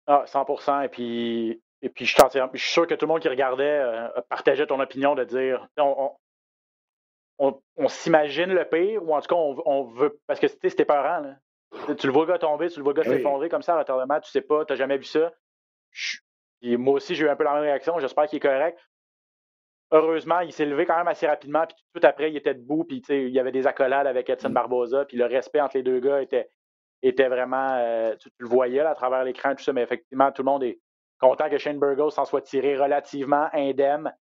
Ah, 0.08 0.24
100 0.26 0.82
Et 0.82 0.90
puis, 0.90 1.62
et 1.82 1.90
puis 1.90 2.06
je, 2.06 2.16
je, 2.16 2.58
suis 2.60 2.72
sûr 2.72 2.88
que 2.88 2.96
tout 2.96 3.06
le 3.06 3.10
monde 3.10 3.22
qui 3.22 3.28
regardait 3.30 3.64
euh, 3.64 4.08
partageait 4.30 4.66
ton 4.68 4.80
opinion 4.80 5.16
de 5.16 5.24
dire 5.24 5.68
on, 5.78 6.16
on, 7.38 7.48
on, 7.48 7.62
on 7.78 7.88
s'imagine 7.88 8.54
le 8.54 8.66
pire, 8.66 9.04
ou 9.04 9.14
en 9.14 9.22
tout 9.22 9.28
cas, 9.28 9.36
on, 9.36 9.62
on 9.66 9.84
veut. 9.84 10.20
Parce 10.28 10.40
que 10.40 10.48
c'était 10.48 10.86
peurant. 10.86 11.20
Là. 11.20 11.36
Tu 11.96 12.08
le 12.08 12.14
vois 12.14 12.26
le 12.26 12.32
gars 12.32 12.40
tomber, 12.40 12.70
tu 12.70 12.80
le 12.80 12.84
vois 12.84 12.94
le 12.94 13.02
gars 13.02 13.10
Oui. 13.10 13.18
s'effondrer 13.18 13.50
comme 13.50 13.62
ça 13.62 13.76
à 13.76 13.80
retardement, 13.80 14.20
tu 14.20 14.32
sais 14.32 14.42
pas, 14.42 14.66
tu 14.66 14.74
n'as 14.74 14.78
jamais 14.78 14.98
vu 14.98 15.04
ça. 15.04 15.32
Je- 15.92 16.18
et 16.62 16.76
moi 16.76 16.96
aussi, 16.96 17.16
j'ai 17.16 17.26
eu 17.26 17.30
un 17.30 17.36
peu 17.36 17.44
la 17.44 17.54
même 17.54 17.62
réaction. 17.64 17.98
J'espère 18.00 18.28
qu'il 18.28 18.38
est 18.38 18.42
correct. 18.42 18.78
Heureusement, 19.92 20.42
il 20.42 20.54
s'est 20.54 20.66
levé 20.66 20.86
quand 20.86 20.98
même 20.98 21.08
assez 21.08 21.26
rapidement, 21.28 21.66
puis 21.66 21.76
tout 21.76 21.84
de 21.84 22.00
suite 22.00 22.06
après, 22.06 22.30
il 22.32 22.38
était 22.38 22.54
debout, 22.54 22.84
puis 22.84 23.02
tu 23.02 23.08
sais, 23.08 23.24
il 23.24 23.32
y 23.32 23.40
avait 23.40 23.52
des 23.52 23.66
accolades 23.66 24.06
avec 24.06 24.30
Edson 24.30 24.52
Barboza, 24.52 25.06
puis 25.06 25.18
le 25.18 25.26
respect 25.26 25.62
entre 25.62 25.78
les 25.78 25.84
deux 25.84 26.00
gars 26.00 26.22
était, 26.22 26.50
était 27.02 27.28
vraiment. 27.28 27.70
euh, 27.74 28.16
tu, 28.18 28.30
tu 28.30 28.36
le 28.40 28.48
voyais 28.48 28.84
là, 28.84 28.92
à 28.92 28.96
travers 28.96 29.24
l'écran, 29.24 29.56
tout 29.56 29.64
ça, 29.64 29.74
mais 29.74 29.82
effectivement, 29.82 30.32
tout 30.32 30.44
le 30.44 30.52
monde 30.52 30.64
est 30.64 30.80
content 31.20 31.50
que 31.50 31.58
Shane 31.58 31.80
Burgos 31.80 32.12
s'en 32.12 32.26
soit 32.26 32.42
tiré 32.42 32.78
relativement 32.78 33.48
indemne. 33.54 34.14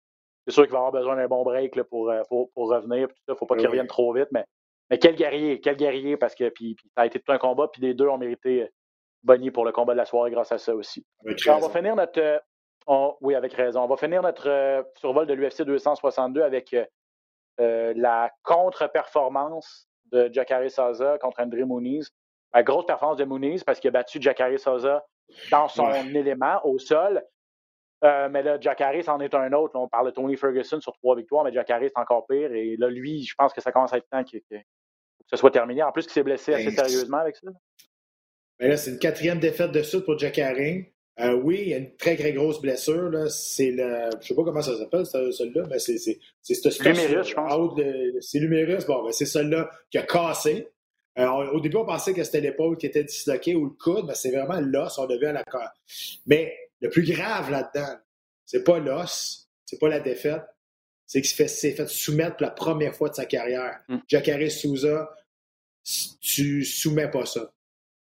C'est 0.47 0.53
sûr 0.55 0.63
qu'il 0.63 0.73
va 0.73 0.79
avoir 0.79 0.93
besoin 0.93 1.17
d'un 1.17 1.27
bon 1.27 1.43
break 1.43 1.75
là, 1.75 1.83
pour, 1.83 2.11
euh, 2.11 2.23
pour, 2.29 2.53
pour 2.53 2.69
revenir. 2.71 3.09
Puis 3.09 3.17
tout 3.17 3.33
ça, 3.33 3.35
faut 3.37 3.47
pas 3.47 3.57
qu'il 3.57 3.67
Oui. 3.67 3.73
revienne 3.73 3.89
trop 3.89 4.13
vite. 4.13 4.29
Mais, 4.31 4.45
mais 4.89 4.99
quel 4.99 5.17
guerrier, 5.17 5.61
quel 5.61 5.75
guerrier, 5.77 6.17
parce 6.17 6.37
que 6.37 6.49
puis, 6.51 6.77
puis 6.77 6.89
ça 6.97 7.03
a 7.03 7.07
été 7.07 7.19
tout 7.19 7.33
un 7.33 7.39
combat, 7.39 7.67
puis 7.67 7.83
les 7.83 7.93
deux 7.95 8.07
ont 8.07 8.19
mérité 8.19 8.63
euh, 8.63 8.69
Bonnie 9.25 9.51
pour 9.51 9.65
le 9.65 9.73
combat 9.73 9.95
de 9.95 9.99
la 9.99 10.05
soirée 10.05 10.31
grâce 10.31 10.53
à 10.53 10.59
ça 10.59 10.77
aussi. 10.77 11.05
On 11.49 11.59
va 11.59 11.69
finir 11.71 11.97
notre. 11.97 12.41
On- 12.87 13.17
oui, 13.21 13.35
avec 13.35 13.53
raison. 13.55 13.83
On 13.83 13.87
va 13.89 13.97
finir 13.97 14.23
notre 14.23 14.49
euh, 14.49 14.83
survol 14.97 15.27
de 15.27 15.35
l'UFC 15.35 15.63
262 15.63 16.43
avec 16.43 16.73
euh, 16.75 16.85
euh, 17.61 17.93
la 17.97 18.31
contre-performance 18.43 19.89
de 20.13 20.31
Jacare 20.33 20.71
Souza 20.71 21.19
contre 21.19 21.41
André 21.41 21.65
Muniz. 21.65 22.11
La 22.55 22.63
grosse 22.63 22.87
performance 22.87 23.19
de 23.19 23.25
Muniz 23.25 23.65
parce 23.65 23.81
qu'il 23.81 23.89
a 23.89 23.93
battu 23.93 24.21
Jacare 24.21 24.59
Souza 24.59 25.05
dans 25.51 25.69
son 25.69 25.87
Ouais. 25.89 26.07
élément 26.15 26.61
au 26.65 26.79
sol. 26.79 27.23
Euh, 28.05 28.29
mais 28.31 28.43
là, 28.43 28.61
Jacare, 28.61 28.95
c'en 29.03 29.19
est 29.21 29.35
un 29.35 29.53
autre. 29.53 29.75
On 29.77 29.89
parle 29.89 30.07
de 30.07 30.11
Tony 30.13 30.37
Ferguson 30.37 30.81
sur 30.81 30.93
trois 30.99 31.17
victoires, 31.17 31.45
mais 31.45 31.53
Jacare, 31.53 31.81
c'est 31.83 31.97
encore 31.99 32.27
pire. 32.27 32.53
Et 32.53 32.77
là, 32.77 32.89
lui, 32.89 33.25
je 33.25 33.35
pense 33.37 33.53
que 33.53 33.61
ça 33.61 33.73
commence 33.73 33.93
à 33.93 33.97
être 33.99 34.09
temps 34.11 34.23
que, 34.23 34.37
que- 34.51 34.63
ce 35.29 35.37
soit 35.37 35.51
terminé. 35.51 35.83
En 35.83 35.91
plus, 35.93 36.03
qu'il 36.05 36.13
s'est 36.13 36.23
blessé 36.23 36.55
assez 36.55 36.67
Ben, 36.67 36.71
sérieusement 36.77 37.17
avec 37.19 37.37
ça. 37.37 37.49
Mais 38.61 38.69
là, 38.69 38.77
c'est 38.77 38.93
une 38.93 38.99
quatrième 38.99 39.41
défaite 39.41 39.73
de 39.73 39.83
suite 39.83 40.05
pour 40.05 40.17
Jack 40.19 40.39
Haring. 40.39 40.87
Euh, 41.19 41.33
oui, 41.33 41.59
il 41.63 41.69
y 41.69 41.75
a 41.75 41.79
une 41.79 41.97
très, 41.97 42.15
très 42.17 42.33
grosse 42.35 42.61
blessure. 42.61 43.09
là. 43.11 43.29
C'est 43.31 43.71
le. 43.71 44.11
Je 44.21 44.27
sais 44.29 44.35
pas 44.35 44.45
comment 44.45 44.61
ça 44.61 44.77
s'appelle, 44.77 45.07
ce- 45.07 45.31
celui-là, 45.31 45.67
mais 45.71 45.79
c'est 45.79 45.97
c'est- 45.99 46.19
c'est 46.43 46.55
ce 46.55 46.83
L'humérus, 46.83 47.29
je 47.29 47.35
pense. 47.35 47.81
C'est 48.21 48.39
l'humérus. 48.39 48.85
Bon, 48.87 49.03
ben, 49.05 49.13
c'est 49.13 49.25
celui-là 49.27 49.71
qui 49.91 49.97
a 49.99 50.03
cassé. 50.03 50.69
Euh, 51.19 51.27
on- 51.27 51.49
au 51.57 51.61
début, 51.61 51.77
on 51.79 51.87
pensait 51.87 52.13
que 52.13 52.23
c'était 52.23 52.43
l'épaule 52.43 52.77
qui 52.77 52.85
était 52.85 53.05
disloquée 53.05 53.55
ou 53.55 53.65
le 53.65 53.71
coude, 53.71 54.05
mais 54.07 54.15
c'est 54.15 54.31
vraiment 54.31 54.61
l'os. 54.61 54.99
On 54.99 55.07
devait 55.07 55.29
à 55.29 55.33
la 55.33 55.45
Mais 56.27 56.55
le 56.81 56.91
plus 56.91 57.03
grave 57.11 57.51
là-dedans, 57.51 57.97
c'est 58.45 58.63
pas 58.63 58.79
l'os, 58.79 59.49
c'est 59.65 59.79
pas 59.81 59.89
la 59.89 60.01
défaite, 60.01 60.43
c'est 61.07 61.23
qu'il 61.23 61.31
s'est 61.31 61.37
fait, 61.45 61.49
s'est 61.49 61.73
fait 61.73 61.89
soumettre 61.89 62.37
pour 62.37 62.43
la 62.47 62.51
première 62.53 62.95
fois 62.95 63.09
de 63.09 63.15
sa 63.15 63.25
carrière. 63.25 63.81
Mm. 63.89 63.97
Jacare 64.07 64.51
Souza, 64.51 65.11
tu 66.21 66.65
soumets 66.65 67.11
pas 67.11 67.25
ça. 67.27 67.51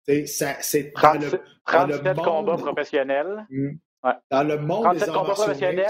C'est 0.06 0.92
dans 1.02 1.14
le, 1.14 1.30
37, 1.30 1.42
dans 1.72 1.86
le 1.86 1.94
37 2.00 2.16
combats 2.18 2.52
monde- 2.54 2.62
professionnels, 2.62 3.46
Mm. 3.50 3.70
Ouais. 4.04 4.12
Dans 4.32 4.44
le 4.44 4.58
monde 4.58 4.84
37 4.84 5.08
des 5.08 5.14
combats 5.14 5.34
professionnels. 5.34 5.88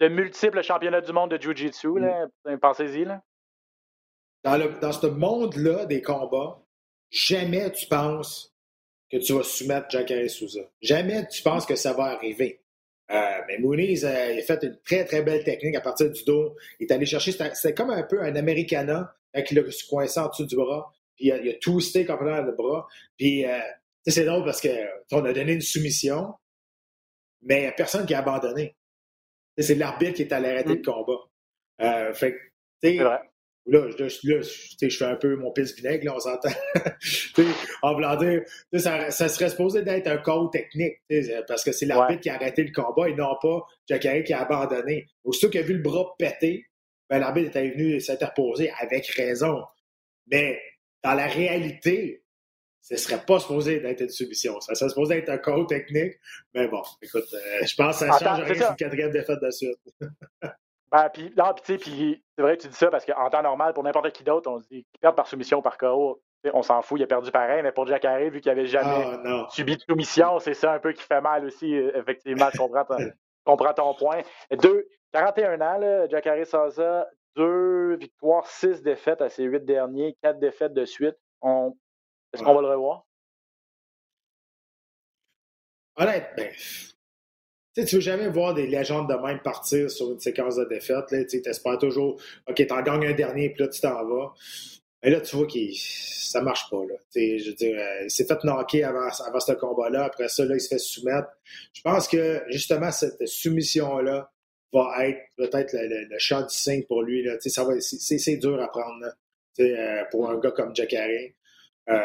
de 0.00 0.08
multiples 0.08 0.62
championnats 0.62 1.00
du 1.00 1.12
monde 1.12 1.30
de 1.30 1.38
Jiu-Jitsu. 1.38 1.98
là. 1.98 2.26
Pensez-y. 2.60 3.04
Là. 3.06 3.22
dans, 4.44 4.56
le, 4.58 4.68
dans 4.80 4.92
ce 4.92 5.06
monde-là 5.06 5.86
des 5.86 6.02
combats, 6.02 6.60
jamais 7.10 7.72
tu 7.72 7.86
penses 7.86 8.52
que 9.10 9.16
tu 9.16 9.32
vas 9.32 9.42
soumettre 9.42 9.86
Jacare 9.90 10.28
Souza. 10.28 10.60
Jamais 10.82 11.26
tu 11.28 11.42
penses 11.42 11.64
que 11.64 11.74
ça 11.76 11.92
va 11.94 12.04
arriver. 12.04 12.60
Euh, 13.10 13.38
mais 13.46 13.58
Mooney, 13.58 13.92
il 13.92 14.04
a 14.06 14.42
fait 14.42 14.62
une 14.64 14.78
très, 14.84 15.04
très 15.04 15.22
belle 15.22 15.42
technique 15.44 15.76
à 15.76 15.80
partir 15.80 16.10
du 16.10 16.24
dos. 16.24 16.54
Il 16.80 16.86
est 16.86 16.92
allé 16.92 17.06
chercher, 17.06 17.32
c'était 17.32 17.72
comme 17.72 17.90
un 17.90 18.02
peu 18.02 18.20
un 18.20 18.34
Americana, 18.36 19.14
quand 19.32 19.42
il 19.50 19.58
a 19.60 19.70
se 19.70 19.88
coincé 19.88 20.18
en 20.20 20.28
dessous 20.28 20.44
du 20.44 20.56
bras, 20.56 20.92
puis 21.16 21.26
il 21.26 21.32
a, 21.32 21.38
il 21.38 21.48
a 21.50 21.54
twisté 21.54 22.04
complètement 22.04 22.42
le 22.42 22.52
bras. 22.52 22.86
Puis, 23.16 23.44
euh, 23.44 23.58
tu 24.04 24.12
sais, 24.12 24.20
c'est 24.20 24.24
drôle 24.26 24.44
parce 24.44 24.60
qu'on 24.60 25.24
a 25.24 25.32
donné 25.32 25.52
une 25.54 25.60
soumission, 25.60 26.34
mais 27.42 27.58
il 27.58 27.62
n'y 27.62 27.66
a 27.66 27.72
personne 27.72 28.06
qui 28.06 28.14
a 28.14 28.18
abandonné. 28.20 28.76
Tu 29.56 29.62
sais, 29.62 29.72
C'est 29.72 29.78
l'arbitre 29.78 30.14
qui 30.14 30.22
est 30.22 30.32
allé 30.32 30.48
arrêter 30.50 30.70
Mm. 30.74 30.76
le 30.76 30.82
combat. 30.82 31.18
Euh, 31.82 32.12
fait 32.14 32.32
que, 32.32 32.38
tu 32.82 32.96
sais. 32.98 33.04
Là, 33.68 33.88
je, 33.90 34.04
là, 34.28 34.40
je, 34.42 34.96
fais 34.96 35.04
un 35.06 35.16
peu 35.16 35.34
mon 35.34 35.50
pisse 35.50 35.74
vinaigre, 35.74 36.04
là, 36.04 36.14
on 36.14 36.20
s'entend. 36.20 36.50
Tu 37.00 37.42
sais, 37.42 37.48
en 37.82 37.94
voulant 37.94 38.14
dire, 38.14 38.42
ça, 38.74 39.10
ça 39.10 39.28
serait 39.28 39.48
supposé 39.50 39.82
d'être 39.82 40.06
un 40.06 40.18
call 40.18 40.50
technique, 40.52 40.98
tu 41.10 41.24
sais, 41.24 41.42
parce 41.48 41.64
que 41.64 41.72
c'est 41.72 41.84
l'arbitre 41.84 42.18
Ouais. 42.18 42.20
qui 42.20 42.30
a 42.30 42.34
arrêté 42.36 42.62
le 42.62 42.70
combat 42.72 43.08
et 43.08 43.14
non 43.14 43.34
pas 43.42 43.66
Jacare 43.88 44.22
qui 44.22 44.32
a 44.32 44.42
abandonné. 44.42 45.08
Aussitôt 45.24 45.50
qu'il 45.50 45.60
a 45.60 45.64
vu 45.64 45.74
le 45.74 45.82
bras 45.82 46.14
péter, 46.16 46.64
ben, 47.10 47.18
l'arbitre 47.18 47.48
était 47.48 47.70
venu 47.70 48.00
s'interposer 48.00 48.70
avec 48.78 49.04
raison. 49.08 49.64
Mais 50.30 50.60
dans 51.06 51.14
la 51.14 51.26
réalité, 51.26 52.24
ce 52.80 52.96
serait 52.96 53.24
pas 53.24 53.38
supposé 53.38 53.80
d'être 53.80 54.00
une 54.00 54.08
soumission. 54.08 54.60
Ça 54.60 54.74
serait 54.74 54.88
supposé 54.88 55.18
être 55.18 55.28
un 55.28 55.38
call 55.38 55.66
technique. 55.66 56.14
Mais 56.52 56.66
bon, 56.66 56.82
écoute, 57.00 57.26
euh, 57.32 57.64
je 57.64 57.74
pense 57.76 58.00
que 58.00 58.06
ça 58.06 58.18
change 58.18 58.38
c'est 58.38 58.52
rien 58.52 58.54
sur 58.54 58.70
une 58.70 58.76
quatrième 58.76 59.10
défaite 59.10 59.40
de 59.40 59.50
suite. 59.50 59.78
Ben, 60.92 61.10
puis, 61.12 61.32
non, 61.36 61.52
puis, 61.52 61.64
tu 61.64 61.72
sais, 61.72 61.78
puis 61.78 62.24
c'est 62.36 62.42
vrai 62.42 62.56
que 62.56 62.62
tu 62.62 62.68
dis 62.68 62.76
ça 62.76 62.88
parce 62.88 63.04
qu'en 63.04 63.28
temps 63.28 63.42
normal, 63.42 63.74
pour 63.74 63.82
n'importe 63.82 64.12
qui 64.12 64.22
d'autre, 64.22 64.48
on 64.48 64.60
se 64.60 64.68
dit 64.68 64.84
qu'il 64.84 65.00
perd 65.00 65.16
par 65.16 65.26
soumission 65.26 65.60
par 65.60 65.78
KO. 65.78 66.22
On 66.54 66.62
s'en 66.62 66.80
fout, 66.80 67.00
il 67.00 67.02
a 67.02 67.08
perdu 67.08 67.32
pareil, 67.32 67.60
mais 67.64 67.72
pour 67.72 67.88
Jack 67.88 68.04
Harry, 68.04 68.30
vu 68.30 68.40
qu'il 68.40 68.52
n'avait 68.52 68.66
jamais 68.66 69.18
oh, 69.26 69.46
subi 69.50 69.76
de 69.76 69.82
soumission, 69.82 70.38
c'est 70.38 70.54
ça 70.54 70.74
un 70.74 70.78
peu 70.78 70.92
qui 70.92 71.02
fait 71.02 71.20
mal 71.20 71.44
aussi, 71.44 71.74
effectivement. 71.74 72.46
Je 72.52 72.58
comprends 72.58 72.84
ton, 72.84 72.98
comprends 73.44 73.74
ton 73.74 73.94
point. 73.94 74.20
Deux, 74.52 74.86
41 75.12 75.60
ans, 75.60 75.78
là, 75.78 76.06
Jack 76.08 76.28
Harry 76.28 76.46
Saza, 76.46 77.08
deux 77.36 77.96
victoires, 77.96 78.46
six 78.48 78.82
défaites 78.82 79.20
à 79.20 79.28
ses 79.28 79.44
huit 79.44 79.64
derniers, 79.64 80.16
quatre 80.22 80.40
défaites 80.40 80.74
de 80.74 80.84
suite. 80.84 81.16
On... 81.42 81.76
Est-ce 82.32 82.42
qu'on 82.42 82.54
va 82.54 82.62
le 82.62 82.68
revoir? 82.68 83.06
Honnêtement, 85.96 86.44
tu 87.74 87.82
ne 87.82 87.90
veux 87.90 88.00
jamais 88.00 88.28
voir 88.28 88.54
des 88.54 88.66
légendes 88.66 89.08
de 89.08 89.14
même 89.14 89.40
partir 89.40 89.90
sur 89.90 90.10
une 90.10 90.20
séquence 90.20 90.56
de 90.56 90.64
défaites. 90.64 91.06
Tu 91.28 91.42
espères 91.46 91.78
toujours, 91.78 92.20
OK, 92.48 92.66
t'en 92.66 92.82
gagnes 92.82 93.06
un 93.06 93.12
dernier, 93.14 93.50
puis 93.50 93.62
là, 93.62 93.68
tu 93.68 93.80
t'en 93.80 94.04
vas. 94.06 94.34
Mais 95.02 95.10
là, 95.10 95.20
tu 95.20 95.36
vois 95.36 95.46
que 95.46 95.58
ça 95.74 96.40
marche 96.40 96.70
pas. 96.70 96.82
Là. 96.84 96.94
Je 97.14 97.48
veux 97.48 97.54
dire, 97.54 97.78
euh, 97.78 98.04
il 98.04 98.10
s'est 98.10 98.24
fait 98.24 98.42
knocker 98.44 98.82
avant, 98.82 99.08
avant 99.08 99.40
ce 99.40 99.52
combat-là. 99.52 100.04
Après 100.04 100.28
ça, 100.28 100.44
là, 100.44 100.54
il 100.54 100.60
se 100.60 100.68
fait 100.68 100.78
soumettre. 100.78 101.28
Je 101.74 101.82
pense 101.82 102.08
que, 102.08 102.42
justement, 102.48 102.90
cette 102.90 103.26
soumission-là 103.26 104.32
va 104.72 105.06
être 105.06 105.20
peut-être 105.36 105.72
le, 105.72 106.08
le, 106.08 106.42
du 106.46 106.54
signe 106.54 106.82
pour 106.84 107.02
lui. 107.02 107.22
Là. 107.22 107.36
Ça 107.40 107.64
va, 107.64 107.74
c'est, 107.80 108.36
dur 108.36 108.60
à 108.60 108.68
prendre 108.68 109.06
euh, 109.60 110.04
pour 110.10 110.28
un 110.28 110.38
gars 110.38 110.50
comme 110.50 110.74
Jack 110.74 110.94
Harry. 110.94 111.34
Euh, 111.88 112.00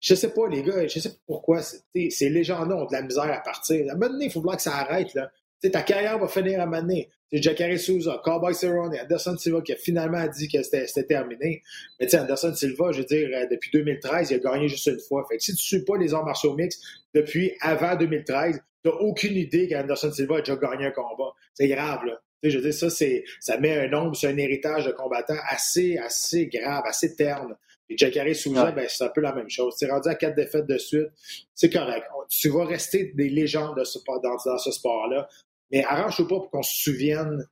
je 0.00 0.14
sais 0.14 0.30
pas, 0.30 0.48
les 0.48 0.62
gars, 0.62 0.86
je 0.86 0.98
sais 0.98 1.08
pas 1.08 1.16
pourquoi. 1.26 1.62
Ces 1.62 2.28
légendes-là 2.28 2.76
ont 2.76 2.86
de 2.86 2.92
la 2.92 3.02
misère 3.02 3.30
à 3.30 3.40
partir. 3.40 3.88
À 3.88 3.92
un 3.92 3.94
moment 3.96 4.12
donné, 4.12 4.26
il 4.26 4.30
faut 4.30 4.40
voir 4.40 4.56
que 4.56 4.62
ça 4.62 4.76
arrête. 4.76 5.14
Là. 5.14 5.30
ta 5.72 5.82
carrière 5.82 6.18
va 6.18 6.28
finir 6.28 6.60
à 6.60 6.64
un 6.64 6.66
moment 6.66 6.82
donné. 6.82 7.08
Jacare 7.32 7.78
Souza, 7.78 8.20
Cowboy 8.24 8.54
Cerrone, 8.54 8.96
Anderson 8.96 9.36
Silva 9.36 9.60
qui 9.60 9.72
a 9.72 9.76
finalement 9.76 10.24
dit 10.28 10.48
que 10.48 10.62
c'était 10.62 11.04
terminé. 11.04 11.62
Mais 11.98 12.14
Anderson 12.14 12.54
Silva, 12.54 12.92
je 12.92 12.98
veux 12.98 13.04
dire, 13.04 13.28
euh, 13.34 13.46
depuis 13.50 13.70
2013, 13.72 14.30
il 14.30 14.34
a 14.34 14.38
gagné 14.38 14.68
juste 14.68 14.86
une 14.86 15.00
fois. 15.00 15.26
Fait 15.28 15.38
que 15.38 15.42
si 15.42 15.52
tu 15.54 15.60
ne 15.60 15.78
suis 15.78 15.84
pas 15.84 15.96
les 15.96 16.14
arts 16.14 16.24
martiaux 16.24 16.54
mix 16.54 16.80
depuis 17.12 17.52
avant 17.60 17.96
2013, 17.96 18.60
tu 18.84 18.90
n'as 18.90 18.96
aucune 18.96 19.36
idée 19.36 19.68
qu'Anderson 19.68 20.12
Silva 20.12 20.36
a 20.36 20.40
déjà 20.40 20.56
gagné 20.56 20.86
un 20.86 20.90
combat. 20.90 21.32
C'est 21.54 21.68
grave, 21.68 22.04
là. 22.04 22.20
je 22.42 22.58
veux 22.58 22.70
dire, 22.70 22.74
ça, 22.74 22.90
ça 23.40 23.58
met 23.58 23.78
un 23.78 23.88
nombre 23.88 24.14
sur 24.14 24.28
un 24.28 24.36
héritage 24.36 24.84
de 24.84 24.92
combattants 24.92 25.38
assez, 25.48 25.96
assez 25.96 26.48
grave, 26.48 26.82
assez 26.84 27.16
terne. 27.16 27.56
Et 27.88 27.96
Jacare 27.96 28.34
Souza, 28.34 28.72
ben, 28.72 28.86
c'est 28.88 29.04
un 29.04 29.08
peu 29.08 29.20
la 29.20 29.34
même 29.34 29.48
chose. 29.48 29.76
Tu 29.78 29.84
es 29.84 29.90
rendu 29.90 30.08
à 30.08 30.14
quatre 30.14 30.34
défaites 30.34 30.66
de 30.66 30.78
suite, 30.78 31.08
c'est 31.54 31.70
correct. 31.70 32.06
Tu 32.28 32.48
vas 32.50 32.64
rester 32.64 33.12
des 33.14 33.28
légendes 33.28 33.78
de 33.78 33.84
ce, 33.84 33.98
dans, 34.06 34.36
dans 34.44 34.58
ce 34.58 34.70
sport-là. 34.70 35.28
Mais 35.70 35.84
arrange-toi 35.84 36.28
pas 36.28 36.36
pour 36.36 36.50
qu'on 36.50 36.62
se 36.62 36.82
souvienne 36.82 37.46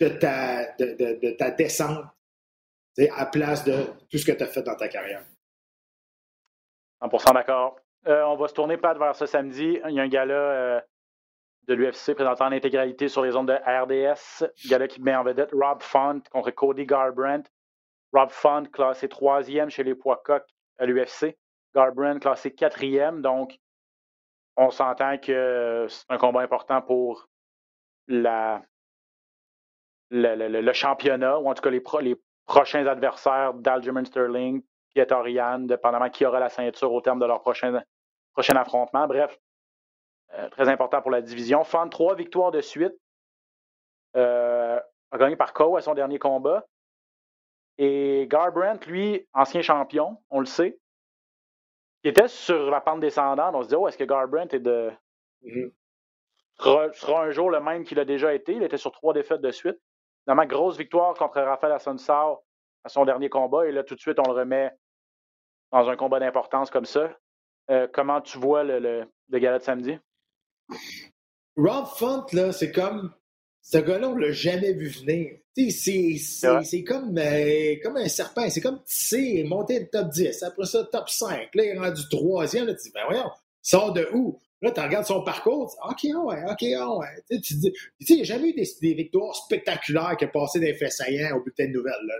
de 0.00 0.08
ta, 0.08 0.72
de, 0.76 1.30
ta 1.36 1.50
descente 1.50 2.04
à 3.16 3.26
place 3.26 3.64
de 3.64 3.84
tout 4.10 4.18
ce 4.18 4.26
que 4.26 4.32
tu 4.32 4.42
as 4.42 4.48
fait 4.48 4.62
dans 4.62 4.76
ta 4.76 4.88
carrière. 4.88 5.24
100% 7.00 7.34
d'accord. 7.34 7.81
Euh, 8.06 8.24
on 8.24 8.36
va 8.36 8.48
se 8.48 8.54
tourner 8.54 8.76
pas 8.76 8.94
vers 8.94 9.14
ce 9.14 9.26
samedi. 9.26 9.78
Il 9.88 9.94
y 9.94 10.00
a 10.00 10.02
un 10.02 10.08
gars-là 10.08 10.34
euh, 10.34 10.80
de 11.68 11.74
l'UFC 11.74 12.14
présentant 12.14 12.46
en 12.46 12.52
intégralité 12.52 13.08
sur 13.08 13.22
les 13.22 13.36
ondes 13.36 13.48
de 13.48 13.54
RDS. 13.54 14.44
Gars-là 14.68 14.88
qui 14.88 15.00
met 15.00 15.14
en 15.14 15.22
vedette 15.22 15.50
Rob 15.52 15.82
Font 15.82 16.20
contre 16.30 16.50
Cody 16.50 16.84
Garbrandt. 16.84 17.48
Rob 18.12 18.30
Font 18.30 18.64
classé 18.64 19.08
troisième 19.08 19.70
chez 19.70 19.84
les 19.84 19.94
poids 19.94 20.20
coqs 20.24 20.48
à 20.78 20.86
l'UFC. 20.86 21.36
Garbrandt 21.74 22.20
classé 22.20 22.52
quatrième. 22.52 23.22
Donc, 23.22 23.58
on 24.56 24.70
s'entend 24.70 25.18
que 25.18 25.86
c'est 25.88 26.04
un 26.08 26.18
combat 26.18 26.40
important 26.40 26.82
pour 26.82 27.28
la, 28.08 28.62
le, 30.10 30.72
championnat, 30.72 31.38
ou 31.38 31.48
en 31.48 31.54
tout 31.54 31.62
cas 31.62 31.70
les, 31.70 31.82
les 32.02 32.16
prochains 32.46 32.86
adversaires 32.86 33.54
d'Aljamain 33.54 34.04
Sterling, 34.04 34.62
Orian, 35.10 35.60
dépendamment 35.60 36.10
qui 36.10 36.26
aura 36.26 36.40
la 36.40 36.48
ceinture 36.48 36.92
au 36.92 37.00
terme 37.00 37.18
de 37.18 37.26
leur 37.26 37.40
prochain, 37.40 37.82
prochain 38.32 38.56
affrontement. 38.56 39.06
Bref, 39.06 39.38
euh, 40.34 40.48
très 40.50 40.68
important 40.68 41.02
pour 41.02 41.10
la 41.10 41.20
division. 41.20 41.64
Font 41.64 41.88
trois 41.88 42.14
victoires 42.14 42.50
de 42.50 42.60
suite. 42.60 42.94
Euh, 44.16 44.80
a 45.10 45.18
gagné 45.18 45.36
par 45.36 45.52
KO 45.52 45.76
à 45.76 45.82
son 45.82 45.94
dernier 45.94 46.18
combat. 46.18 46.66
Et 47.78 48.26
Garbrandt, 48.28 48.86
lui, 48.86 49.26
ancien 49.32 49.62
champion, 49.62 50.22
on 50.30 50.40
le 50.40 50.46
sait, 50.46 50.78
il 52.04 52.10
était 52.10 52.28
sur 52.28 52.70
la 52.70 52.80
pente 52.80 53.00
descendante. 53.00 53.54
On 53.54 53.62
se 53.62 53.68
dit, 53.68 53.74
oh, 53.74 53.88
est-ce 53.88 53.98
que 53.98 54.04
Garbrandt 54.04 54.54
est 54.56 54.60
de. 54.60 54.90
Mm-hmm. 55.44 56.92
sera, 56.94 57.22
un 57.22 57.30
jour 57.30 57.50
le 57.50 57.60
même 57.60 57.84
qu'il 57.84 57.98
a 57.98 58.04
déjà 58.04 58.34
été? 58.34 58.52
Il 58.52 58.62
était 58.62 58.76
sur 58.76 58.92
trois 58.92 59.14
défaites 59.14 59.40
de 59.40 59.50
suite. 59.50 59.78
Finalement, 60.24 60.46
grosse 60.46 60.76
victoire 60.76 61.14
contre 61.14 61.40
Rafael 61.40 61.72
Assonsar 61.72 62.38
à 62.84 62.88
son 62.88 63.04
dernier 63.04 63.28
combat. 63.28 63.66
Et 63.66 63.72
là, 63.72 63.84
tout 63.84 63.94
de 63.94 64.00
suite, 64.00 64.18
on 64.18 64.32
le 64.32 64.38
remet 64.38 64.70
dans 65.70 65.88
un 65.88 65.96
combat 65.96 66.20
d'importance 66.20 66.70
comme 66.70 66.84
ça. 66.84 67.10
Euh, 67.70 67.86
comment 67.92 68.20
tu 68.20 68.38
vois 68.38 68.64
le, 68.64 68.78
le, 68.78 69.04
le 69.28 69.38
gala 69.38 69.58
de 69.58 69.64
samedi? 69.64 69.98
Rob 71.56 71.86
Font, 71.96 72.24
là, 72.32 72.52
c'est 72.52 72.72
comme. 72.72 73.12
Ce 73.64 73.78
gars-là, 73.78 74.08
on 74.08 74.16
l'a 74.16 74.32
jamais 74.32 74.72
vu 74.72 74.88
venir. 74.88 75.36
C'est 75.54 76.84
comme, 76.84 77.16
euh, 77.16 77.76
comme 77.82 77.96
un 77.96 78.08
serpent. 78.08 78.48
C'est 78.50 78.60
comme 78.60 78.82
tissé, 78.84 79.44
monter 79.44 79.78
le 79.78 79.88
top 79.88 80.08
10. 80.08 80.42
Après 80.42 80.66
ça, 80.66 80.82
top 80.84 81.08
5. 81.08 81.54
Là, 81.54 81.64
il 81.64 81.68
est 81.68 81.78
rendu 81.78 82.02
troisième. 82.10 82.66
Là, 82.66 82.74
tu 82.74 82.88
dis, 82.88 82.92
ben 82.92 83.02
voyons, 83.06 83.30
il 83.64 83.68
sort 83.68 83.92
de 83.92 84.08
où? 84.14 84.40
Là, 84.62 84.70
tu 84.70 84.80
regardes 84.80 85.06
son 85.06 85.22
parcours, 85.22 85.76
tu 85.98 86.06
dis, 86.06 86.14
OK, 86.14 86.24
ouais, 86.24 86.42
OK, 86.50 86.62
ouais. 86.62 87.38
Tu 87.40 87.54
dis, 87.54 87.72
il 88.00 88.16
n'y 88.16 88.22
a 88.22 88.24
jamais 88.24 88.50
eu 88.50 88.54
des, 88.54 88.68
des, 88.80 88.94
victoires 88.94 89.34
spectaculaires 89.34 90.16
qui 90.16 90.24
ont 90.24 90.30
passé 90.32 90.60
des 90.60 90.74
faits 90.74 90.92
saillants 90.92 91.36
au 91.36 91.42
bulletin 91.42 91.66
de 91.66 91.72
nouvelles. 91.72 91.94
Là, 92.06 92.14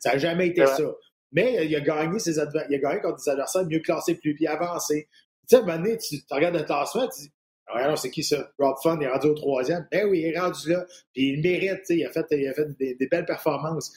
ça 0.00 0.12
n'a 0.12 0.18
jamais 0.18 0.48
été 0.48 0.66
ça. 0.66 0.92
Mais 1.34 1.66
il 1.66 1.76
a 1.76 1.80
gagné 1.80 2.18
ses 2.18 2.36
il 2.36 2.38
a 2.38 2.78
gagné 2.78 3.00
contre 3.00 3.22
des 3.22 3.28
adversaires 3.28 3.66
mieux 3.66 3.80
classés, 3.80 4.14
plus, 4.14 4.34
puis 4.34 4.46
avancés. 4.46 5.08
Tu 5.48 5.48
sais, 5.48 5.56
à 5.56 5.58
un 5.58 5.62
moment 5.62 5.78
donné, 5.78 5.98
tu, 5.98 6.16
regardes 6.30 6.56
le 6.56 6.62
classement, 6.62 7.06
tu 7.08 7.24
dis, 7.24 7.32
alors, 7.66 7.98
c'est 7.98 8.10
qui 8.10 8.22
ça? 8.22 8.50
Rob 8.58 8.76
Fun 8.82 9.00
est 9.00 9.08
rendu 9.08 9.26
au 9.28 9.34
troisième. 9.34 9.86
Ben 9.90 10.06
oui, 10.06 10.20
il 10.20 10.26
est 10.26 10.38
rendu 10.38 10.70
là. 10.70 10.84
Puis 11.12 11.30
il 11.30 11.42
mérite, 11.42 11.82
il 11.88 12.04
a 12.04 12.10
fait, 12.10 12.26
il 12.30 12.46
a 12.46 12.54
fait 12.54 12.68
des, 12.78 13.08
belles 13.10 13.24
performances. 13.24 13.92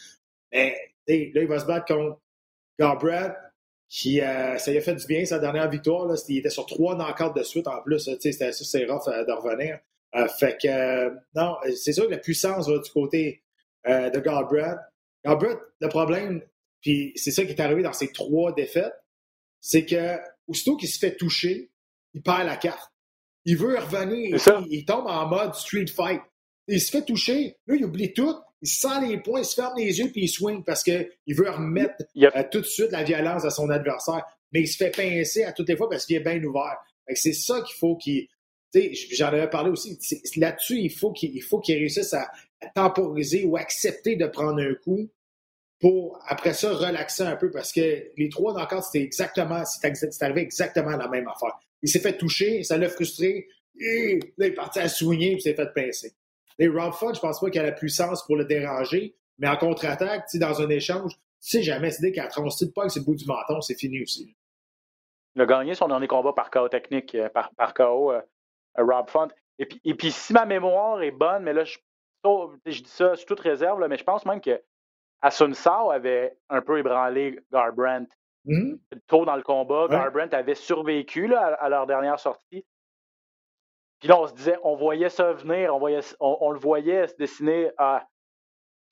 Mais 0.52 0.76
là, 1.08 1.16
il 1.42 1.48
va 1.48 1.60
se 1.60 1.66
battre 1.66 1.94
contre 1.94 2.20
Garbrandt, 2.80 3.36
qui 3.90 4.22
euh, 4.22 4.58
ça 4.58 4.72
lui 4.72 4.78
a 4.78 4.82
fait 4.82 4.96
du 4.96 5.06
bien 5.06 5.26
sa 5.26 5.40
dernière 5.40 5.70
victoire. 5.70 6.06
Là. 6.06 6.16
Il 6.28 6.38
était 6.38 6.50
sur 6.50 6.66
trois 6.66 6.96
knockouts 6.96 7.38
de 7.38 7.44
suite 7.44 7.68
en 7.68 7.82
plus. 7.82 8.00
C'était 8.00 8.32
ça, 8.32 8.52
c'est 8.52 8.86
rough 8.86 9.08
euh, 9.08 9.26
de 9.26 9.32
revenir. 9.32 9.80
Euh, 10.16 10.28
fait 10.28 10.58
que 10.62 11.10
non, 11.36 11.58
c'est 11.76 11.94
sûr 11.94 12.06
que 12.06 12.12
la 12.12 12.18
puissance 12.18 12.70
va 12.70 12.80
du 12.80 12.90
côté 12.90 13.44
de 13.86 14.20
Garbrandt. 14.20 14.82
Garbrandt, 15.24 15.62
le 15.80 15.88
problème, 15.88 16.42
puis 16.88 17.12
c'est 17.18 17.32
ça 17.32 17.44
qui 17.44 17.52
est 17.52 17.60
arrivé 17.60 17.84
dans 17.84 17.92
ces 17.92 18.14
trois 18.14 18.54
défaites, 18.54 18.94
c'est 19.60 19.86
que 19.86 20.18
aussitôt 20.48 20.78
qu'il 20.78 20.88
se 20.88 20.98
fait 20.98 21.18
toucher, 21.18 21.70
il 22.14 22.22
perd 22.22 22.46
la 22.46 22.56
carte. 22.56 22.94
Il 23.44 23.58
veut 23.58 23.78
revenir. 23.78 24.38
Il, 24.70 24.86
tombe 24.86 25.06
en 25.06 25.28
mode 25.28 25.54
street 25.54 25.88
fight. 25.88 26.22
Il 26.70 26.80
se 26.80 26.90
fait 26.90 27.04
toucher. 27.04 27.58
Là, 27.68 27.76
il 27.76 27.84
oublie 27.84 28.14
tout. 28.14 28.34
Il 28.62 28.70
sent 28.70 29.06
les 29.06 29.18
points, 29.18 29.42
il 29.42 29.46
se 29.46 29.56
ferme 29.56 29.74
les 29.76 30.00
yeux 30.00 30.10
puis 30.14 30.24
il 30.24 30.28
swing 30.30 30.64
parce 30.64 30.82
qu'il 30.82 31.10
veut 31.28 31.50
remettre 31.50 32.06
euh, 32.16 32.44
tout 32.50 32.62
de 32.62 32.66
suite 32.66 32.92
la 32.92 33.04
violence 33.04 33.44
à 33.44 33.50
son 33.50 33.70
adversaire. 33.70 34.24
Mais 34.54 34.62
il 34.62 34.68
se 34.68 34.78
fait 34.78 34.90
pincer 34.90 35.44
à 35.44 35.52
toutes 35.52 35.68
les 35.68 35.76
fois 35.76 35.90
parce 35.90 36.06
qu'il 36.06 36.16
est 36.16 36.22
bien 36.22 36.42
ouvert. 36.42 36.78
C'est 37.16 37.34
ça 37.34 37.60
qu'il 37.64 37.76
faut 37.76 37.98
qu'il. 37.98 38.30
J'en 39.12 39.28
avais 39.28 39.50
parlé 39.50 39.72
aussi. 39.72 40.00
Là-dessus, 40.38 40.80
il 40.80 40.90
faut 40.90 41.12
qu'il 41.12 41.44
faut 41.44 41.60
qu'il 41.60 41.76
réussisse 41.76 42.14
à, 42.14 42.32
temporiser 42.74 43.44
ou 43.44 43.58
accepter 43.58 44.16
de 44.16 44.26
prendre 44.26 44.62
un 44.62 44.74
coup 44.76 45.10
pour, 45.80 46.20
après 46.28 46.54
ça, 46.54 46.74
relaxer 46.74 47.24
un 47.24 47.36
peu 47.36 47.52
parce 47.52 47.72
que 47.72 48.12
les 48.18 48.30
trois 48.30 48.54
knockouts, 48.54 48.82
c'était 48.82 49.04
exactement, 49.04 49.64
c'est 49.66 50.24
arrivé 50.24 50.42
exactement 50.42 50.96
la 50.98 51.08
même 51.08 51.28
affaire. 51.28 51.58
Il 51.84 51.90
s'est 51.90 52.00
fait 52.00 52.18
toucher, 52.18 52.64
ça 52.64 52.78
l'a 52.78 52.90
frustré. 52.90 53.48
Et 53.80 54.20
là, 54.38 54.48
il 54.48 54.52
est 54.52 54.56
parti 54.56 54.80
à 54.80 54.90
soigner 54.90 55.34
et 55.34 55.40
s'est 55.40 55.54
fait 55.54 55.72
pincer. 55.74 56.14
Les 56.58 56.68
Rob 56.68 56.94
Fun, 56.94 57.14
je 57.14 57.20
pense 57.20 57.40
pas 57.40 57.50
qu'il 57.52 57.62
a 57.62 57.64
la 57.64 57.72
puissance 57.72 58.26
pour 58.26 58.36
le 58.36 58.46
déranger, 58.46 59.16
mais 59.38 59.48
en 59.48 59.58
contre-attaque, 59.58 60.26
dans 60.36 60.62
un 60.62 60.70
échange, 60.70 61.14
tu 61.14 61.20
sais 61.40 61.62
jamais, 61.62 61.92
c'est 61.92 62.02
dès 62.02 62.12
qu'elle 62.12 62.28
tronche 62.30 62.56
pas 62.74 62.82
avec 62.82 62.92
ses 62.92 63.02
bouts 63.02 63.16
du 63.16 63.26
menton, 63.26 63.62
c'est 63.62 63.78
fini 63.78 64.02
aussi. 64.02 64.36
Il 65.36 65.42
a 65.42 65.46
gagné 65.46 65.76
son 65.76 65.88
dernier 65.88 66.08
combat 66.08 66.34
par 66.34 66.50
KO 66.50 66.68
technique, 66.68 67.14
euh, 67.14 67.30
par, 67.30 67.52
par 67.54 67.76
KO, 67.76 68.12
euh, 68.12 68.22
Rob 68.76 69.08
Font. 69.08 69.28
Et 69.60 69.68
puis, 69.68 69.80
et 69.86 69.94
puis, 69.94 70.12
si 70.12 70.34
ma 70.34 70.48
mémoire 70.48 71.04
est 71.04 71.12
bonne, 71.12 71.44
mais 71.44 71.54
là, 71.54 71.64
je, 71.64 71.78
je 72.66 72.82
dis 72.82 72.90
ça 72.90 73.16
sous 73.16 73.26
toute 73.26 73.40
réserve, 73.42 73.80
là, 73.80 73.88
mais 73.88 73.98
je 73.98 74.04
pense 74.04 74.26
même 74.26 74.42
que 74.42 74.60
Asun 75.22 75.54
Sao 75.54 75.92
avait 75.92 76.38
un 76.50 76.62
peu 76.62 76.80
ébranlé 76.80 77.40
Garbrandt 77.52 78.10
Mm-hmm. 78.48 78.80
Tôt 79.08 79.26
dans 79.26 79.36
le 79.36 79.44
combat, 79.44 79.88
Garbrandt 79.90 80.36
avait 80.36 80.56
survécu 80.56 81.34
à, 81.36 81.68
leur 81.70 81.86
dernière 81.86 82.20
sortie. 82.20 82.66
Puis 84.00 84.08
là, 84.08 84.20
on 84.20 84.28
se 84.28 84.34
disait, 84.34 84.58
on 84.64 84.76
voyait 84.76 85.10
ça 85.10 85.34
venir, 85.34 85.76
on, 85.76 85.80
voyait, 85.80 86.00
on, 86.20 86.52
le 86.52 86.60
voyait 86.60 87.08
se 87.08 87.16
dessiner 87.18 87.72
à 87.78 88.08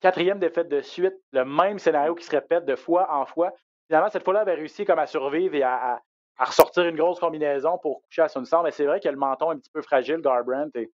quatrième 0.01 0.39
défaite 0.39 0.67
de 0.67 0.81
suite, 0.81 1.15
le 1.31 1.45
même 1.45 1.79
scénario 1.79 2.15
qui 2.15 2.25
se 2.25 2.31
répète 2.31 2.65
de 2.65 2.75
fois 2.75 3.11
en 3.13 3.25
fois. 3.25 3.53
Finalement, 3.87 4.09
cette 4.09 4.23
fois-là, 4.23 4.39
il 4.39 4.49
avait 4.49 4.55
réussi 4.55 4.83
comme 4.83 4.99
à 4.99 5.05
survivre 5.05 5.55
et 5.55 5.63
à, 5.63 6.01
ressortir 6.37 6.83
une 6.83 6.97
grosse 6.97 7.19
combinaison 7.19 7.77
pour 7.77 8.01
coucher 8.01 8.23
à. 8.23 8.63
Mais 8.63 8.71
c'est 8.71 8.85
vrai 8.85 8.99
qu'il 8.99 9.07
a 9.07 9.13
le 9.13 9.17
menton 9.17 9.51
un 9.51 9.57
petit 9.57 9.69
peu 9.69 9.81
fragile, 9.81 10.17
Garbrandt. 10.17 10.77
Et 10.77 10.91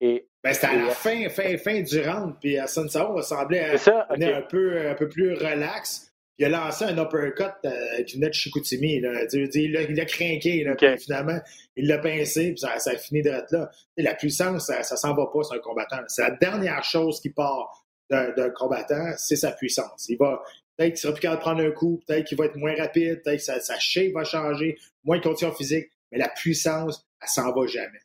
Et, 0.00 0.26
ben, 0.42 0.52
c'était 0.52 0.68
à 0.68 0.74
la 0.74 0.90
et, 0.90 0.94
fin, 0.94 1.28
fin, 1.28 1.56
fin 1.58 1.80
du 1.80 2.00
round, 2.00 2.34
puis 2.40 2.58
Hassan 2.58 2.88
Sao 2.88 3.20
semblait 3.22 3.76
ça? 3.78 4.06
Okay. 4.10 4.32
un, 4.32 4.42
peu, 4.42 4.88
un 4.88 4.94
peu 4.94 5.08
plus 5.08 5.34
relax. 5.34 6.06
Il 6.38 6.46
a 6.46 6.48
lancé 6.48 6.86
un 6.86 6.96
uppercut 6.96 7.52
euh, 7.66 8.02
qui 8.04 8.16
venait 8.16 8.30
de 8.30 8.34
Chicoutimi. 8.34 8.98
Là. 9.00 9.26
Il 9.30 9.72
l'a 9.72 9.82
il 9.82 10.00
a 10.00 10.04
craqué, 10.06 10.64
là, 10.64 10.72
okay. 10.72 10.94
puis 10.94 11.04
finalement, 11.04 11.38
il 11.76 11.86
l'a 11.86 11.98
pincé, 11.98 12.52
puis 12.52 12.60
ça, 12.60 12.78
ça 12.78 12.92
a 12.92 12.96
fini 12.96 13.20
d'être 13.20 13.50
là. 13.50 13.70
Et 13.98 14.02
la 14.02 14.14
puissance, 14.14 14.66
ça, 14.66 14.82
ça 14.82 14.96
s'en 14.96 15.14
va 15.14 15.26
pas 15.26 15.42
sur 15.42 15.54
un 15.54 15.58
combattant. 15.58 15.98
C'est 16.08 16.22
la 16.22 16.30
dernière 16.30 16.82
chose 16.82 17.20
qui 17.20 17.28
part 17.28 17.84
d'un 18.08 18.50
combattant, 18.50 19.12
c'est 19.18 19.36
sa 19.36 19.52
puissance. 19.52 20.06
Il 20.08 20.16
va 20.16 20.42
peut-être 20.76 20.94
qu'il 20.94 20.98
sera 21.00 21.12
plus 21.12 21.20
capable 21.20 21.40
de 21.40 21.44
prendre 21.44 21.62
un 21.62 21.70
coup, 21.70 22.02
peut-être 22.06 22.26
qu'il 22.26 22.38
va 22.38 22.46
être 22.46 22.56
moins 22.56 22.74
rapide, 22.74 23.20
peut-être 23.22 23.36
que 23.36 23.44
sa, 23.44 23.60
sa 23.60 23.78
shape 23.78 24.12
va 24.12 24.24
changer, 24.24 24.78
moins 25.04 25.18
de 25.18 25.22
conditions 25.22 25.52
physiques, 25.52 25.90
mais 26.10 26.18
la 26.18 26.28
puissance, 26.28 27.06
elle 27.20 27.28
s'en 27.28 27.52
va 27.52 27.66
jamais. 27.66 28.00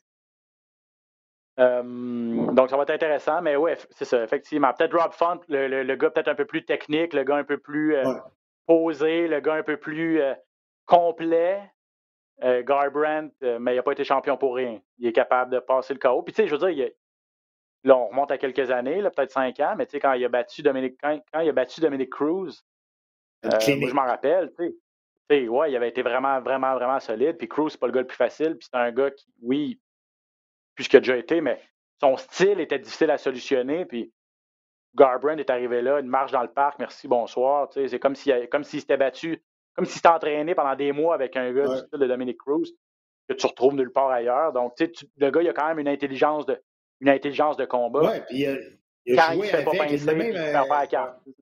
Euh, 1.58 1.82
donc, 2.52 2.68
ça 2.68 2.76
va 2.76 2.82
être 2.82 2.90
intéressant, 2.90 3.40
mais 3.40 3.56
oui, 3.56 3.72
c'est 3.90 4.04
ça, 4.04 4.22
effectivement. 4.22 4.72
Peut-être 4.74 4.96
Rob 4.96 5.12
Font, 5.12 5.40
le, 5.48 5.68
le, 5.68 5.82
le, 5.82 5.96
gars 5.96 6.10
peut-être 6.10 6.28
un 6.28 6.34
peu 6.34 6.44
plus 6.44 6.64
technique, 6.64 7.14
le 7.14 7.24
gars 7.24 7.36
un 7.36 7.44
peu 7.44 7.56
plus 7.58 7.96
euh, 7.96 8.04
ouais. 8.04 8.20
posé, 8.66 9.28
le 9.28 9.40
gars 9.40 9.54
un 9.54 9.62
peu 9.62 9.76
plus 9.76 10.20
euh, 10.20 10.34
complet. 10.84 11.60
Garbrandt, 12.38 13.32
mais 13.40 13.72
il 13.72 13.76
n'a 13.76 13.82
pas 13.82 13.92
été 13.92 14.04
champion 14.04 14.36
pour 14.36 14.56
rien. 14.56 14.78
Il 14.98 15.06
est 15.06 15.12
capable 15.14 15.50
de 15.50 15.58
passer 15.58 15.94
le 15.94 15.98
KO. 15.98 16.20
Puis, 16.20 16.34
tu 16.34 16.42
sais, 16.42 16.46
je 16.46 16.54
veux 16.54 16.58
dire, 16.58 16.68
il 16.68 16.82
a, 16.82 16.88
là, 17.84 17.96
on 17.96 18.08
remonte 18.08 18.30
à 18.30 18.36
quelques 18.36 18.70
années, 18.70 19.00
peut-être 19.00 19.30
cinq 19.30 19.58
ans, 19.60 19.74
mais 19.74 19.86
tu 19.86 19.92
sais, 19.92 20.00
quand 20.00 20.12
il 20.12 20.22
a 20.22 20.28
battu 20.28 20.60
Dominic, 20.60 20.98
quand, 21.02 21.18
quand 21.32 21.40
il 21.40 21.48
a 21.48 21.52
battu 21.52 21.80
Dominic 21.80 22.10
Cruz, 22.10 22.62
moi, 23.42 23.58
je 23.58 23.94
m'en 23.94 24.04
rappelle, 24.04 24.52
tu 24.58 24.76
sais. 25.30 25.48
ouais, 25.48 25.72
il 25.72 25.76
avait 25.76 25.88
été 25.88 26.02
vraiment, 26.02 26.38
vraiment, 26.42 26.74
vraiment 26.74 27.00
solide. 27.00 27.38
Puis 27.38 27.48
Cruz, 27.48 27.70
c'est 27.70 27.80
pas 27.80 27.86
le 27.86 27.94
gars 27.94 28.02
le 28.02 28.06
plus 28.06 28.16
facile. 28.16 28.58
Puis 28.58 28.68
c'est 28.70 28.78
un 28.78 28.92
gars 28.92 29.10
qui, 29.10 29.26
oui, 29.40 29.80
puisqu'il 30.76 30.98
a 30.98 31.00
déjà 31.00 31.16
été, 31.16 31.40
mais 31.40 31.60
son 32.00 32.16
style 32.16 32.60
était 32.60 32.78
difficile 32.78 33.10
à 33.10 33.18
solutionner. 33.18 33.84
Puis 33.84 34.12
Garbrandt 34.94 35.40
est 35.40 35.50
arrivé 35.50 35.82
là, 35.82 35.98
une 35.98 36.06
marche 36.06 36.32
dans 36.32 36.42
le 36.42 36.52
parc, 36.52 36.78
merci, 36.78 37.08
bonsoir. 37.08 37.68
C'est 37.72 37.98
comme 37.98 38.14
s'il 38.14 38.48
comme 38.48 38.62
s'il 38.62 38.80
s'était 38.80 38.96
battu, 38.96 39.42
comme 39.74 39.84
s'il 39.84 39.96
s'était 39.96 40.08
entraîné 40.08 40.54
pendant 40.54 40.76
des 40.76 40.92
mois 40.92 41.14
avec 41.14 41.36
un 41.36 41.52
gars 41.52 41.66
ouais. 41.66 41.74
du 41.74 41.86
style 41.86 41.98
de 41.98 42.06
Dominic 42.06 42.38
Cruz 42.38 42.70
que 43.28 43.34
tu 43.34 43.46
retrouves 43.46 43.74
nulle 43.74 43.92
part 43.92 44.10
ailleurs. 44.10 44.52
Donc, 44.52 44.74
tu 44.76 44.84
sais, 44.86 45.06
le 45.16 45.30
gars, 45.30 45.42
il 45.42 45.48
a 45.48 45.52
quand 45.52 45.66
même 45.66 45.80
une 45.80 45.88
intelligence 45.88 46.46
de, 46.46 46.62
une 47.00 47.08
intelligence 47.08 47.56
de 47.56 47.64
combat. 47.64 48.02
Ouais, 48.02 48.22
puis 48.28 48.42
il 48.42 48.46
a, 48.46 48.56
il 49.04 49.18
a 49.18 49.34
joué 49.34 49.46
il 49.46 49.50
fait 49.50 49.56
avec, 49.56 49.64
pas 49.66 49.84
pincer, 49.84 49.96
il 49.96 50.16
même, 50.16 50.32
il. 50.32 51.36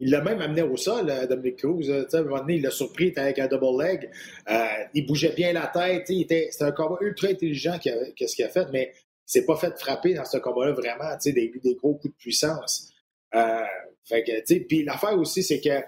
Il 0.00 0.10
l'a 0.10 0.22
même 0.22 0.40
amené 0.40 0.62
au 0.62 0.76
sol, 0.76 1.12
Dominic 1.28 1.56
Cruz. 1.56 1.90
À 1.90 2.16
un 2.16 2.22
moment 2.22 2.38
donné, 2.38 2.56
il 2.56 2.62
l'a 2.62 2.70
surpris 2.70 3.12
avec 3.16 3.38
un 3.38 3.48
double 3.48 3.82
leg. 3.82 4.10
Euh, 4.48 4.66
il 4.94 5.06
bougeait 5.06 5.32
bien 5.32 5.52
la 5.52 5.66
tête. 5.66 6.06
C'était 6.06 6.50
un 6.60 6.72
combat 6.72 6.98
ultra 7.00 7.28
intelligent 7.28 7.78
qu'est-ce 7.80 8.36
qu'il 8.36 8.44
a 8.44 8.48
fait, 8.48 8.68
mais 8.72 8.92
il 8.94 9.30
s'est 9.32 9.44
pas 9.44 9.56
fait 9.56 9.76
frapper 9.78 10.14
dans 10.14 10.24
ce 10.24 10.38
combat-là 10.38 10.72
vraiment 10.72 11.16
des, 11.24 11.32
des 11.32 11.74
gros 11.74 11.94
coups 11.94 12.14
de 12.14 12.18
puissance. 12.18 12.92
Euh, 13.34 13.64
fait 14.04 14.22
que, 14.22 14.64
puis 14.64 14.84
l'affaire 14.84 15.18
aussi, 15.18 15.42
c'est 15.42 15.60
que 15.60 15.82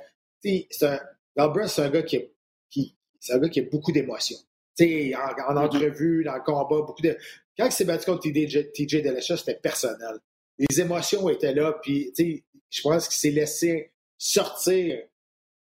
Galbraith, 1.36 1.68
c'est 1.68 1.82
un 1.82 1.90
gars 1.90 2.02
qui, 2.02 2.16
a, 2.16 2.20
qui 2.68 2.96
un 3.30 3.38
gars 3.38 3.48
qui 3.48 3.60
a 3.60 3.64
beaucoup 3.64 3.92
d'émotions. 3.92 4.38
En, 4.80 5.52
en 5.52 5.56
entrevue, 5.56 6.24
dans 6.24 6.34
le 6.34 6.42
combat, 6.42 6.84
beaucoup 6.86 7.02
de. 7.02 7.16
Quand 7.56 7.66
il 7.66 7.72
s'est 7.72 7.84
battu 7.84 8.06
contre 8.06 8.22
TJ, 8.22 8.72
TJ 8.72 9.02
Dillashaw, 9.02 9.36
c'était 9.36 9.54
personnel. 9.54 10.18
Les 10.58 10.80
émotions 10.80 11.28
étaient 11.28 11.54
là, 11.54 11.78
puis 11.82 12.12
je 12.16 12.82
pense 12.82 13.08
qu'il 13.08 13.16
s'est 13.16 13.30
laissé 13.30 13.92
sortir 14.20 15.02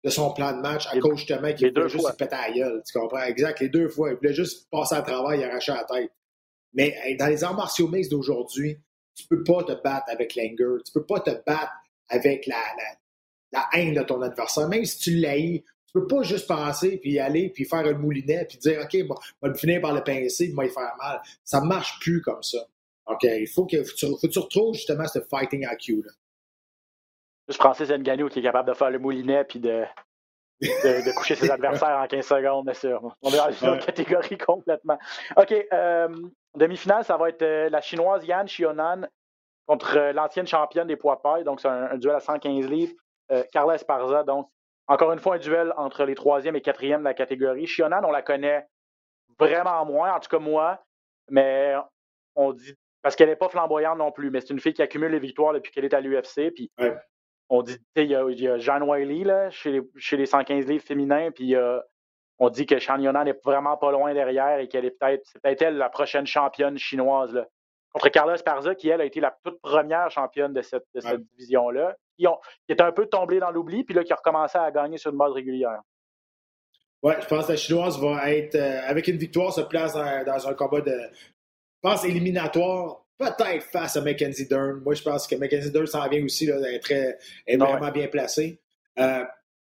de 0.04 0.10
son 0.10 0.32
plan 0.32 0.52
de 0.52 0.60
match 0.60 0.86
à 0.88 0.94
les, 0.94 1.00
cause 1.00 1.16
justement 1.16 1.52
qu'il 1.52 1.72
voulait 1.72 1.88
juste 1.88 2.06
se 2.06 2.12
péter 2.12 2.34
à 2.34 2.48
la 2.48 2.54
gueule. 2.54 2.82
Tu 2.84 2.98
comprends? 2.98 3.22
Exact, 3.22 3.60
les 3.60 3.68
deux 3.68 3.88
fois. 3.88 4.10
Il 4.10 4.16
voulait 4.16 4.34
juste 4.34 4.68
passer 4.70 4.96
à 4.96 5.02
travers 5.02 5.40
et 5.40 5.44
arracher 5.44 5.72
la 5.72 5.84
tête. 5.84 6.10
Mais 6.74 7.16
dans 7.18 7.28
les 7.28 7.44
arts 7.44 7.54
martiaux 7.54 7.88
mixtes 7.88 8.10
d'aujourd'hui, 8.10 8.78
tu 9.14 9.26
peux 9.28 9.42
pas 9.44 9.62
te 9.62 9.72
battre 9.72 10.06
avec 10.08 10.34
l'anger. 10.34 10.82
Tu 10.84 10.92
peux 10.92 11.06
pas 11.06 11.20
te 11.20 11.30
battre 11.30 11.72
avec 12.08 12.46
la, 12.46 12.56
la, 13.52 13.60
la 13.60 13.80
haine 13.80 13.94
de 13.94 14.02
ton 14.02 14.20
adversaire. 14.22 14.68
Même 14.68 14.84
si 14.84 14.98
tu 14.98 15.16
l'haïs, 15.16 15.62
tu 15.86 15.92
peux 15.92 16.06
pas 16.06 16.22
juste 16.22 16.46
penser, 16.46 16.98
puis 16.98 17.18
aller, 17.18 17.48
puis 17.50 17.64
faire 17.64 17.86
un 17.86 17.94
moulinet, 17.94 18.44
puis 18.44 18.58
dire, 18.58 18.80
OK, 18.82 19.06
bon, 19.06 19.14
on 19.40 19.48
va 19.48 19.54
finir 19.54 19.80
par 19.80 19.94
le 19.94 20.02
pincer, 20.02 20.46
il 20.46 20.54
va 20.54 20.66
y 20.66 20.68
faire 20.68 20.94
mal. 20.98 21.20
Ça 21.44 21.60
marche 21.60 21.98
plus 22.00 22.20
comme 22.20 22.42
ça. 22.42 22.58
OK, 23.06 23.22
il 23.22 23.48
faut 23.48 23.66
que, 23.66 23.82
faut 23.84 23.94
que, 23.94 23.96
tu, 23.96 24.06
faut 24.06 24.18
que 24.18 24.26
tu 24.26 24.38
retrouves 24.38 24.74
justement 24.74 25.06
ce 25.06 25.20
fighting 25.30 25.66
IQ. 25.70 26.02
Là. 26.04 26.12
Juste 27.48 27.60
Francis 27.60 27.90
Ngannou 27.90 28.28
qui 28.28 28.40
est 28.40 28.42
capable 28.42 28.68
de 28.68 28.74
faire 28.74 28.90
le 28.90 28.98
moulinet 28.98 29.44
puis 29.44 29.58
de, 29.58 29.84
de, 30.60 30.66
de 31.06 31.16
coucher 31.16 31.34
ses 31.34 31.50
adversaires 31.50 31.98
en 31.98 32.06
15 32.06 32.26
secondes, 32.26 32.64
bien 32.64 32.74
sûr. 32.74 33.16
On 33.22 33.30
est 33.30 33.36
dans 33.36 33.50
une 33.50 33.68
autre 33.70 33.86
catégorie 33.86 34.38
complètement. 34.38 34.98
OK, 35.36 35.54
euh, 35.72 36.08
demi-finale, 36.54 37.04
ça 37.04 37.16
va 37.16 37.30
être 37.30 37.42
euh, 37.42 37.70
la 37.70 37.80
chinoise 37.80 38.24
Yan 38.26 38.44
Xionan 38.44 39.02
contre 39.66 39.96
euh, 39.96 40.12
l'ancienne 40.12 40.46
championne 40.46 40.86
des 40.86 40.96
poids 40.96 41.22
pailles. 41.22 41.44
Donc, 41.44 41.60
c'est 41.60 41.68
un, 41.68 41.90
un, 41.90 41.96
duel 41.96 42.16
à 42.16 42.20
115 42.20 42.68
livres. 42.68 42.94
Euh, 43.30 43.44
Carla 43.52 43.74
Esparza, 43.74 44.24
donc, 44.24 44.48
encore 44.86 45.12
une 45.12 45.18
fois, 45.18 45.36
un 45.36 45.38
duel 45.38 45.72
entre 45.76 46.04
les 46.04 46.14
troisième 46.14 46.56
et 46.56 46.62
quatrième 46.62 47.00
de 47.00 47.04
la 47.04 47.14
catégorie. 47.14 47.64
Xionan, 47.64 48.02
on 48.04 48.10
la 48.10 48.22
connaît 48.22 48.66
vraiment 49.38 49.84
moins, 49.84 50.14
en 50.14 50.20
tout 50.20 50.30
cas 50.30 50.38
moi, 50.38 50.82
mais 51.30 51.74
on 52.34 52.52
dit 52.52 52.74
parce 53.02 53.14
qu'elle 53.14 53.28
n'est 53.28 53.36
pas 53.36 53.48
flamboyante 53.48 53.98
non 53.98 54.10
plus, 54.10 54.30
mais 54.30 54.40
c'est 54.40 54.50
une 54.50 54.60
fille 54.60 54.74
qui 54.74 54.82
accumule 54.82 55.12
les 55.12 55.18
victoires 55.20 55.52
depuis 55.52 55.70
qu'elle 55.70 55.84
est 55.84 55.94
à 55.94 56.00
l'UFC. 56.00 56.50
Puis 56.54 56.70
ouais. 56.78 56.96
On 57.48 57.62
dit, 57.62 57.76
il 57.96 58.04
y, 58.04 58.14
a, 58.14 58.24
il 58.28 58.40
y 58.40 58.48
a 58.48 58.58
Jeanne 58.58 58.82
Wiley 58.82 59.24
là, 59.24 59.50
chez, 59.50 59.72
les, 59.72 59.82
chez 59.96 60.16
les 60.16 60.26
115 60.26 60.66
livres 60.66 60.84
féminins, 60.84 61.30
puis 61.30 61.54
euh, 61.54 61.80
on 62.38 62.50
dit 62.50 62.66
que 62.66 62.78
Shan 62.78 62.98
Yonan 62.98 63.24
n'est 63.24 63.38
vraiment 63.44 63.76
pas 63.76 63.90
loin 63.90 64.12
derrière 64.14 64.58
et 64.58 64.68
qu'elle 64.68 64.84
est 64.84 64.98
peut-être, 64.98 65.22
c'est 65.24 65.40
peut-être 65.40 65.62
elle 65.62 65.76
la 65.76 65.88
prochaine 65.88 66.26
championne 66.26 66.78
chinoise. 66.78 67.32
Là. 67.32 67.46
Contre 67.92 68.10
Carla 68.10 68.34
Esparza, 68.34 68.74
qui 68.74 68.90
elle 68.90 69.00
a 69.00 69.04
été 69.04 69.20
la 69.20 69.36
toute 69.42 69.60
première 69.60 70.10
championne 70.10 70.52
de 70.52 70.60
cette, 70.60 70.84
de 70.94 71.00
cette 71.00 71.12
ouais. 71.12 71.24
division-là, 71.36 71.96
qui, 72.16 72.26
ont, 72.26 72.38
qui 72.66 72.72
est 72.72 72.82
un 72.82 72.92
peu 72.92 73.06
tombée 73.06 73.40
dans 73.40 73.50
l'oubli, 73.50 73.82
puis 73.82 73.94
là 73.94 74.04
qui 74.04 74.12
a 74.12 74.16
recommencé 74.16 74.58
à 74.58 74.70
gagner 74.70 74.98
sur 74.98 75.10
une 75.10 75.18
base 75.18 75.32
régulière. 75.32 75.80
Oui, 77.02 77.14
je 77.20 77.26
pense 77.26 77.46
que 77.46 77.52
la 77.52 77.56
chinoise 77.56 77.98
va 78.00 78.30
être, 78.30 78.56
euh, 78.56 78.80
avec 78.84 79.06
une 79.08 79.16
victoire, 79.16 79.52
se 79.52 79.60
place 79.60 79.94
dans, 79.94 80.24
dans 80.24 80.48
un 80.48 80.54
combat 80.54 80.80
de, 80.80 80.90
je 80.90 81.80
pense, 81.80 82.04
éliminatoire, 82.04 83.04
peut-être 83.18 83.64
face 83.64 83.96
à 83.96 84.00
Mackenzie 84.00 84.46
Dern. 84.46 84.80
Moi, 84.84 84.94
je 84.94 85.02
pense 85.02 85.26
que 85.26 85.34
Mackenzie 85.34 85.70
Dern 85.70 85.86
s'en 85.86 86.08
vient 86.08 86.24
aussi, 86.24 86.46
là, 86.46 86.56
elle 86.58 86.74
est, 86.74 86.80
très, 86.80 87.18
elle 87.46 87.54
est 87.54 87.56
vraiment 87.56 87.86
ouais. 87.86 87.92
bien 87.92 88.08
placée. 88.08 88.60
Euh, 88.98 89.24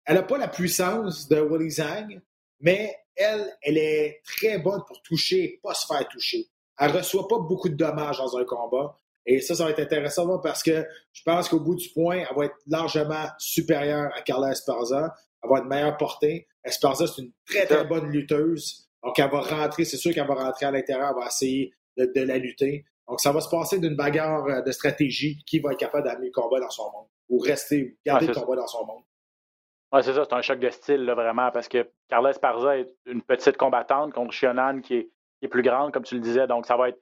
elle 0.06 0.16
n'a 0.16 0.24
pas 0.24 0.38
la 0.38 0.48
puissance 0.48 1.28
de 1.28 1.40
Willie 1.40 1.72
Zhang, 1.72 2.22
mais 2.62 2.96
elle, 3.16 3.46
elle 3.62 3.78
est 3.78 4.22
très 4.24 4.58
bonne 4.58 4.82
pour 4.88 5.02
toucher 5.02 5.44
et 5.44 5.60
pas 5.62 5.74
se 5.74 5.86
faire 5.86 6.08
toucher. 6.08 6.48
Elle 6.80 6.94
ne 6.94 6.98
reçoit 6.98 7.28
pas 7.28 7.40
beaucoup 7.40 7.70
de 7.70 7.76
dommages 7.76 8.18
dans 8.18 8.38
un 8.38 8.46
combat. 8.46 8.98
Et 9.26 9.42
ça, 9.42 9.54
ça 9.54 9.66
va 9.66 9.72
être 9.72 9.80
intéressant 9.80 10.40
parce 10.40 10.64
que 10.64 10.86
je 11.12 11.22
pense 11.24 11.50
qu'au 11.50 11.60
bout 11.60 11.76
du 11.76 11.90
point, 11.90 12.24
elle 12.30 12.36
va 12.36 12.46
être 12.46 12.56
largement 12.68 13.28
supérieure 13.38 14.10
à 14.16 14.22
Carla 14.22 14.52
Esparza. 14.52 15.14
Elle 15.44 15.50
va 15.50 15.58
être 15.60 15.66
meilleure 15.66 15.98
portée. 15.98 16.48
Esparza, 16.64 17.06
c'est 17.06 17.22
une 17.22 17.32
très, 17.46 17.66
très 17.66 17.84
bonne 17.84 18.10
lutteuse. 18.10 18.90
Donc, 19.04 19.20
elle 19.20 19.30
va 19.30 19.42
rentrer, 19.42 19.86
c'est 19.86 19.98
sûr 19.98 20.14
qu'elle 20.14 20.28
va 20.28 20.36
rentrer 20.36 20.66
à 20.66 20.72
l'intérieur, 20.72 21.10
elle 21.16 21.22
va 21.22 21.28
essayer 21.28 21.74
de, 21.98 22.12
de, 22.14 22.22
la 22.22 22.38
lutter. 22.38 22.86
Donc, 23.10 23.20
ça 23.20 23.32
va 23.32 23.42
se 23.42 23.50
passer 23.50 23.80
d'une 23.80 23.96
bagarre 23.96 24.46
euh, 24.46 24.62
de 24.62 24.72
stratégie 24.72 25.44
qui 25.46 25.60
va 25.60 25.72
être 25.72 25.80
capable 25.80 26.08
d'amener 26.08 26.28
le 26.28 26.32
combat 26.32 26.60
dans 26.60 26.70
son 26.70 26.92
monde 26.92 27.08
ou 27.30 27.40
rester, 27.40 27.98
garder 28.06 28.28
ouais, 28.28 28.34
le 28.34 28.40
combat 28.40 28.56
ça. 28.56 28.62
dans 28.62 28.68
son 28.68 28.86
monde. 28.86 29.04
Oui, 29.92 30.04
c'est 30.04 30.14
ça, 30.14 30.24
c'est 30.24 30.36
un 30.36 30.42
choc 30.42 30.60
de 30.60 30.70
style, 30.70 31.06
là, 31.06 31.16
vraiment, 31.16 31.50
parce 31.52 31.68
que 31.68 31.90
Carla 32.08 32.30
Esparza 32.30 32.78
est 32.78 32.96
une 33.08 33.24
petite 33.24 33.58
combattante 33.58 34.14
contre 34.14 34.32
Shionan 34.32 34.82
qui 34.82 34.96
est, 34.96 35.04
qui 35.40 35.46
est 35.46 35.48
plus 35.48 35.64
grande, 35.64 35.92
comme 35.92 36.04
tu 36.04 36.16
le 36.16 36.22
disais. 36.22 36.46
Donc, 36.46 36.68
ça 36.68 36.78
va 36.78 36.90
être 36.90 37.02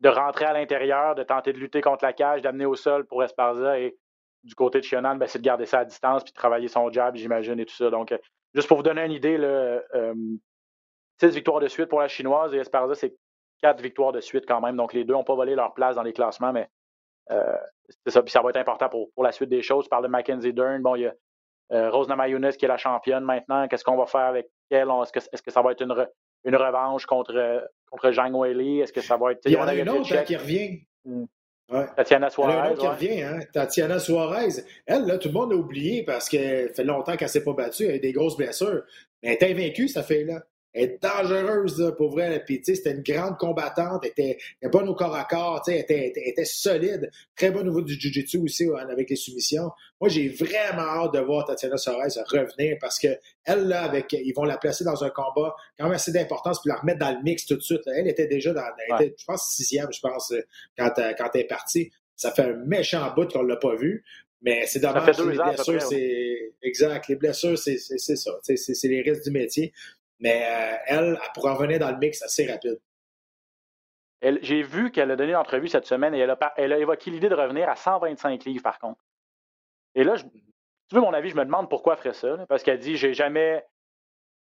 de 0.00 0.08
rentrer 0.08 0.44
à 0.44 0.52
l'intérieur, 0.52 1.16
de 1.16 1.24
tenter 1.24 1.52
de 1.52 1.58
lutter 1.58 1.80
contre 1.80 2.04
la 2.04 2.12
cage, 2.12 2.42
d'amener 2.42 2.66
au 2.66 2.76
sol 2.76 3.04
pour 3.04 3.24
Esparza 3.24 3.80
et 3.80 3.98
du 4.44 4.54
côté 4.54 4.78
de 4.78 4.84
Shionan, 4.84 5.16
ben, 5.16 5.26
c'est 5.26 5.40
de 5.40 5.44
garder 5.44 5.66
ça 5.66 5.80
à 5.80 5.84
distance 5.84 6.22
puis 6.22 6.32
de 6.32 6.36
travailler 6.36 6.68
son 6.68 6.90
jab, 6.92 7.16
j'imagine, 7.16 7.58
et 7.58 7.66
tout 7.66 7.74
ça. 7.74 7.90
Donc, 7.90 8.14
juste 8.54 8.68
pour 8.68 8.76
vous 8.76 8.84
donner 8.84 9.04
une 9.04 9.12
idée, 9.12 9.36
là, 9.36 9.82
euh, 9.94 10.14
victoires 11.22 11.58
de 11.58 11.66
suite 11.66 11.88
pour 11.88 12.00
la 12.00 12.06
chinoise 12.06 12.54
et 12.54 12.58
Esparza, 12.58 12.94
c'est 12.94 13.16
quatre 13.60 13.80
victoires 13.80 14.12
de 14.12 14.20
suite 14.20 14.44
quand 14.46 14.60
même. 14.60 14.76
Donc, 14.76 14.92
les 14.92 15.04
deux 15.04 15.14
n'ont 15.14 15.24
pas 15.24 15.34
volé 15.34 15.54
leur 15.54 15.74
place 15.74 15.96
dans 15.96 16.02
les 16.02 16.12
classements, 16.12 16.52
mais 16.52 16.68
euh, 17.30 17.56
c'est 18.04 18.12
ça. 18.12 18.22
Puis 18.22 18.32
ça 18.32 18.42
va 18.42 18.50
être 18.50 18.56
important 18.56 18.88
pour, 18.88 19.10
pour 19.12 19.24
la 19.24 19.32
suite 19.32 19.50
des 19.50 19.62
choses. 19.62 19.84
Je 19.84 19.88
parle 19.88 20.04
de 20.04 20.08
Mackenzie 20.08 20.52
Dern. 20.52 20.82
Bon, 20.82 20.94
il 20.96 21.02
y 21.02 21.06
a 21.06 21.14
euh, 21.72 21.90
Rose 21.90 22.08
Namajunas 22.08 22.52
qui 22.52 22.64
est 22.64 22.68
la 22.68 22.76
championne 22.76 23.24
maintenant. 23.24 23.68
Qu'est-ce 23.68 23.84
qu'on 23.84 23.96
va 23.96 24.06
faire 24.06 24.22
avec 24.22 24.48
elle? 24.70 24.88
Est-ce 24.88 25.12
que, 25.12 25.18
est 25.18 25.42
que, 25.42 25.50
ça 25.50 25.62
va 25.62 25.72
être 25.72 25.82
une, 25.82 25.92
re, 25.92 26.06
une 26.44 26.56
revanche 26.56 27.06
contre, 27.06 27.68
contre 27.90 28.12
Zhang 28.12 28.34
Weili? 28.34 28.80
Est-ce 28.80 28.92
que 28.92 29.00
ça 29.00 29.16
va 29.16 29.32
être. 29.32 29.40
Il 29.44 29.52
y 29.52 29.56
en 29.56 29.68
a 29.68 29.74
une 29.74 29.88
autre 29.88 30.16
hein, 30.16 30.22
qui 30.22 30.36
revient. 30.36 30.80
Hmm. 31.04 31.24
Ouais. 31.70 31.86
Tatiana 31.96 32.30
Suarez. 32.30 32.52
Il 32.52 32.56
y 32.56 32.58
en 32.58 32.62
a 32.62 32.66
une 32.66 32.72
autre 32.72 32.90
ouais. 32.90 32.96
qui 32.96 33.06
revient, 33.06 33.22
hein? 33.22 33.40
Tatiana 33.52 33.98
Suarez. 33.98 34.62
Elle, 34.86 35.04
là, 35.04 35.18
tout 35.18 35.28
le 35.28 35.34
monde 35.34 35.52
a 35.52 35.56
oublié 35.56 36.02
parce 36.02 36.28
qu'elle 36.28 36.72
fait 36.72 36.84
longtemps 36.84 37.16
qu'elle 37.16 37.26
ne 37.26 37.30
s'est 37.30 37.44
pas 37.44 37.52
battue. 37.52 37.84
Elle 37.84 37.96
a 37.96 37.98
des 37.98 38.12
grosses 38.12 38.38
blessures. 38.38 38.84
Mais 39.22 39.36
elle 39.38 39.50
est 39.50 39.52
invaincue, 39.52 39.88
cette 39.88 40.06
fille-là. 40.06 40.42
Elle 40.74 40.82
est 40.84 41.02
dangereuse, 41.02 41.78
là, 41.80 41.92
pour 41.92 42.10
vrai. 42.10 42.42
Puis, 42.44 42.58
tu 42.58 42.64
sais, 42.66 42.74
c'était 42.76 42.90
une 42.92 43.02
grande 43.02 43.36
combattante. 43.38 44.02
Elle 44.04 44.10
était, 44.10 44.38
elle 44.60 44.68
était 44.68 44.78
bonne 44.78 44.88
au 44.88 44.94
corps 44.94 45.14
à 45.14 45.24
corps. 45.24 45.62
Tu 45.64 45.72
sais, 45.72 45.78
elle 45.78 45.82
était, 45.84 45.94
elle 45.98 46.04
était- 46.10 46.22
elle 46.24 46.30
était 46.30 46.44
solide. 46.44 47.10
Très 47.36 47.50
bonne 47.50 47.62
au 47.66 47.70
niveau 47.70 47.80
du 47.82 47.94
jiu-jitsu 47.98 48.38
aussi, 48.38 48.64
hein, 48.66 48.86
avec 48.90 49.08
les 49.10 49.16
soumissions. 49.16 49.70
Moi, 50.00 50.08
j'ai 50.10 50.28
vraiment 50.28 50.82
hâte 50.82 51.14
de 51.14 51.20
voir 51.20 51.46
Tatiana 51.46 51.76
Suarez 51.78 52.08
revenir 52.30 52.76
parce 52.80 52.98
que 52.98 53.08
elle, 53.44 53.66
là, 53.66 53.82
avec, 53.82 54.12
ils 54.12 54.32
vont 54.34 54.44
la 54.44 54.58
placer 54.58 54.84
dans 54.84 55.02
un 55.02 55.10
combat 55.10 55.54
quand 55.78 55.86
même 55.86 55.94
assez 55.94 56.12
d'importance 56.12 56.60
puis 56.60 56.68
la 56.68 56.76
remettre 56.76 56.98
dans 57.00 57.12
le 57.16 57.22
mix 57.22 57.46
tout 57.46 57.56
de 57.56 57.62
suite. 57.62 57.80
là. 57.86 57.94
Elle 57.96 58.06
était 58.08 58.26
déjà 58.26 58.52
dans, 58.52 58.62
elle 58.62 58.94
Ouais. 58.94 59.06
était, 59.06 59.16
je 59.18 59.24
pense, 59.24 59.50
sixième, 59.54 59.88
je 59.92 60.00
pense, 60.00 60.30
euh, 60.32 60.40
quand, 60.76 60.92
euh, 60.98 61.12
quand 61.16 61.30
elle 61.34 61.40
est 61.40 61.44
partie. 61.48 61.90
Ça 62.14 62.30
fait 62.32 62.42
un 62.42 62.54
méchant 62.66 63.12
bout 63.14 63.30
qu'on 63.32 63.42
l'a 63.42 63.56
pas 63.56 63.74
vu. 63.76 64.04
Mais 64.42 64.66
c'est 64.66 64.78
dommage. 64.78 65.18
les 65.18 65.36
blessures, 65.36 65.82
c'est 65.82 66.52
exact. 66.62 67.08
Les 67.08 67.16
blessures, 67.16 67.58
c'est 67.58 67.76
ça. 67.78 68.38
C'est 68.42 68.88
les 68.88 69.00
risques 69.02 69.24
du 69.24 69.32
métier. 69.32 69.72
Mais 70.20 70.42
euh, 70.46 70.76
elle, 70.86 71.18
elle 71.22 71.32
pourra 71.34 71.54
revenir 71.54 71.78
dans 71.78 71.90
le 71.90 71.98
mix 71.98 72.22
assez 72.22 72.50
rapide. 72.50 72.80
J'ai 74.42 74.62
vu 74.62 74.90
qu'elle 74.90 75.10
a 75.12 75.16
donné 75.16 75.30
une 75.30 75.36
entrevue 75.36 75.68
cette 75.68 75.86
semaine 75.86 76.12
et 76.14 76.18
elle 76.18 76.30
a, 76.30 76.36
par- 76.36 76.52
elle 76.56 76.72
a 76.72 76.78
évoqué 76.78 77.10
l'idée 77.10 77.28
de 77.28 77.36
revenir 77.36 77.68
à 77.68 77.76
125 77.76 78.44
livres, 78.44 78.62
par 78.64 78.78
contre. 78.80 79.00
Et 79.94 80.02
là, 80.02 80.16
je- 80.16 80.24
si 80.24 80.30
tu 80.88 80.94
veux 80.96 81.00
mon 81.00 81.12
avis, 81.14 81.28
je 81.30 81.36
me 81.36 81.44
demande 81.44 81.70
pourquoi 81.70 81.92
elle 81.94 81.98
ferait 82.00 82.14
ça. 82.14 82.36
là, 82.36 82.46
parce 82.46 82.62
qu'elle 82.64 82.78
dit 82.80 82.96
j'ai 82.96 83.14
jamais. 83.14 83.64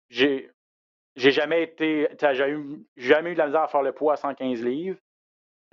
J'ai. 0.09 0.49
J'ai 1.17 1.31
jamais 1.31 1.63
été. 1.63 2.07
J'ai 2.33 2.49
eu- 2.49 2.85
jamais 2.95 3.31
eu 3.31 3.33
de 3.33 3.39
la 3.39 3.47
misère 3.47 3.63
à 3.63 3.67
faire 3.67 3.81
le 3.81 3.91
poids 3.91 4.13
à 4.13 4.17
115 4.17 4.63
livres. 4.63 4.99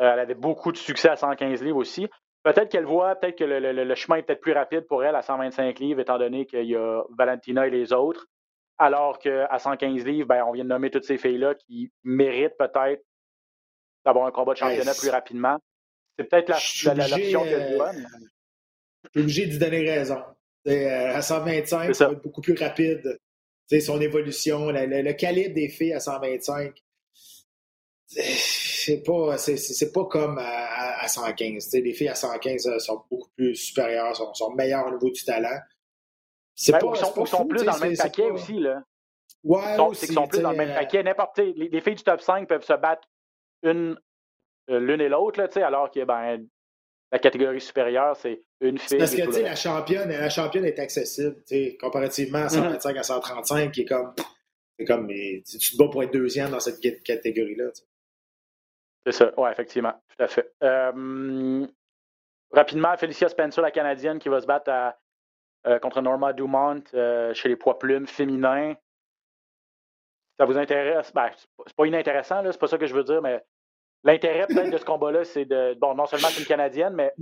Euh, 0.01 0.12
elle 0.12 0.18
avait 0.20 0.34
beaucoup 0.34 0.72
de 0.72 0.76
succès 0.76 1.09
à 1.11 1.16
115 1.16 1.62
livres 1.62 1.76
aussi. 1.76 2.09
Peut-être 2.42 2.70
qu'elle 2.70 2.84
voit, 2.86 3.14
peut-être 3.14 3.38
que 3.38 3.45
le, 3.45 3.61
le- 3.61 3.84
le 3.84 3.95
chemin 3.95 4.16
est 4.16 4.22
peut-être 4.22 4.40
plus 4.40 4.53
rapide 4.53 4.86
pour 4.88 5.05
elle 5.05 5.14
à 5.14 5.22
125 5.22 5.78
livres, 5.78 6.01
étant 6.01 6.18
donné 6.18 6.47
qu'il 6.47 6.64
y 6.64 6.76
a 6.76 7.05
Valentina 7.16 7.66
et 7.66 7.70
les 7.70 7.92
autres. 7.92 8.26
Alors 8.79 9.18
qu'à 9.18 9.59
115 9.59 10.05
livres, 10.05 10.27
ben, 10.29 10.45
on 10.45 10.53
vient 10.53 10.64
de 10.64 10.68
nommer 10.68 10.91
toutes 10.91 11.05
ces 11.05 11.16
filles-là 11.18 11.55
qui 11.55 11.93
méritent 12.03 12.57
peut-être 12.59 13.03
d'avoir 14.05 14.27
un 14.27 14.33
combat 14.33 14.53
de 14.55 14.59
championnat 14.59 14.91
Ouais, 14.93 14.99
plus 14.99 15.11
rapidement. 15.11 15.59
C'est 16.18 16.25
peut-être 16.29 16.49
la- 16.49 16.59
suis 16.59 16.87
la- 16.89 16.95
la- 16.95 17.09
l'option 17.09 17.45
qu'elle 17.45 17.81
euh, 17.81 17.93
mais- 17.95 18.03
Je 19.05 19.11
suis 19.11 19.20
obligé 19.20 19.47
d'y 19.47 19.59
donner 19.59 19.89
raison. 19.91 20.22
Euh, 20.66 21.14
à 21.14 21.22
125, 21.22 21.87
C'est 21.89 21.95
ça 21.95 22.07
va 22.07 22.12
être 22.14 22.22
beaucoup 22.22 22.41
plus 22.41 22.55
rapide. 22.55 23.03
Tu 23.68 23.77
sais, 23.77 23.81
son 23.81 24.01
évolution, 24.01 24.70
le, 24.70 24.87
le- 24.87 25.03
le 25.03 25.12
calibre 25.12 25.55
des 25.55 25.68
filles 25.68 25.93
à 25.93 26.01
125, 26.01 26.75
c'est 28.07 29.03
pas, 29.03 29.39
c'est, 29.39 29.93
pas 29.93 30.05
comme 30.07 30.39
à, 30.39 30.43
à- 30.43 31.05
à 31.05 31.09
115. 31.09 31.64
Tu 31.64 31.70
sais, 31.70 31.81
les 31.81 31.93
filles 31.95 32.09
à 32.09 32.14
115 32.14 32.66
euh, 32.66 32.79
sont 32.79 33.03
beaucoup 33.11 33.31
plus 33.37 33.55
supérieures, 33.57 34.14
sont, 34.16 34.33
sont 34.35 34.53
meilleures 34.55 34.87
au 34.87 34.91
niveau 34.93 35.11
du 35.11 35.25
talent. 35.25 35.59
C'est 36.55 36.72
Ben, 36.72 36.78
pas, 36.78 36.86
ou 36.86 36.94
sont, 36.94 37.12
pas 37.12 37.26
sont 37.26 37.36
fou, 37.38 37.44
plus 37.46 37.64
dans 37.64 37.74
le 37.74 37.80
même 37.80 37.96
paquet 37.96 38.22
pas- 38.28 38.32
aussi. 38.34 38.59
Là. 38.61 38.82
Ouais, 39.42 39.61
Ils 39.72 39.76
sont, 39.76 39.86
aussi, 39.88 40.00
c'est 40.00 40.07
qu'ils 40.07 40.14
sont 40.14 40.26
plus 40.28 40.40
dans 40.40 40.50
le 40.52 40.57
même 40.57 40.70
euh, 40.70 40.74
paquet. 40.74 41.02
N'importe, 41.02 41.38
les, 41.38 41.52
les 41.68 41.80
filles 41.80 41.96
du 41.96 42.02
top 42.05 42.20
5 42.20 42.48
peuvent 42.48 42.64
se 42.64 42.72
battre 42.74 43.07
une, 43.62 43.98
euh, 44.70 44.78
l'une 44.78 45.00
et 45.00 45.09
l'autre, 45.09 45.40
là, 45.40 45.48
tu 45.48 45.55
sais, 45.55 45.62
alors 45.62 45.90
que 45.90 46.02
ben, 46.05 46.46
la 47.12 47.18
catégorie 47.18 47.61
supérieure, 47.61 48.16
c'est 48.16 48.42
une 48.61 48.78
fille. 48.78 48.98
Parce 48.98 49.12
et 49.14 49.18
que 49.18 49.22
tout 49.22 49.28
tu 49.30 49.34
sais, 49.34 49.42
le 49.42 49.48
la 49.48 49.57
championne, 49.57 50.09
la 50.09 50.30
championne 50.30 50.64
est 50.64 50.78
accessible, 50.78 51.36
tu 51.46 51.55
sais, 51.57 51.76
comparativement 51.80 52.38
à 52.38 52.44
Mhm. 52.44 52.48
125 52.50 52.96
à 52.96 53.02
135, 53.02 53.72
qui 53.72 53.82
est 53.82 53.84
comme, 53.84 54.14
c'est 54.78 54.84
comme 54.86 55.07
mais 55.07 55.42
tu 55.46 55.59
te 55.59 55.76
bats 55.76 55.88
pour 55.90 56.02
être 56.02 56.12
deuxième 56.12 56.50
dans 56.50 56.61
cette 56.61 56.80
cat- 56.80 57.00
catégorie-là. 57.05 57.66
C'est 59.07 59.12
ça, 59.12 59.32
oui, 59.36 59.50
effectivement, 59.50 59.92
tout 60.09 60.24
à 60.24 60.28
fait. 60.28 60.50
Euh, 60.62 61.66
rapidement, 62.50 62.96
Felicia 62.96 63.28
Spencer, 63.28 63.61
la 63.61 63.70
Canadienne, 63.70 64.18
qui 64.18 64.28
va 64.30 64.40
se 64.40 64.46
battre 64.46 64.70
à- 64.70 64.96
contre 65.80 66.00
Norma 66.00 66.32
Dumont 66.32 66.82
euh, 66.94 67.32
chez 67.34 67.48
les 67.48 67.56
poids 67.56 67.78
plumes 67.78 68.06
féminins. 68.06 68.74
Ça 70.38 70.44
vous 70.46 70.58
intéresse? 70.58 71.12
Ben, 71.14 71.30
c'est 71.66 71.76
pas- 71.76 71.86
inintéressant, 71.86 72.42
là, 72.42 72.50
c'est 72.52 72.58
pas 72.60 72.66
ça 72.66 72.78
que 72.78 72.86
je 72.86 72.94
veux 72.94 73.04
dire, 73.04 73.22
mais 73.22 73.42
l'intérêt 74.02 74.46
peut-être 74.46 74.70
de 74.70 74.76
ce 74.78 74.84
combat-là, 74.84 75.24
c'est 75.24 75.44
de. 75.44 75.74
Bon, 75.74 75.94
non 75.94 76.06
seulement 76.06 76.28
c'est 76.28 76.40
une 76.40 76.46
Canadienne, 76.46 76.94
mais 76.94 77.12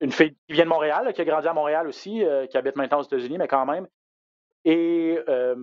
une 0.00 0.12
fille 0.12 0.36
qui 0.46 0.52
vient 0.54 0.64
de 0.64 0.68
Montréal, 0.70 1.04
là, 1.04 1.12
qui 1.12 1.20
a 1.20 1.24
grandi 1.24 1.48
à 1.48 1.52
Montréal 1.52 1.88
aussi, 1.88 2.24
euh, 2.24 2.46
qui 2.46 2.56
habite 2.56 2.76
maintenant 2.76 3.00
aux 3.00 3.04
États-Unis, 3.04 3.38
mais 3.38 3.48
quand 3.48 3.66
même. 3.66 3.86
Et 4.64 5.18
euh, 5.28 5.56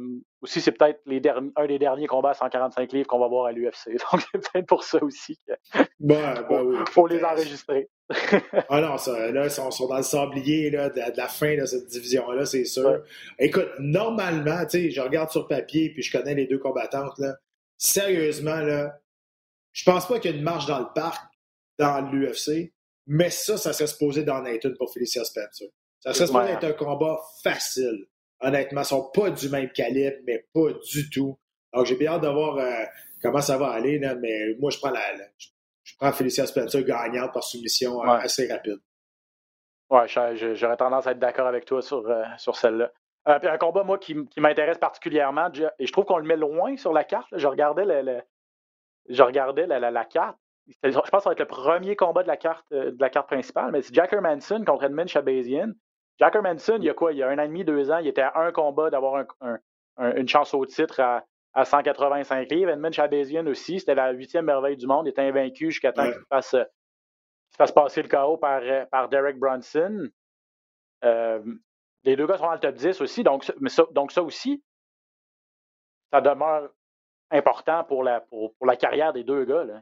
aussi, 0.43 0.61
c'est 0.61 0.73
peut-être 0.73 1.01
les 1.05 1.21
un 1.55 1.65
des 1.65 1.79
derniers 1.79 2.05
combats 2.07 2.31
à 2.31 2.33
145 2.33 2.91
livres 2.91 3.07
qu'on 3.07 3.19
va 3.19 3.27
voir 3.27 3.45
à 3.47 3.51
l'UFC. 3.51 3.87
Donc, 4.11 4.21
c'est 4.31 4.51
peut-être 4.51 4.67
pour 4.67 4.83
ça 4.83 5.03
aussi 5.03 5.37
qu'il 5.37 5.55
Ben, 5.99 6.45
ben 6.49 6.61
oui, 6.63 6.77
faut 6.91 7.07
les 7.07 7.23
enregistrer. 7.23 7.89
Ah 8.69 8.81
non, 8.81 8.97
ça, 8.97 9.31
là, 9.31 9.45
ils 9.45 9.51
sont, 9.51 9.71
sont 9.71 9.87
dans 9.87 9.97
le 9.97 10.03
sablier 10.03 10.69
là, 10.69 10.89
de, 10.89 10.95
de 10.95 11.17
la 11.17 11.27
fin 11.27 11.55
de 11.57 11.65
cette 11.65 11.87
division-là, 11.87 12.45
c'est 12.45 12.65
sûr. 12.65 12.89
Ouais. 12.89 12.99
Écoute, 13.39 13.69
normalement, 13.79 14.63
tu 14.65 14.71
sais, 14.71 14.91
je 14.91 15.01
regarde 15.01 15.31
sur 15.31 15.47
papier 15.47 15.89
puis 15.93 16.03
je 16.03 16.11
connais 16.15 16.35
les 16.35 16.45
deux 16.45 16.59
combattantes. 16.59 17.17
Là. 17.17 17.35
Sérieusement, 17.77 18.57
là, 18.57 18.99
je 19.71 19.83
pense 19.85 20.07
pas 20.07 20.19
qu'il 20.19 20.31
y 20.31 20.33
ait 20.33 20.37
une 20.37 20.43
marche 20.43 20.65
dans 20.67 20.79
le 20.79 20.87
parc 20.93 21.23
dans 21.79 22.01
l'UFC, 22.11 22.73
mais 23.07 23.29
ça, 23.29 23.57
ça 23.57 23.73
serait 23.73 23.87
supposé 23.87 24.23
d'en 24.23 24.45
être 24.45 24.65
une 24.65 24.75
pour 24.77 24.93
Felicia 24.93 25.23
Spencer. 25.23 25.67
Ça 26.01 26.13
serait 26.13 26.27
supposé 26.27 26.45
Ouais. 26.45 26.53
être 26.53 26.63
un 26.65 26.73
combat 26.73 27.19
facile. 27.43 28.05
Honnêtement, 28.43 28.81
ils 28.81 28.85
sont 28.85 29.09
pas 29.13 29.29
du 29.29 29.49
même 29.49 29.69
calibre, 29.71 30.17
mais 30.27 30.45
pas 30.53 30.71
du 30.91 31.09
tout. 31.09 31.37
Donc, 31.73 31.85
j'ai 31.85 31.95
bien 31.95 32.11
hâte 32.13 32.21
de 32.23 32.27
voir 32.27 32.57
euh, 32.57 32.83
comment 33.21 33.41
ça 33.41 33.57
va 33.57 33.69
aller, 33.69 33.97
là, 33.99 34.15
mais 34.15 34.55
moi, 34.59 34.69
je 34.69 34.77
prends 34.79 34.91
la, 34.91 35.13
la- 35.13 35.27
je, 35.37 35.47
je 35.83 35.95
prends 35.97 36.11
Felicia 36.11 36.45
Spencer 36.45 36.83
gagnante 36.83 37.33
par 37.33 37.43
soumission 37.43 38.01
euh, 38.03 38.07
Ouais. 38.07 38.23
assez 38.23 38.51
rapide. 38.51 38.77
Ouais, 39.89 40.07
j'aurais 40.07 40.77
tendance 40.77 41.05
à 41.07 41.11
être 41.11 41.19
d'accord 41.19 41.47
avec 41.47 41.65
toi 41.65 41.81
sur, 41.81 42.07
euh, 42.09 42.23
sur 42.37 42.55
celle-là. 42.55 42.91
Euh, 43.27 43.39
puis 43.39 43.47
un 43.47 43.57
combat, 43.57 43.83
moi, 43.83 43.97
qui, 43.97 44.15
qui 44.25 44.41
m'intéresse 44.41 44.77
particulièrement, 44.77 45.49
et 45.79 45.85
je 45.85 45.91
trouve 45.91 46.05
qu'on 46.05 46.17
le 46.17 46.25
met 46.25 46.35
loin 46.35 46.75
sur 46.77 46.91
la 46.93 47.03
carte. 47.03 47.31
là. 47.31 47.37
Je 47.37 47.47
regardais, 47.47 47.85
le, 47.85 48.01
le- 48.01 48.21
je 49.09 49.21
regardais 49.23 49.67
la, 49.67 49.79
la- 49.79 49.91
la 49.91 50.05
carte. 50.05 50.37
Je 50.83 50.89
pense 50.89 51.03
que 51.09 51.19
ça 51.19 51.29
va 51.29 51.31
être 51.33 51.39
le 51.39 51.45
premier 51.45 51.95
combat 51.95 52.23
de 52.23 52.27
la 52.27 52.37
carte, 52.37 52.65
de 52.71 52.95
la 52.99 53.09
carte 53.09 53.27
principale, 53.27 53.71
mais 53.71 53.81
c'est 53.81 53.93
Jack 53.93 54.13
Hermanson 54.13 54.63
contre 54.65 54.83
Edmund 54.85 55.07
Shabazian. 55.09 55.71
Jack 56.19 56.35
Hermanson, 56.35 56.77
il 56.77 56.85
y 56.85 56.89
a 56.89 56.93
quoi? 56.93 57.11
Il 57.11 57.17
y 57.17 57.23
a 57.23 57.29
un 57.29 57.37
an 57.39 57.43
et 57.43 57.47
demi, 57.47 57.63
deux 57.65 57.91
ans, 57.91 57.97
il 57.97 58.07
était 58.07 58.21
à 58.21 58.37
un 58.39 58.51
combat 58.51 58.89
d'avoir 58.89 59.15
un- 59.15 59.27
un- 59.41 59.59
un- 59.97 60.15
une 60.15 60.27
chance 60.27 60.53
au 60.53 60.65
titre 60.65 60.99
à, 60.99 61.25
à 61.53 61.65
185 61.65 62.49
livres. 62.51 62.71
Edmund 62.71 62.93
Shabazian 62.93 63.45
aussi, 63.47 63.79
c'était 63.79 63.95
la 63.95 64.11
huitième 64.11 64.45
merveille 64.45 64.77
du 64.77 64.87
monde. 64.87 65.07
Il 65.07 65.09
était 65.09 65.21
invaincu 65.21 65.71
jusqu'à 65.71 65.91
temps 65.91 66.03
Ouais. 66.03 66.13
qu'il 66.13 66.25
fasse, 66.29 66.53
euh, 66.53 66.63
fasse 67.57 67.71
passer 67.71 68.01
le 68.03 68.07
KO 68.09 68.37
par, 68.37 68.61
euh, 68.63 68.85
par 68.85 69.09
Derek 69.09 69.37
Brunson. 69.37 70.07
Euh, 71.03 71.43
les 72.03 72.15
deux 72.15 72.25
gars 72.27 72.37
sont 72.37 72.45
dans 72.45 72.53
le 72.53 72.59
top 72.59 72.75
10 72.75 73.01
aussi, 73.01 73.23
donc, 73.23 73.43
ça- 73.43 73.53
mais 73.59 73.69
ça, 73.69 73.83
donc 73.91 74.11
ça 74.11 74.23
aussi, 74.23 74.63
ça 76.11 76.21
demeure 76.21 76.69
important 77.31 77.83
pour 77.83 78.03
la, 78.03 78.21
pour, 78.21 78.53
pour 78.55 78.67
la 78.67 78.75
carrière 78.75 79.13
des 79.13 79.23
deux 79.23 79.45
gars. 79.45 79.63
Là. 79.63 79.81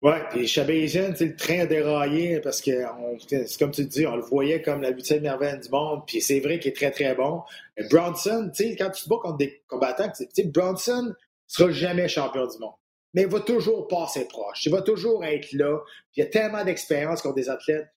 Ouais, 0.00 0.22
puis 0.30 0.46
Chabazian, 0.46 1.12
le 1.18 1.34
train 1.34 1.60
a 1.60 1.66
déraillé 1.66 2.40
parce 2.40 2.62
que, 2.62 2.70
on- 2.70 3.18
comme 3.58 3.72
tu 3.72 3.82
le 3.82 3.88
dis, 3.88 4.06
on 4.06 4.14
le 4.14 4.22
voyait 4.22 4.62
comme 4.62 4.80
la 4.80 4.90
huitième 4.90 5.22
merveille 5.22 5.58
du 5.58 5.68
monde, 5.70 6.02
puis 6.06 6.20
c'est 6.20 6.38
vrai 6.38 6.60
qu'il 6.60 6.70
est 6.70 6.74
très, 6.74 6.92
très 6.92 7.16
bon. 7.16 7.42
Mais 7.76 7.88
Bronson, 7.88 8.48
tu 8.54 8.68
sais, 8.68 8.76
quand 8.76 8.90
tu 8.90 9.04
te 9.04 9.08
bats 9.08 9.16
contre 9.20 9.38
des 9.38 9.60
combattants, 9.66 10.08
tu 10.16 10.24
sais, 10.32 10.44
Bronson 10.44 11.12
sera 11.48 11.72
jamais 11.72 12.06
champion 12.06 12.46
du 12.46 12.58
monde. 12.58 12.74
Mais 13.14 13.22
il 13.22 13.28
va 13.28 13.40
toujours 13.40 13.88
passer 13.88 14.26
proche. 14.28 14.64
Il 14.66 14.70
va 14.72 14.82
toujours 14.82 15.24
être 15.24 15.52
là. 15.52 15.80
Puis 16.12 16.20
il 16.20 16.24
y 16.24 16.26
a 16.26 16.30
tellement 16.30 16.64
d'expérience 16.64 17.22
contre 17.22 17.34
des 17.36 17.48
athlètes 17.50 17.88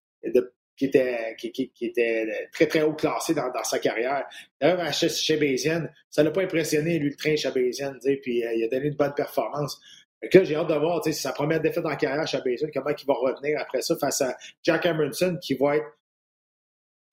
qui, 0.76 0.86
étaient, 0.86 1.36
qui, 1.38 1.72
étaient 1.82 2.48
très, 2.52 2.66
très 2.66 2.82
haut 2.82 2.94
classés 2.94 3.36
dans, 3.36 3.52
sa 3.64 3.78
carrière. 3.78 4.24
D'ailleurs, 4.60 4.80
à 4.80 4.92
Chabazian, 4.92 5.86
ça 6.10 6.24
l'a 6.24 6.32
pas 6.32 6.42
impressionné, 6.42 6.98
lui, 6.98 7.10
le 7.10 7.16
train 7.16 7.36
sais, 7.36 8.16
puis 8.24 8.44
euh, 8.44 8.54
il 8.56 8.64
a 8.64 8.68
donné 8.70 8.88
une 8.88 8.96
bonne 8.96 9.14
performance. 9.14 9.80
Là, 10.22 10.44
j'ai 10.44 10.56
hâte 10.56 10.68
de 10.68 10.76
voir, 10.76 11.04
c'est 11.04 11.14
sa 11.14 11.32
première 11.32 11.62
défaite 11.62 11.86
en 11.86 11.96
carrière 11.96 12.28
chez 12.28 12.40
Basin, 12.46 12.68
comment 12.74 12.90
il 12.90 13.06
va 13.06 13.14
revenir 13.14 13.60
après 13.60 13.82
ça 13.82 13.96
face 13.96 14.22
à 14.22 14.38
Jack 14.64 14.86
Emerson, 14.86 15.38
qui 15.42 15.56
va 15.56 15.78
être, 15.78 15.98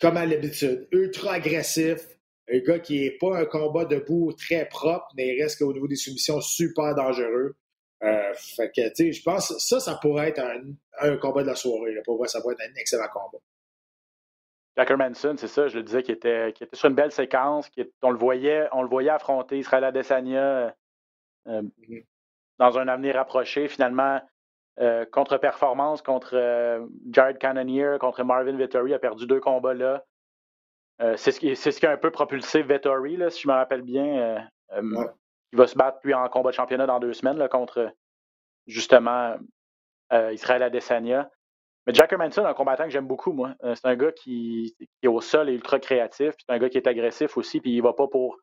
comme 0.01 0.17
à 0.17 0.27
l'habitude, 0.27 0.87
ultra 0.93 1.35
agressif. 1.35 2.07
Un 2.51 2.61
gars 2.61 2.79
qui 2.79 3.05
est 3.05 3.19
pas 3.19 3.39
un 3.39 3.45
combat 3.45 3.85
debout 3.85 4.33
très 4.33 4.67
propre, 4.67 5.07
mais 5.17 5.35
il 5.35 5.43
reste 5.43 5.59
qu'au 5.59 5.73
niveau 5.73 5.87
des 5.87 5.97
soumissions 5.97 6.41
super 6.41 6.95
dangereux. 6.95 7.57
Euh, 8.03 8.33
fait 8.35 8.71
que, 8.71 8.89
tu 8.89 8.95
sais, 8.95 9.13
je 9.13 9.23
pense 9.23 9.49
que 9.49 9.59
ça, 9.59 9.81
ça 9.81 9.99
pourrait 10.01 10.29
être 10.29 10.39
un, 10.39 10.63
un 11.01 11.17
combat 11.17 11.43
de 11.43 11.49
la 11.49 11.57
soirée. 11.57 11.93
Là. 11.93 12.01
Pour 12.05 12.17
moi, 12.17 12.27
ça 12.27 12.41
pourrait 12.41 12.55
être 12.55 12.71
un 12.71 12.75
excellent 12.81 13.09
combat. 13.13 13.39
Jack 14.77 14.91
Hermanson, 14.91 15.35
c'est 15.37 15.49
ça, 15.49 15.67
je 15.69 15.77
le 15.77 15.83
disais, 15.83 16.03
qui 16.03 16.13
était, 16.13 16.53
qui 16.55 16.65
était 16.65 16.77
sur 16.77 16.89
une 16.89 16.95
belle 16.95 17.11
séquence, 17.13 17.69
qui 17.69 17.85
on, 18.01 18.11
le 18.11 18.19
voyait, 18.19 18.69
on 18.73 18.83
le 18.83 18.89
voyait 18.89 19.11
affronter 19.11 19.59
Israël 19.59 19.85
Adesanya 19.85 20.75
euh, 21.49 21.63
Mhm. 21.79 22.03
Dans 22.59 22.79
un 22.79 22.89
avenir 22.89 23.15
rapproché. 23.15 23.69
Finalement, 23.69 24.21
euh, 24.81 25.05
contre-performance 25.07 26.03
contre 26.03 26.37
euh, 26.37 26.87
Jared 27.11 27.39
Cannonier, 27.39 27.97
contre 27.99 28.23
Marvin 28.23 28.57
Vettori, 28.57 28.95
a 28.95 28.99
perdu 29.01 29.27
deux 29.27 29.41
combats 29.41 29.75
là. 29.75 30.05
Euh, 31.01 31.17
c'est 31.17 31.33
ce, 31.33 31.41
qui, 31.41 31.55
c'est 31.57 31.73
ce 31.73 31.81
qui 31.81 31.87
a 31.87 31.91
un 31.91 31.97
peu 31.97 32.11
propulsé 32.11 32.63
Vettori, 32.63 33.17
là, 33.17 33.31
si 33.31 33.43
je 33.43 33.49
me 33.49 33.55
rappelle 33.55 33.83
bien. 33.83 34.49
Ouais. 34.73 35.07
Il 35.53 35.59
va 35.59 35.67
se 35.67 35.77
battre, 35.77 35.99
lui, 36.05 36.13
en 36.13 36.29
combat 36.29 36.51
de 36.51 36.55
championnat 36.55 36.87
dans 36.87 37.01
deux 37.01 37.13
semaines 37.13 37.39
là, 37.39 37.49
contre, 37.49 37.93
justement, 38.67 39.37
Israël 40.13 40.63
Adesanya. 40.63 41.31
Mais 41.87 41.95
Jack 41.95 42.13
Hermanson, 42.13 42.45
un 42.45 42.53
combattant 42.53 42.85
que 42.85 42.91
j'aime 42.91 43.07
beaucoup, 43.07 43.33
moi. 43.33 43.55
C'est 43.63 43.87
un 43.87 43.97
gars 43.97 44.13
qui, 44.13 44.77
qui 44.79 44.89
est 45.03 45.09
au 45.09 45.21
sol 45.21 45.49
et 45.49 45.55
ultra 45.55 45.79
créatif. 45.79 46.35
puis 46.37 46.45
C'est 46.47 46.53
un 46.53 46.59
gars 46.59 46.69
qui 46.69 46.77
est 46.77 46.87
agressif 46.87 47.37
aussi, 47.39 47.61
puis 47.61 47.75
il 47.75 47.81
va 47.81 47.95
pas 47.95 48.09
pour 48.09 48.37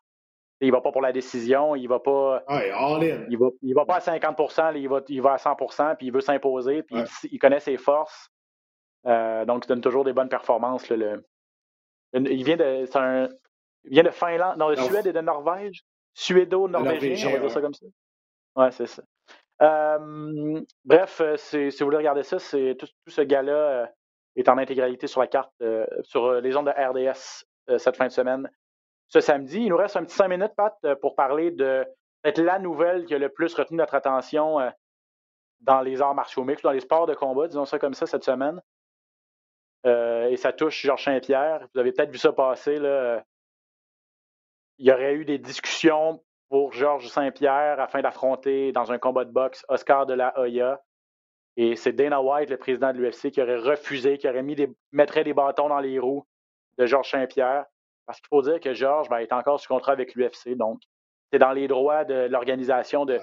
Il 0.62 0.72
va 0.72 0.80
pas 0.82 0.92
pour 0.92 1.02
la 1.02 1.12
décision, 1.12 1.76
il 1.76 1.88
va 1.88 2.00
pas. 2.00 2.44
Ouais, 2.48 2.72
all 2.72 3.04
in. 3.04 3.26
Il 3.30 3.38
va, 3.38 3.48
il 3.62 3.74
va 3.76 3.86
pas 3.86 3.98
à 3.98 4.00
50 4.00 4.40
il 4.76 4.88
va, 4.88 5.02
il 5.10 5.22
va 5.22 5.34
à 5.34 5.38
100% 5.38 5.96
puis 5.98 6.08
il 6.08 6.14
veut 6.14 6.22
s'imposer, 6.22 6.82
puis 6.84 6.96
Ouais. 6.96 7.04
il, 7.24 7.34
il 7.34 7.40
connaît 7.40 7.60
ses 7.60 7.78
forces. 7.78 8.30
Euh, 9.06 9.44
donc, 9.46 9.66
il 9.66 9.68
donne 9.68 9.82
toujours 9.82 10.04
des 10.06 10.14
bonnes 10.14 10.30
performances. 10.30 10.90
là, 10.90 10.96
le- 10.96 11.24
il, 12.14 12.44
vient 12.46 12.56
de, 12.56 12.86
un- 12.98 13.30
il 13.84 13.92
vient 13.92 14.04
de 14.04 14.10
Finlande, 14.10 14.58
non, 14.58 14.70
de 14.70 14.76
Non. 14.76 14.84
Suède 14.84 15.08
et 15.08 15.14
de 15.14 15.22
Norvège? 15.22 15.84
Suédo-norvégien, 16.14 16.94
Norvégien, 16.94 17.30
on 17.30 17.34
va 17.34 17.40
dire 17.40 17.52
ça 17.52 17.62
comme 17.62 17.74
ça. 17.74 17.86
Ouais, 18.56 18.72
c'est 18.72 18.88
ça. 18.88 19.04
Euh, 19.62 20.62
bref, 20.86 21.20
euh, 21.22 21.36
si 21.38 21.70
vous 21.70 21.86
voulez 21.86 21.98
regarder 21.98 22.24
ça, 22.24 22.40
c'est 22.40 22.76
tout, 22.80 22.88
tout 22.88 23.12
ce 23.12 23.22
gars-là 23.22 23.92
est 24.38 24.48
en 24.50 24.58
intégralité 24.58 25.08
sur 25.08 25.20
la 25.22 25.28
carte, 25.28 25.52
euh, 25.62 25.86
sur 26.04 26.34
les 26.42 26.56
ondes 26.56 26.68
de 26.68 26.72
RDS 26.72 27.46
euh, 27.70 27.78
cette 27.78 27.98
fin 27.98 28.08
de 28.08 28.12
semaine. 28.12 28.50
Ce 29.08 29.20
samedi, 29.20 29.62
il 29.62 29.70
nous 29.70 29.78
reste 29.78 29.98
un 29.98 30.04
petit 30.04 30.16
cinq 30.16 30.28
minutes, 30.28 30.54
Pat, 30.56 30.76
euh, 30.84 30.96
pour 30.96 31.16
parler 31.16 31.52
de 31.52 31.86
peut-être 32.22 32.42
la 32.42 32.60
nouvelle 32.60 33.06
qui 33.06 33.14
a 33.14 33.20
le 33.20 33.30
plus 33.30 33.54
retenu 33.54 33.78
notre 33.78 33.96
attention 33.96 34.60
euh, 34.60 34.70
dans 35.62 35.82
les 35.82 36.02
arts 36.02 36.16
martiaux 36.16 36.44
mixtes, 36.44 36.64
dans 36.64 36.72
les 36.72 36.80
sports 36.80 37.06
de 37.06 37.14
combat, 37.14 37.48
disons 37.48 37.66
ça 37.66 37.80
comme 37.80 37.94
ça, 37.94 38.06
cette 38.06 38.24
semaine. 38.24 38.62
Euh, 39.86 40.28
et 40.30 40.38
ça 40.38 40.52
touche 40.52 40.82
Georges 40.82 41.06
Saint-Pierre. 41.06 41.68
Vous 41.74 41.80
avez 41.80 41.92
peut-être 41.92 42.12
vu 42.12 42.18
ça 42.18 42.34
passer. 42.34 42.80
Là. 42.80 43.24
Il 44.80 44.88
y 44.88 44.92
aurait 44.92 45.14
eu 45.14 45.26
des 45.26 45.38
discussions 45.38 46.24
pour 46.50 46.74
Georges 46.74 47.08
Saint-Pierre 47.08 47.80
afin 47.80 48.02
d'affronter 48.02 48.72
dans 48.72 48.92
un 48.92 48.98
combat 48.98 49.26
de 49.26 49.32
boxe 49.32 49.64
Oscar 49.70 50.06
de 50.06 50.14
la 50.14 50.38
Hoya. 50.40 50.82
Et 51.58 51.76
c'est 51.76 51.94
Dana 51.94 52.22
White, 52.22 52.50
le 52.50 52.58
président 52.58 52.92
de 52.92 52.98
l'UFC, 52.98 53.32
qui 53.32 53.42
aurait 53.42 53.58
refusé, 53.58 54.18
qui 54.18 54.28
aurait 54.28 54.44
mis 54.44 54.58
mettrait 54.92 55.24
des 55.24 55.34
bâtons 55.34 55.70
dans 55.70 55.80
les 55.80 56.00
roues 56.00 56.26
de 56.78 56.86
Georges 56.86 57.12
Saint-Pierre. 57.12 57.66
Parce 58.06 58.20
qu'il 58.20 58.28
faut 58.30 58.42
dire 58.42 58.60
que 58.60 58.74
Georges 58.74 59.10
ben, 59.10 59.18
est 59.18 59.34
encore 59.34 59.60
sous 59.60 59.68
contrat 59.68 59.94
avec 59.94 60.16
l'UFC. 60.16 60.56
Donc, 60.56 60.82
c'est 61.32 61.40
dans 61.40 61.52
les 61.52 61.68
droits 61.68 62.06
de 62.06 62.28
l'organisation 62.30 63.06
de, 63.06 63.20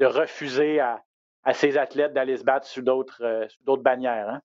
de 0.00 0.06
refuser 0.06 0.80
à, 0.80 1.02
à 1.44 1.54
ses 1.54 1.78
athlètes 1.78 2.12
d'aller 2.12 2.36
se 2.36 2.44
battre 2.44 2.66
sous 2.66 2.82
d'autres 2.82 3.22
euh, 3.22 3.76
bannières. 3.78 4.28
hein. 4.28 4.40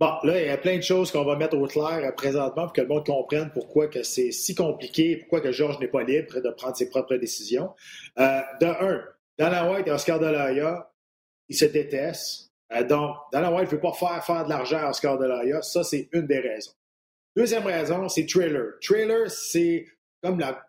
Bon, 0.00 0.14
là, 0.22 0.40
il 0.40 0.46
y 0.46 0.50
a 0.50 0.56
plein 0.56 0.78
de 0.78 0.82
choses 0.82 1.12
qu'on 1.12 1.26
va 1.26 1.36
mettre 1.36 1.58
au 1.58 1.66
clair 1.66 2.00
euh, 2.02 2.12
présentement 2.12 2.64
pour 2.64 2.72
que 2.72 2.80
le 2.80 2.86
monde 2.88 3.04
comprenne 3.04 3.50
pourquoi 3.52 3.88
que 3.88 4.02
c'est 4.02 4.30
si 4.30 4.54
compliqué, 4.54 5.18
pourquoi 5.18 5.42
que 5.42 5.52
Georges 5.52 5.78
n'est 5.78 5.88
pas 5.88 6.02
libre 6.02 6.40
de 6.40 6.50
prendre 6.50 6.74
ses 6.74 6.88
propres 6.88 7.16
décisions. 7.16 7.74
Euh, 8.18 8.40
de 8.62 8.66
un, 8.66 9.04
Dana 9.36 9.70
White 9.70 9.86
et 9.86 9.90
Oscar 9.90 10.18
De 10.18 10.24
La 10.24 10.50
Hoya, 10.50 10.90
ils 11.50 11.56
se 11.56 11.66
détestent. 11.66 12.50
Euh, 12.72 12.82
donc, 12.82 13.14
Dana 13.30 13.52
White 13.52 13.66
ne 13.66 13.76
veut 13.76 13.80
pas 13.80 13.92
faire 13.92 14.24
faire 14.24 14.44
de 14.44 14.48
l'argent 14.48 14.78
à 14.78 14.88
Oscar 14.88 15.18
De 15.18 15.26
La 15.26 15.40
Hoya. 15.40 15.60
Ça, 15.60 15.84
c'est 15.84 16.08
une 16.12 16.26
des 16.26 16.40
raisons. 16.40 16.72
Deuxième 17.36 17.64
raison, 17.66 18.08
c'est 18.08 18.26
Trailer. 18.26 18.72
Trailer, 18.82 19.30
c'est 19.30 19.86
comme 20.22 20.38
la 20.40 20.64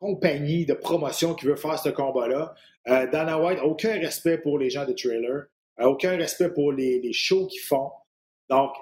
compagnie 0.00 0.66
de 0.66 0.74
promotion 0.74 1.34
qui 1.34 1.46
veut 1.46 1.56
faire 1.56 1.78
ce 1.78 1.88
combat-là. 1.88 2.54
Euh, 2.88 3.06
Dana 3.06 3.40
White 3.40 3.58
n'a 3.58 3.64
aucun 3.64 3.92
respect 4.00 4.38
pour 4.38 4.58
les 4.58 4.68
gens 4.70 4.84
de 4.84 4.92
Trailer, 4.92 5.44
aucun 5.78 6.16
respect 6.16 6.50
pour 6.50 6.72
les, 6.72 7.00
les 7.00 7.12
shows 7.12 7.46
qu'ils 7.46 7.60
font. 7.62 7.90
Donc, 8.50 8.72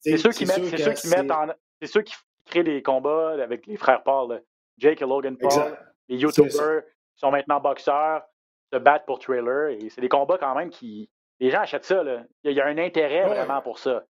C'est 0.00 0.18
ceux 0.18 0.30
qui 0.30 0.44
mettent, 0.46 0.64
c'est 0.66 0.76
ceux 0.78 0.92
qui 0.92 1.08
mettent 1.08 1.30
en, 1.30 1.48
c'est 1.80 1.88
ceux 1.88 2.02
qui 2.02 2.14
créent 2.44 2.62
des 2.64 2.82
combats 2.82 3.32
avec 3.42 3.66
les 3.66 3.76
frères 3.76 4.02
Paul, 4.02 4.30
là. 4.34 4.40
Jake 4.78 5.00
et 5.00 5.06
Logan 5.06 5.36
Paul, 5.38 5.50
Exact. 5.50 5.82
les 6.08 6.16
YouTubers 6.18 6.82
qui 6.84 7.20
sont 7.20 7.30
maintenant 7.30 7.60
boxeurs, 7.60 8.22
se 8.72 8.78
battent 8.78 9.06
pour 9.06 9.18
Trailer. 9.18 9.70
Et 9.70 9.88
c'est 9.88 10.02
des 10.02 10.08
combats 10.08 10.36
quand 10.38 10.54
même 10.54 10.68
qui. 10.70 11.08
Les 11.40 11.50
gens 11.50 11.60
achètent 11.60 11.84
ça. 11.84 12.02
Là. 12.02 12.24
Il 12.44 12.52
y 12.52 12.60
a 12.60 12.66
un 12.66 12.76
intérêt 12.78 13.22
Ouais. 13.24 13.34
vraiment 13.36 13.62
pour 13.62 13.78
ça. 13.78 14.04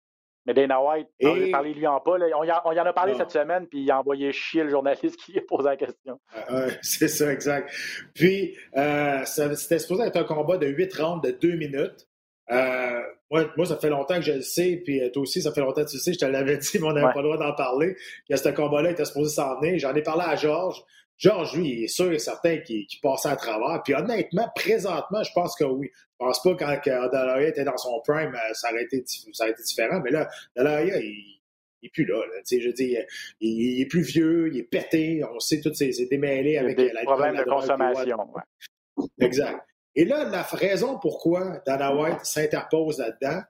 Mais 0.47 0.53
Dana 0.55 0.83
White, 0.83 1.09
Et- 1.21 1.27
on 1.27 1.35
a 1.49 1.51
parlé 1.51 1.73
lui 1.75 1.87
en 1.87 2.01
pas. 2.01 2.19
là. 2.19 2.27
On, 2.39 2.45
y 2.45 2.51
en- 2.53 2.61
on 2.67 2.73
y 2.73 2.81
en 2.81 2.85
a 2.85 2.93
parlé 2.93 3.13
Non. 3.13 3.19
cette 3.19 3.31
semaine, 3.31 3.67
puis 3.67 3.81
il 3.83 3.91
a 3.91 3.99
envoyé 4.01 4.31
chier 4.33 4.63
le 4.65 4.71
journaliste 4.71 5.17
qui 5.25 5.39
a 5.39 5.43
posé 5.49 5.65
la 5.69 5.77
question. 5.77 6.21
Euh, 6.51 6.67
ouais, 6.67 6.79
c'est 6.83 7.09
ça, 7.09 7.33
exact. 7.33 7.71
Puis, 8.15 8.57
euh, 8.77 9.25
c'était 9.25 9.79
supposé 9.79 10.05
être 10.05 10.17
un 10.17 10.25
combat 10.25 10.59
de 10.59 10.67
8 10.67 10.93
rounds 10.95 11.23
de 11.27 11.31
2 11.33 11.57
minutes. 11.57 12.07
Euh, 12.51 13.01
moi, 13.31 13.51
moi, 13.57 13.65
ça 13.65 13.79
fait 13.79 13.89
longtemps 13.89 14.17
que 14.17 14.23
je 14.23 14.33
le 14.33 14.43
sais, 14.43 14.83
puis 14.85 15.01
euh, 15.03 15.09
toi 15.11 15.23
aussi, 15.23 15.41
ça 15.41 15.51
fait 15.53 15.63
longtemps 15.63 15.83
que 15.83 15.89
tu 15.91 15.97
le 15.97 16.01
sais, 16.03 16.13
je 16.13 16.19
te 16.19 16.27
l'avais 16.27 16.59
dit, 16.59 16.79
mais 16.79 16.87
on 16.87 16.93
n'avait 16.93 17.07
Ouais. 17.07 17.13
pas 17.15 17.23
le 17.23 17.29
droit 17.29 17.39
d'en 17.39 17.55
parler, 17.55 17.97
que 18.29 18.37
ce 18.37 18.49
combat-là 18.51 18.91
était 18.91 19.07
supposé 19.07 19.35
s'en 19.35 19.59
venir. 19.61 19.79
J'en 19.79 19.95
ai 19.95 20.03
parlé 20.03 20.25
à 20.27 20.37
Georges. 20.37 20.83
Georges, 21.17 21.57
lui, 21.57 21.69
il 21.69 21.85
est 21.85 21.89
sûr 21.89 22.13
et 22.13 22.19
certain 22.19 22.59
qu'il 22.59 22.87
qu'il 22.87 23.01
passait 23.01 23.29
à 23.29 23.37
travers. 23.37 23.83
Puis 23.85 23.95
honnêtement, 23.95 24.49
présentement, 24.55 25.23
je 25.23 25.33
pense 25.33 25.55
que 25.57 25.65
oui. 25.65 25.91
Je 25.95 26.27
pense 26.27 26.43
pas 26.43 26.55
quand 26.55 26.81
que 26.81 27.11
Dallaya 27.11 27.49
était 27.49 27.65
dans 27.65 27.77
son 27.77 28.01
prime, 28.01 28.35
euh, 28.35 28.55
ça 28.55 28.71
aurait 28.73 28.85
été, 28.85 28.99
dif- 29.01 29.33
ça 29.33 29.45
aurait 29.45 29.53
été 29.53 29.63
différent. 29.63 30.01
Mais 30.05 30.11
là, 30.11 30.29
Dallaya, 30.57 30.99
il, 31.01 31.41
il 31.83 31.87
est 31.87 31.91
plus 31.93 32.05
là. 32.05 32.21
Je 32.51 32.71
dire, 32.71 33.05
il, 33.41 33.61
il 33.77 33.81
est 33.83 33.87
plus 33.87 34.03
vieux, 34.03 34.49
il 34.53 34.59
est 34.59 34.63
pété. 34.65 35.23
On 35.33 35.39
sait 35.41 35.61
tous 35.61 35.75
ses, 35.75 35.93
ses 35.93 36.07
démêlés 36.07 36.57
avec 36.59 36.77
des 36.77 36.93
la 36.93 37.03
problèmes 37.03 37.37
de 37.37 37.43
consommation. 37.45 38.19
ouais. 38.35 39.07
Exact. 39.21 39.61
Et 39.97 40.05
là, 40.05 40.25
la 40.25 40.43
raison 40.43 40.99
pourquoi 40.99 41.63
Dana 41.67 41.95
White 41.95 42.25
s'interpose 42.25 42.99
là-dedans 42.99 43.43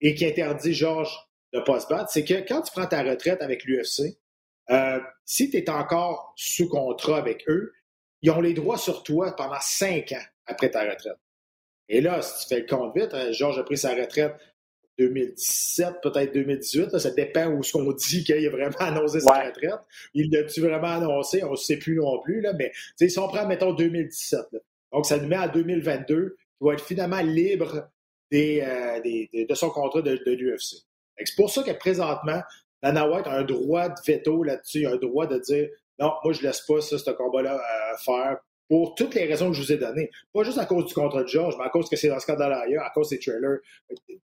et 0.00 0.14
qui 0.14 0.26
interdit 0.26 0.74
Georges 0.74 1.16
de 1.52 1.60
ne 1.60 1.64
pas 1.64 1.80
se 1.80 1.86
battre, 1.86 2.10
c'est 2.10 2.24
que 2.24 2.34
quand 2.46 2.60
tu 2.62 2.72
prends 2.72 2.86
ta 2.86 3.02
retraite 3.02 3.40
avec 3.40 3.64
l'UFC, 3.64 4.18
euh, 4.70 5.00
si 5.24 5.50
tu 5.50 5.56
es 5.58 5.70
encore 5.70 6.32
sous 6.36 6.68
contrat 6.68 7.18
avec 7.18 7.44
eux, 7.48 7.72
ils 8.22 8.30
ont 8.30 8.40
les 8.40 8.54
droits 8.54 8.78
sur 8.78 9.02
toi 9.02 9.34
pendant 9.36 9.60
cinq 9.60 10.12
ans 10.12 10.24
après 10.46 10.70
ta 10.70 10.80
retraite. 10.82 11.18
Et 11.88 12.00
là, 12.00 12.22
si 12.22 12.42
tu 12.48 12.54
fais 12.54 12.60
le 12.60 12.66
compte 12.66 12.96
vite, 12.96 13.14
hein, 13.14 13.30
Georges 13.32 13.58
a 13.58 13.62
pris 13.64 13.78
sa 13.78 13.94
retraite 13.94 14.34
2017, 14.98 16.00
peut-être 16.02 16.32
2018, 16.32 16.92
là, 16.92 16.98
ça 16.98 17.10
dépend 17.10 17.46
où 17.48 17.62
ce 17.62 17.72
qu'on 17.72 17.92
dit 17.92 18.24
qu'il 18.24 18.46
a 18.46 18.50
vraiment 18.50 18.76
annoncé 18.80 19.20
sa 19.20 19.44
retraite. 19.46 19.74
Il 20.14 20.30
l'a-tu 20.32 20.60
vraiment 20.62 20.88
annoncé? 20.94 21.44
On 21.44 21.50
ne 21.52 21.56
sait 21.56 21.76
plus 21.76 21.96
non 21.96 22.20
plus, 22.22 22.40
là, 22.40 22.52
mais 22.54 22.72
si 22.96 23.18
on 23.18 23.28
prend, 23.28 23.46
mettons, 23.46 23.72
2017, 23.74 24.40
là, 24.52 24.58
donc 24.92 25.06
ça 25.06 25.18
nous 25.18 25.28
met 25.28 25.36
à 25.36 25.48
2022, 25.48 26.36
il 26.60 26.66
va 26.66 26.72
être 26.72 26.84
finalement 26.84 27.20
libre 27.20 27.88
des, 28.30 28.62
euh, 28.66 29.00
des- 29.02 29.28
de, 29.32 29.46
de 29.46 29.54
son 29.54 29.70
contrat 29.70 30.00
de, 30.02 30.16
de 30.24 30.32
l'UFC. 30.32 30.76
C'est 31.24 31.36
pour 31.36 31.50
ça 31.50 31.62
que 31.62 31.72
présentement, 31.72 32.40
Dana 32.82 33.08
White 33.08 33.26
a 33.26 33.32
un 33.38 33.42
droit 33.44 33.88
de 33.88 34.00
veto 34.06 34.42
là-dessus, 34.42 34.80
il 34.80 34.86
a 34.86 34.92
un 34.92 34.96
droit 34.96 35.26
de 35.26 35.38
dire 35.38 35.68
non, 35.98 36.12
moi 36.22 36.32
je 36.32 36.42
laisse 36.42 36.60
pas 36.62 36.80
ça, 36.80 36.98
ce 36.98 37.10
combat-là 37.10 37.54
euh, 37.54 37.96
faire 37.98 38.38
pour 38.68 38.94
toutes 38.94 39.14
les 39.14 39.24
raisons 39.26 39.48
que 39.48 39.54
je 39.54 39.62
vous 39.62 39.72
ai 39.72 39.78
données. 39.78 40.10
Pas 40.32 40.42
juste 40.42 40.58
à 40.58 40.66
cause 40.66 40.86
du 40.86 40.94
contrat 40.94 41.22
de 41.22 41.28
George, 41.28 41.54
mais 41.58 41.64
à 41.64 41.70
cause 41.70 41.88
que 41.88 41.96
c'est 41.96 42.08
dans 42.08 42.18
ce 42.18 42.30
d'Alaya, 42.32 42.84
à 42.84 42.90
cause 42.90 43.08
des 43.10 43.18
trailers. 43.18 43.58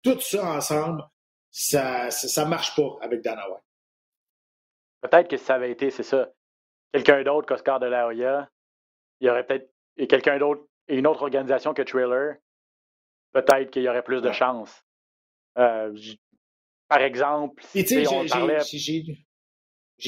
Tout 0.04 0.20
ça 0.20 0.46
ensemble, 0.52 1.04
ça, 1.52 2.10
ça, 2.12 2.28
ça 2.28 2.46
marche 2.46 2.76
pas 2.76 2.98
avec 3.02 3.22
Dana 3.22 3.50
White. 3.50 3.64
Peut-être 5.02 5.28
que 5.30 5.38
si 5.38 5.44
ça 5.44 5.56
avait 5.56 5.72
été, 5.72 5.90
c'est 5.90 6.04
ça, 6.04 6.30
quelqu'un 6.94 7.24
d'autre 7.24 7.48
qu'Oscar 7.48 7.80
de 7.80 7.88
la 7.88 8.08
Hoya, 8.08 8.50
il 9.20 9.28
y 9.28 9.30
aurait 9.30 9.46
peut-être 9.46 9.70
et 9.98 10.08
quelqu'un 10.08 10.38
d'autre 10.38 10.64
et 10.88 10.98
une 10.98 11.08
autre 11.08 11.24
organisation 11.24 11.74
que 11.74 11.82
Trailer, 11.82 12.36
peut-être 13.34 13.72
qu'il 13.72 13.82
y 13.84 13.90
aurait 13.90 14.04
plus 14.04 14.22
de 14.22 14.28
Ouais. 14.28 14.34
chance. 14.34 14.84
Euh, 15.58 15.96
par 16.88 17.02
exemple, 17.02 17.62
Puis, 17.74 17.84
tu 17.84 17.96
sais, 17.96 18.06
si 18.06 18.14
on 18.14 18.24
j'ai- 18.24 18.30
parlait. 18.30 18.60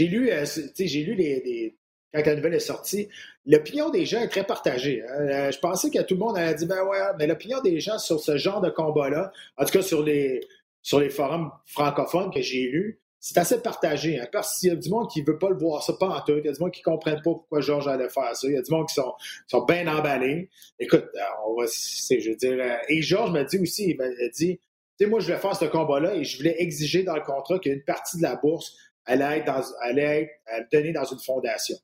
lu, 0.07 0.31
euh, 0.31 0.45
j'ai 0.77 1.03
lu 1.03 1.15
les, 1.15 1.41
les- 1.41 1.75
quand 2.13 2.25
la 2.25 2.35
nouvelle 2.35 2.53
est 2.55 2.59
sortie, 2.59 3.07
l'opinion 3.45 3.89
des 3.89 4.05
gens 4.05 4.19
est 4.21 4.27
très 4.29 4.43
partagée. 4.45 5.03
hein. 5.03 5.21
Euh, 5.21 5.51
je 5.51 5.59
pensais 5.59 5.89
que 5.89 6.01
tout 6.01 6.15
le 6.15 6.19
monde 6.19 6.37
allait 6.37 6.55
dire, 6.55 6.67
ben 6.67 6.83
ouais, 6.85 6.97
mais 7.17 7.27
l'opinion 7.27 7.61
des 7.61 7.79
gens 7.79 7.97
sur 7.99 8.19
ce 8.19 8.37
genre 8.37 8.61
de 8.61 8.69
combat-là, 8.69 9.31
en 9.57 9.65
tout 9.65 9.71
cas 9.73 9.81
sur 9.81 10.03
les, 10.03 10.41
sur 10.81 10.99
les 10.99 11.09
forums 11.09 11.51
francophones 11.65 12.31
que 12.31 12.41
j'ai 12.41 12.67
lus, 12.69 12.99
c'est 13.19 13.37
assez 13.37 13.61
partagé. 13.61 14.19
Hein, 14.19 14.27
parce 14.31 14.57
qu'il 14.59 14.69
y 14.69 14.71
a 14.71 14.75
du 14.75 14.89
monde 14.89 15.09
qui 15.11 15.21
ne 15.21 15.25
veut 15.27 15.37
pas 15.37 15.49
le 15.49 15.57
voir 15.57 15.83
ça, 15.83 15.91
pas 15.93 16.07
en 16.07 16.21
tout. 16.21 16.37
Il 16.37 16.45
y 16.45 16.49
a 16.49 16.53
du 16.53 16.59
monde 16.59 16.71
qui 16.71 16.79
ne 16.81 16.85
comprennent 16.85 17.15
pas 17.17 17.21
pourquoi 17.23 17.59
Georges 17.59 17.87
allait 17.89 18.07
faire 18.09 18.33
ça. 18.35 18.47
Il 18.47 18.53
y 18.53 18.57
a 18.57 18.61
du 18.61 18.71
monde 18.71 18.87
qui 18.87 18.93
sont, 18.95 19.13
sont 19.47 19.65
bien 19.65 19.85
emballés. 19.93 20.49
Écoute, 20.79 21.05
euh, 21.15 21.19
on 21.47 21.59
va, 21.59 21.67
c'est, 21.67 22.21
je 22.21 22.29
veux 22.29 22.35
dire, 22.37 22.57
euh, 22.59 22.77
et 22.87 23.01
Georges 23.01 23.31
m'a 23.31 23.43
dit 23.43 23.57
aussi, 23.59 23.89
il 23.89 23.97
m'a 23.97 24.05
dit, 24.33 24.59
tu 24.99 25.05
sais, 25.05 25.09
moi, 25.09 25.21
je 25.21 25.27
voulais 25.27 25.39
faire 25.39 25.55
ce 25.55 25.65
combat-là 25.65 26.15
et 26.15 26.25
je 26.25 26.37
voulais 26.37 26.55
exiger 26.61 27.03
dans 27.03 27.15
le 27.15 27.21
contrat 27.21 27.57
qu'une 27.59 27.81
partie 27.83 28.17
de 28.17 28.21
la 28.21 28.35
bourse 28.35 28.75
allait 29.05 29.39
être, 29.39 29.45
dans, 29.45 29.61
allait 29.81 30.23
être 30.23 30.31
euh, 30.53 30.63
donnée 30.73 30.91
dans 30.91 31.05
une 31.05 31.19
fondation. 31.19 31.77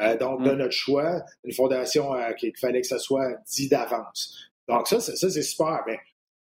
Euh, 0.00 0.16
donc, 0.16 0.42
de 0.44 0.52
Mm. 0.52 0.56
notre 0.56 0.72
choix, 0.72 1.20
une 1.42 1.52
fondation 1.52 2.14
euh, 2.14 2.32
qu'il 2.34 2.56
fallait 2.56 2.80
que 2.80 2.86
ça 2.86 2.98
soit 2.98 3.34
dit 3.52 3.68
d'avance. 3.68 4.50
Donc, 4.68 4.86
ça, 4.86 5.00
c'est, 5.00 5.16
ça, 5.16 5.28
c'est 5.28 5.42
super. 5.42 5.82
Mais, 5.86 5.98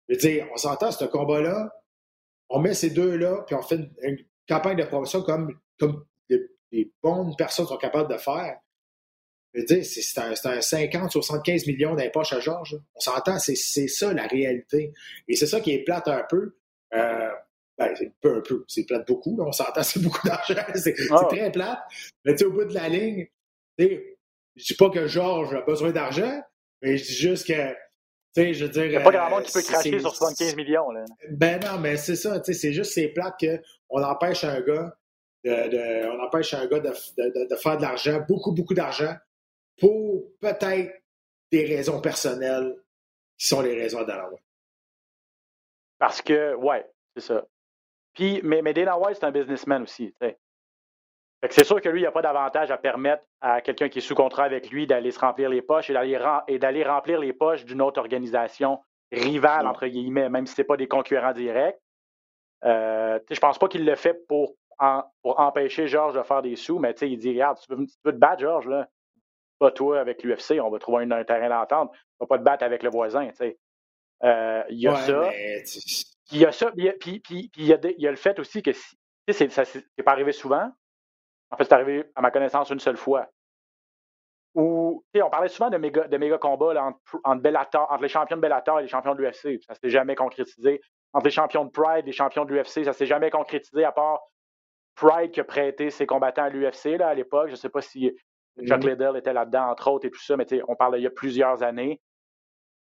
je 0.09 0.14
veux 0.14 0.21
dire, 0.21 0.49
on 0.53 0.57
s'entend, 0.57 0.91
ce 0.91 1.05
combat-là, 1.05 1.71
on 2.49 2.59
met 2.59 2.75
ces 2.75 2.91
deux-là, 2.91 3.45
puis 3.47 3.55
on 3.55 3.62
fait 3.62 3.77
une, 3.77 3.91
une 4.03 4.19
campagne 4.49 4.77
de 4.77 4.85
promotion 4.85 5.23
comme, 5.23 5.57
comme 5.79 6.05
les, 6.29 6.41
les 6.73 6.93
bonnes 7.01 7.37
personnes 7.37 7.66
sont 7.66 7.77
capables 7.77 8.12
de 8.12 8.19
faire. 8.19 8.59
Je 9.59 9.62
veux 9.62 9.66
dire, 9.80 9.84
c'est, 9.84 10.20
un, 10.20 10.34
c'est 10.36 10.48
un 10.48 10.61
50, 10.61 11.11
75 11.11 11.66
millions 11.66 11.96
d'impoches 11.96 12.32
à 12.32 12.38
Georges. 12.38 12.76
On 12.94 13.00
s'entend, 13.00 13.38
c'est, 13.40 13.56
ça 13.56 14.12
la 14.12 14.26
réalité. 14.26 14.92
Et 15.26 15.34
c'est 15.34 15.46
ça 15.48 15.61
qui 15.61 15.72
est 15.72 15.82
plate 15.82 16.06
un 16.06 16.22
peu. 16.28 16.54
Euh, 16.94 17.28
ben, 17.76 17.92
c'est 17.96 18.12
peu 18.20 18.36
un 18.36 18.40
peu. 18.40 18.64
C'est 18.68 18.84
plate 18.84 19.06
beaucoup. 19.09 19.36
là. 19.36 19.44
On 19.46 19.52
s'entend, 19.52 19.82
c'est 19.82 20.00
beaucoup 20.00 20.26
d'argent. 20.26 20.54
C'est, 20.76 20.94
Ah. 21.11 21.24
très 21.28 21.50
plate. 21.50 21.78
Mais 22.24 22.32
tu 22.34 22.38
sais, 22.38 22.44
au 22.44 22.52
bout 22.52 22.66
de 22.66 22.74
la 22.74 22.88
ligne, 22.88 23.26
je 23.78 23.86
dis 24.56 24.74
pas 24.74 24.90
que 24.90 25.09
Georges 25.09 25.54
a 25.54 25.62
besoin 25.62 25.90
d'argent, 25.90 26.40
mais 26.80 26.96
je 26.96 27.04
dis 27.04 27.14
juste 27.14 27.46
que, 27.46 27.52
tu 27.52 27.76
sais, 28.34 28.54
je 28.54 28.64
veux 28.64 28.70
dire. 28.70 28.84
Il 28.84 28.90
n'y 28.90 28.96
a 28.96 29.00
pas 29.00 29.09
euh, 29.11 29.12
grand 29.12 29.30
monde 29.30 29.42
qui 29.42 29.52
peut 29.52 29.62
cracher 29.62 29.98
sur 29.98 30.14
75 30.14 30.54
millions. 30.54 30.90
Là. 30.92 31.04
ben 31.30 31.61
non, 31.64 31.78
mais 31.80 31.96
c'est 31.96 32.16
ça, 32.16 32.38
tu 32.40 32.52
sais, 32.52 32.59
c'est 32.59 32.72
juste 32.72 32.92
c'est 32.92 33.09
plate 33.09 33.34
qu'on 33.40 34.02
empêche 34.02 34.44
un 34.44 34.61
gars 34.61 34.94
on 35.44 36.20
empêche 36.20 36.54
un 36.54 36.66
gars 36.66 36.80
de, 36.80 36.90
de, 37.48 37.56
faire 37.56 37.76
de 37.76 37.82
l'argent, 37.82 38.20
beaucoup, 38.28 38.52
beaucoup 38.52 38.74
d'argent, 38.74 39.14
pour 39.79 40.24
peut-être 40.41 41.03
des 41.51 41.64
raisons 41.64 42.01
personnelles 42.01 42.76
qui 43.37 43.47
sont 43.47 43.61
les 43.61 43.74
raisons 43.74 44.03
de 44.03 44.09
la 44.09 44.29
Parce 45.99 46.20
que, 46.22 46.55
ouais, 46.55 46.91
c'est 47.14 47.22
ça. 47.22 47.47
Puis, 48.14 48.41
mais, 48.43 48.62
mais 48.62 48.74
Dana 48.74 48.99
White, 48.99 49.18
c'est 49.20 49.26
un 49.26 49.31
businessman 49.31 49.83
aussi. 49.83 50.14
C'est 51.51 51.64
sûr 51.64 51.81
que 51.81 51.89
lui, 51.89 52.01
il 52.01 52.03
n'y 52.03 52.09
a 52.09 52.12
pas 52.12 52.22
d'avantage 52.22 52.70
à 52.72 52.76
permettre 52.76 53.22
à 53.41 53.61
quelqu'un 53.61 53.89
qui 53.89 53.99
est 53.99 54.03
sous 54.03 54.16
contrat 54.16 54.45
avec 54.45 54.70
lui 54.70 54.89
d'aller 54.89 55.12
se 55.12 55.20
remplir 55.20 55.49
les 55.49 55.62
poches 55.62 55.89
et 55.89 56.59
d'aller 56.59 56.83
remplir 56.83 57.20
les 57.20 57.33
poches 57.33 57.64
d'une 57.64 57.81
autre 57.81 58.01
organisation 58.01 58.83
rivale, 59.12 59.66
entre 59.66 59.87
guillemets, 59.87 60.29
même 60.29 60.47
si 60.47 60.55
ce 60.55 60.61
n'est 60.61 60.66
pas 60.66 60.76
des 60.76 60.89
concurrents 60.89 61.33
directs. 61.33 61.79
Euh, 62.64 63.20
je 63.31 63.39
pense 63.39 63.59
pas 63.59 63.68
qu'il 63.68 63.85
le 63.85 63.95
fait 63.95 64.26
pour, 64.26 64.57
pour 65.22 65.39
empêcher 65.39 65.87
Georges 65.87 66.14
de 66.14 66.22
faire 66.22 66.43
des 66.43 66.57
sous, 66.57 66.81
mais 66.81 66.91
il 67.03 67.18
dit 67.18 67.31
Regarde, 67.31 67.59
tu 67.61 67.72
veux, 67.72 67.87
tu 67.87 67.95
veux 68.05 68.12
te 68.12 68.18
battre, 68.18 68.41
Georges, 68.41 68.66
là? 68.66 68.89
Pas 69.59 69.70
toi 69.70 70.00
avec 70.00 70.22
l'UFC, 70.22 70.61
on 70.62 70.70
va 70.70 70.78
trouver 70.78 71.04
un, 71.11 71.24
terrain 71.24 71.48
d'entente. 71.48 71.92
On 72.18 72.24
va 72.24 72.28
pas 72.28 72.38
te 72.38 72.44
battre 72.44 72.64
avec 72.64 72.82
le 72.82 72.90
voisin. 72.90 73.28
Euh, 74.24 74.62
il 74.70 74.80
y 74.80 74.88
a 74.88 74.96
ça. 74.96 75.30
Il 76.30 76.38
y 76.38 76.44
a 76.44 76.52
ça, 76.52 76.70
puis 76.72 77.22
il 77.26 77.66
y, 77.66 77.72
a 77.72 78.11
le 78.11 78.16
fait 78.16 78.38
aussi 78.38 78.62
que 78.62 78.72
si, 78.72 79.50
ça 79.50 79.62
n'est 79.96 80.04
pas 80.04 80.12
arrivé 80.12 80.32
souvent. 80.32 80.70
En 81.50 81.56
fait, 81.56 81.64
c'est 81.64 81.72
arrivé, 81.72 82.04
à 82.14 82.20
ma 82.20 82.30
connaissance, 82.30 82.68
une 82.70 82.80
seule 82.80 82.98
fois. 82.98 83.28
Où, 84.54 85.04
on 85.14 85.30
parlait 85.30 85.48
souvent 85.48 85.70
de 85.70 85.78
méga, 85.78 86.06
de 86.06 86.16
méga 86.18 86.36
combats 86.36 86.82
entre, 86.82 87.20
entre, 87.24 88.02
les 88.02 88.09
champions 88.09 88.36
de 88.36 88.42
Bellator 88.42 88.80
et 88.80 88.82
les 88.82 88.88
champions 88.88 89.14
de 89.14 89.22
l'UFC. 89.22 89.62
Ça 89.62 89.72
ne 89.72 89.78
s'est 89.80 89.90
jamais 89.90 90.14
concrétisé. 90.14 90.80
Entre 91.14 91.24
les 91.24 91.30
champions 91.30 91.64
de 91.64 91.70
Pride 91.70 92.00
et 92.00 92.06
les 92.06 92.12
champions 92.12 92.44
de 92.44 92.52
l'UFC, 92.52 92.84
ça 92.84 92.90
ne 92.90 92.92
s'est 92.92 93.06
jamais 93.06 93.30
concrétisé 93.30 93.84
à 93.84 93.92
part 93.92 94.20
Pride 94.96 95.30
qui 95.30 95.40
a 95.40 95.44
prêté 95.44 95.90
ses 95.90 96.06
combattants 96.06 96.44
à 96.44 96.48
l'UFC 96.50 97.00
à 97.00 97.14
l'époque. 97.14 97.46
Je 97.46 97.52
ne 97.52 97.56
sais 97.56 97.70
pas 97.70 97.80
si 97.80 98.14
Chuck 98.66 98.80
mm-hmm. 98.80 98.88
Liddell 98.88 99.16
était 99.16 99.32
là-dedans, 99.32 99.70
entre 99.70 99.90
autres, 99.90 100.06
et 100.06 100.11
tout 100.11 100.22
ça, 100.22 100.36
mais 100.36 100.46
on 100.66 100.76
parle 100.76 100.98
il 100.98 101.02
y 101.02 101.06
a 101.06 101.11
plusieurs 101.11 101.62
années. 101.62 102.00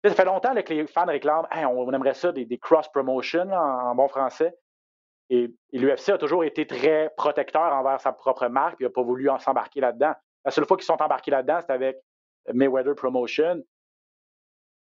Ça 0.05 0.15
fait 0.15 0.25
longtemps 0.25 0.55
que 0.55 0.73
les 0.73 0.87
fans 0.87 1.05
réclament 1.05 1.47
on 1.53 1.93
aimerait 1.93 2.15
ça, 2.15 2.33
des, 2.33 2.59
cross-promotions 2.59 3.53
en, 3.53 3.95
bon 3.95 4.09
français. 4.09 4.57
Et, 5.29 5.55
l'UFC 5.73 6.11
a 6.11 6.19
toujours 6.19 6.45
été 6.45 6.67
très 6.67 7.11
protecteur 7.17 7.73
envers 7.73 8.01
sa 8.01 8.13
propre 8.13 8.49
marque, 8.49 8.77
il 8.81 8.85
n'a 8.85 8.91
pas 8.91 9.03
voulu 9.03 9.29
s'embarquer 9.39 9.81
là-dedans. 9.81 10.15
La 10.45 10.51
seule 10.51 10.65
fois 10.65 10.77
qu'ils 10.77 10.87
sont 10.87 11.01
embarqués 11.01 11.31
là-dedans, 11.31 11.61
c'était 11.61 11.75
avec 11.75 11.99
Mayweather 12.53 12.95
Promotion. 12.95 13.63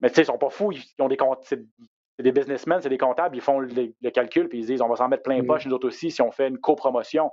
Mais 0.01 0.09
tu 0.09 0.17
sais, 0.17 0.23
ils 0.23 0.27
sont 0.27 0.39
pas 0.39 0.51
fous, 0.51 0.73
ils 0.73 0.85
ont 0.99 1.09
des 1.09 1.17
c'est 1.47 2.23
des 2.23 2.33
businessmen, 2.33 2.81
c'est 2.81 2.89
des 2.89 2.99
comptables, 2.99 3.37
ils 3.37 3.41
font 3.41 3.59
le, 3.59 4.11
calcul, 4.11 4.49
puis 4.49 4.61
ils 4.61 4.67
disent 4.67 4.83
on 4.83 4.89
va 4.89 4.97
s'en 4.97 5.09
mettre 5.09 5.23
plein 5.23 5.41
mm-hmm. 5.41 5.47
poche, 5.47 5.67
nous 5.67 5.73
autres 5.73 5.89
aussi, 5.89 6.11
si 6.11 6.23
on 6.23 6.31
fait 6.31 6.49
une 6.49 6.59
copromotion. 6.59 7.31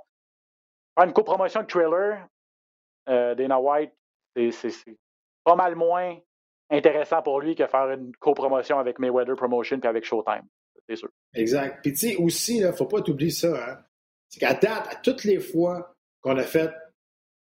Faire 0.96 1.06
une 1.06 1.12
copromotion 1.12 1.62
de 1.62 1.66
trailer, 1.66 2.26
euh, 3.08 3.34
Dana 3.34 3.60
White, 3.60 3.92
c'est 4.34 4.96
pas 5.44 5.56
mal 5.56 5.74
moins 5.74 6.16
intéressant 6.70 7.22
pour 7.22 7.40
lui 7.40 7.54
que 7.54 7.66
faire 7.66 7.90
une 7.90 8.14
copromotion 8.16 8.78
avec 8.78 8.98
Mayweather 8.98 9.36
Promotion 9.36 9.78
puis 9.78 9.88
avec 9.88 10.04
Showtime. 10.04 10.46
C'est 10.88 10.96
sûr. 10.96 11.10
Exact. 11.34 11.80
Puis 11.82 11.92
tu 11.92 11.98
sais, 11.98 12.16
aussi, 12.16 12.58
il 12.58 12.66
ne 12.66 12.72
faut 12.72 12.86
pas 12.86 13.02
t'oublier 13.02 13.30
ça. 13.30 13.48
Hein? 13.48 13.78
C'est 14.28 14.40
qu'à 14.40 14.54
date, 14.54 14.88
à 14.90 14.96
toutes 14.96 15.24
les 15.24 15.38
fois 15.38 15.94
qu'on 16.22 16.36
a 16.38 16.42
fait 16.42 16.72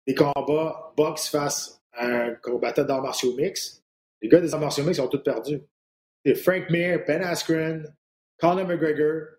des 0.06 0.14
combats 0.14 0.92
box 0.96 1.28
face 1.28 1.80
à 1.92 2.06
un 2.06 2.34
combattant 2.34 2.84
d'arts 2.84 3.02
martiaux 3.02 3.34
mix, 3.36 3.82
les 4.20 4.28
gars 4.28 4.40
des 4.40 4.52
arts 4.52 4.60
martiaux 4.60 4.84
mix 4.84 4.98
ont 4.98 5.08
tous 5.08 5.22
perdu. 5.22 5.62
C'est 6.24 6.34
Frank 6.34 6.70
Mir, 6.70 7.04
Ben 7.06 7.22
Askren, 7.22 7.94
Conor 8.38 8.66
McGregor. 8.66 9.38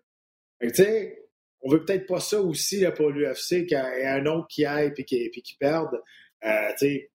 Tu 0.60 0.70
sais, 0.70 1.23
on 1.64 1.70
veut 1.70 1.84
peut-être 1.84 2.06
pas 2.06 2.20
ça 2.20 2.40
aussi 2.40 2.84
pour 2.94 3.08
l'UFC, 3.08 3.66
qu'il 3.66 3.70
y 3.70 3.74
ait 3.74 4.06
un 4.06 4.26
autre 4.26 4.46
qui 4.48 4.66
aille 4.66 4.92
et 4.96 5.04
qui, 5.04 5.30
qui 5.30 5.56
perde. 5.56 5.98
Euh, 6.44 6.68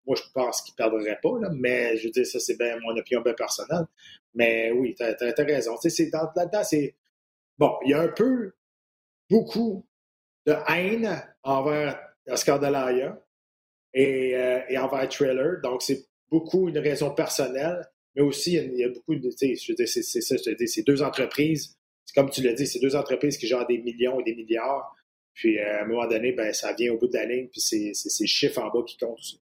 moi, 0.06 0.16
je 0.16 0.22
pense 0.36 0.62
qu'il 0.62 0.74
ne 0.74 0.76
perdrait 0.76 1.20
pas, 1.22 1.40
là, 1.40 1.50
mais 1.52 1.98
je 1.98 2.06
veux 2.06 2.12
dire, 2.12 2.28
ça, 2.28 2.40
c'est 2.40 2.56
bien 2.56 2.78
mon 2.80 2.96
opinion 2.96 3.22
bien 3.22 3.34
personnelle. 3.34 3.88
Mais 4.36 4.72
oui, 4.72 4.94
tu 4.94 5.04
as, 5.04 5.16
raison. 5.44 5.76
Là-dedans, 6.36 6.64
c'est. 6.64 6.96
Bon, 7.58 7.76
il 7.84 7.92
y 7.92 7.94
a 7.96 8.02
un 8.02 8.10
peu, 8.10 8.54
beaucoup 9.32 9.84
de 10.46 10.54
haine 10.70 11.24
envers 11.42 12.00
Oscar 12.28 12.60
Delaya 12.60 13.20
et, 13.96 14.36
euh, 14.36 14.60
et 14.70 14.78
envers 14.78 15.10
Trailer. 15.10 15.60
Donc, 15.64 15.82
c'est 15.82 16.06
beaucoup 16.30 16.70
une 16.70 16.78
raison 16.78 17.16
personnelle, 17.16 17.90
mais 18.16 18.22
aussi, 18.22 18.58
il 18.58 18.78
y 18.78 18.84
a, 18.84 18.90
beaucoup 18.90 19.16
de. 19.16 19.32
Je 19.32 19.72
veux 19.72 19.76
dire, 19.76 19.88
c'est 19.88 20.86
deux 20.86 21.02
entreprises. 21.02 21.76
Comme 22.16 22.30
tu 22.30 22.42
l'as 22.42 22.54
dit, 22.54 22.66
c'est 22.66 22.80
deux 22.80 22.96
entreprises 22.96 23.38
qui 23.38 23.48
gèrent 23.48 23.68
des 23.68 23.78
millions 23.78 24.20
et 24.20 24.24
des 24.24 24.36
milliards. 24.36 24.96
Puis 25.34 25.60
euh, 25.60 25.80
à 25.80 25.84
un 25.84 25.86
moment 25.86 26.08
donné, 26.08 26.32
ben, 26.32 26.54
ça 26.54 26.74
vient 26.74 26.94
au 26.94 26.98
bout 26.98 27.08
de 27.08 27.14
la 27.14 27.26
ligne, 27.26 27.50
puis 27.50 27.60
c'est 27.60 27.94
ces 27.94 28.26
chiffres 28.26 28.62
en 28.62 28.70
bas 28.70 28.84
qui 28.88 28.98
comptent 28.98 29.20
aussi. 29.20 29.42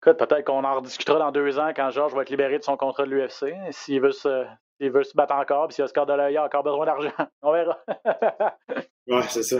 Peut-être 0.00 0.44
qu'on 0.44 0.64
en 0.64 0.76
rediscutera 0.76 1.18
dans 1.18 1.32
deux 1.32 1.58
ans 1.58 1.72
quand 1.74 1.90
Georges 1.90 2.14
va 2.14 2.22
être 2.22 2.30
libéré 2.30 2.58
de 2.58 2.64
son 2.64 2.76
contrat 2.76 3.04
de 3.04 3.10
l'UFC. 3.10 3.54
S'il 3.72 4.00
veut 4.00 4.12
se, 4.12 4.46
veut 4.80 5.02
se 5.02 5.16
battre 5.16 5.34
encore, 5.34 5.68
puis 5.68 5.74
si 5.74 5.82
Oscar 5.82 6.06
Delaya 6.06 6.42
a 6.42 6.46
encore 6.46 6.62
besoin 6.62 6.86
d'argent, 6.86 7.10
on 7.42 7.52
verra. 7.52 7.78
ouais, 9.08 9.22
c'est 9.28 9.42
ça. 9.42 9.58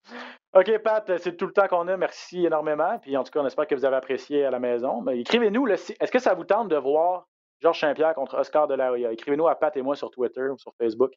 OK, 0.53 0.79
Pat, 0.79 1.19
c'est 1.19 1.37
tout 1.37 1.47
le 1.47 1.53
temps 1.53 1.69
qu'on 1.69 1.89
a. 1.89 1.97
Merci 1.97 2.47
énormément. 2.47 2.99
Puis 3.01 3.17
en 3.17 3.25
tout 3.25 3.31
cas, 3.31 3.41
on 3.41 3.47
espère 3.47 3.67
que 3.67 3.75
vous 3.75 3.85
avez 3.85 3.97
apprécié 3.97 4.45
à 4.45 4.51
la 4.51 4.59
maison. 4.59 5.05
écrivez-nous, 5.09 5.69
est-ce 5.69 6.11
que 6.11 6.19
ça 6.19 6.35
vous 6.35 6.45
tente 6.45 6.69
de 6.69 6.77
voir 6.77 7.27
Georges 7.61 7.81
Saint-Pierre 7.81 8.15
contre 8.15 8.39
Oscar 8.39 8.67
Delaya? 8.67 9.13
Écrivez-nous 9.13 9.49
à 9.49 9.55
Pat 9.55 9.77
et 9.77 9.83
moi 9.83 9.97
sur 9.97 10.11
Twitter 10.11 10.49
ou 10.49 10.59
sur 10.59 10.75
Facebook. 10.77 11.13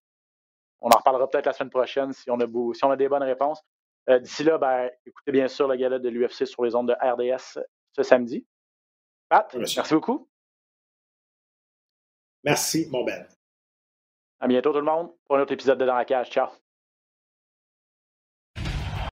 On 0.81 0.89
en 0.89 0.97
reparlera 0.97 1.29
peut-être 1.29 1.45
la 1.45 1.53
semaine 1.53 1.69
prochaine 1.69 2.11
si 2.11 2.29
on 2.29 2.39
a, 2.39 2.45
si 2.73 2.85
on 2.85 2.91
a 2.91 2.95
des 2.95 3.07
bonnes 3.07 3.23
réponses. 3.23 3.61
Euh, 4.09 4.19
d'ici 4.19 4.43
là, 4.43 4.57
ben, 4.57 4.89
écoutez 5.05 5.31
bien 5.31 5.47
sûr 5.47 5.67
la 5.67 5.77
galette 5.77 6.01
de 6.01 6.09
l'UFC 6.09 6.45
sur 6.45 6.65
les 6.65 6.75
ondes 6.75 6.89
de 6.89 6.93
RDS 6.93 7.59
ce 7.93 8.03
samedi. 8.03 8.45
Pat, 9.29 9.53
merci 9.55 9.93
beaucoup. 9.93 10.27
Merci, 12.43 12.87
mon 12.91 13.05
Ben. 13.05 13.25
À 14.41 14.47
bientôt 14.47 14.73
tout 14.73 14.79
le 14.79 14.85
monde 14.85 15.13
pour 15.25 15.37
un 15.37 15.41
autre 15.41 15.53
épisode 15.53 15.77
de 15.77 15.85
Dans 15.85 15.95
la 15.95 16.03
cage. 16.03 16.29
Ciao. 16.29 16.62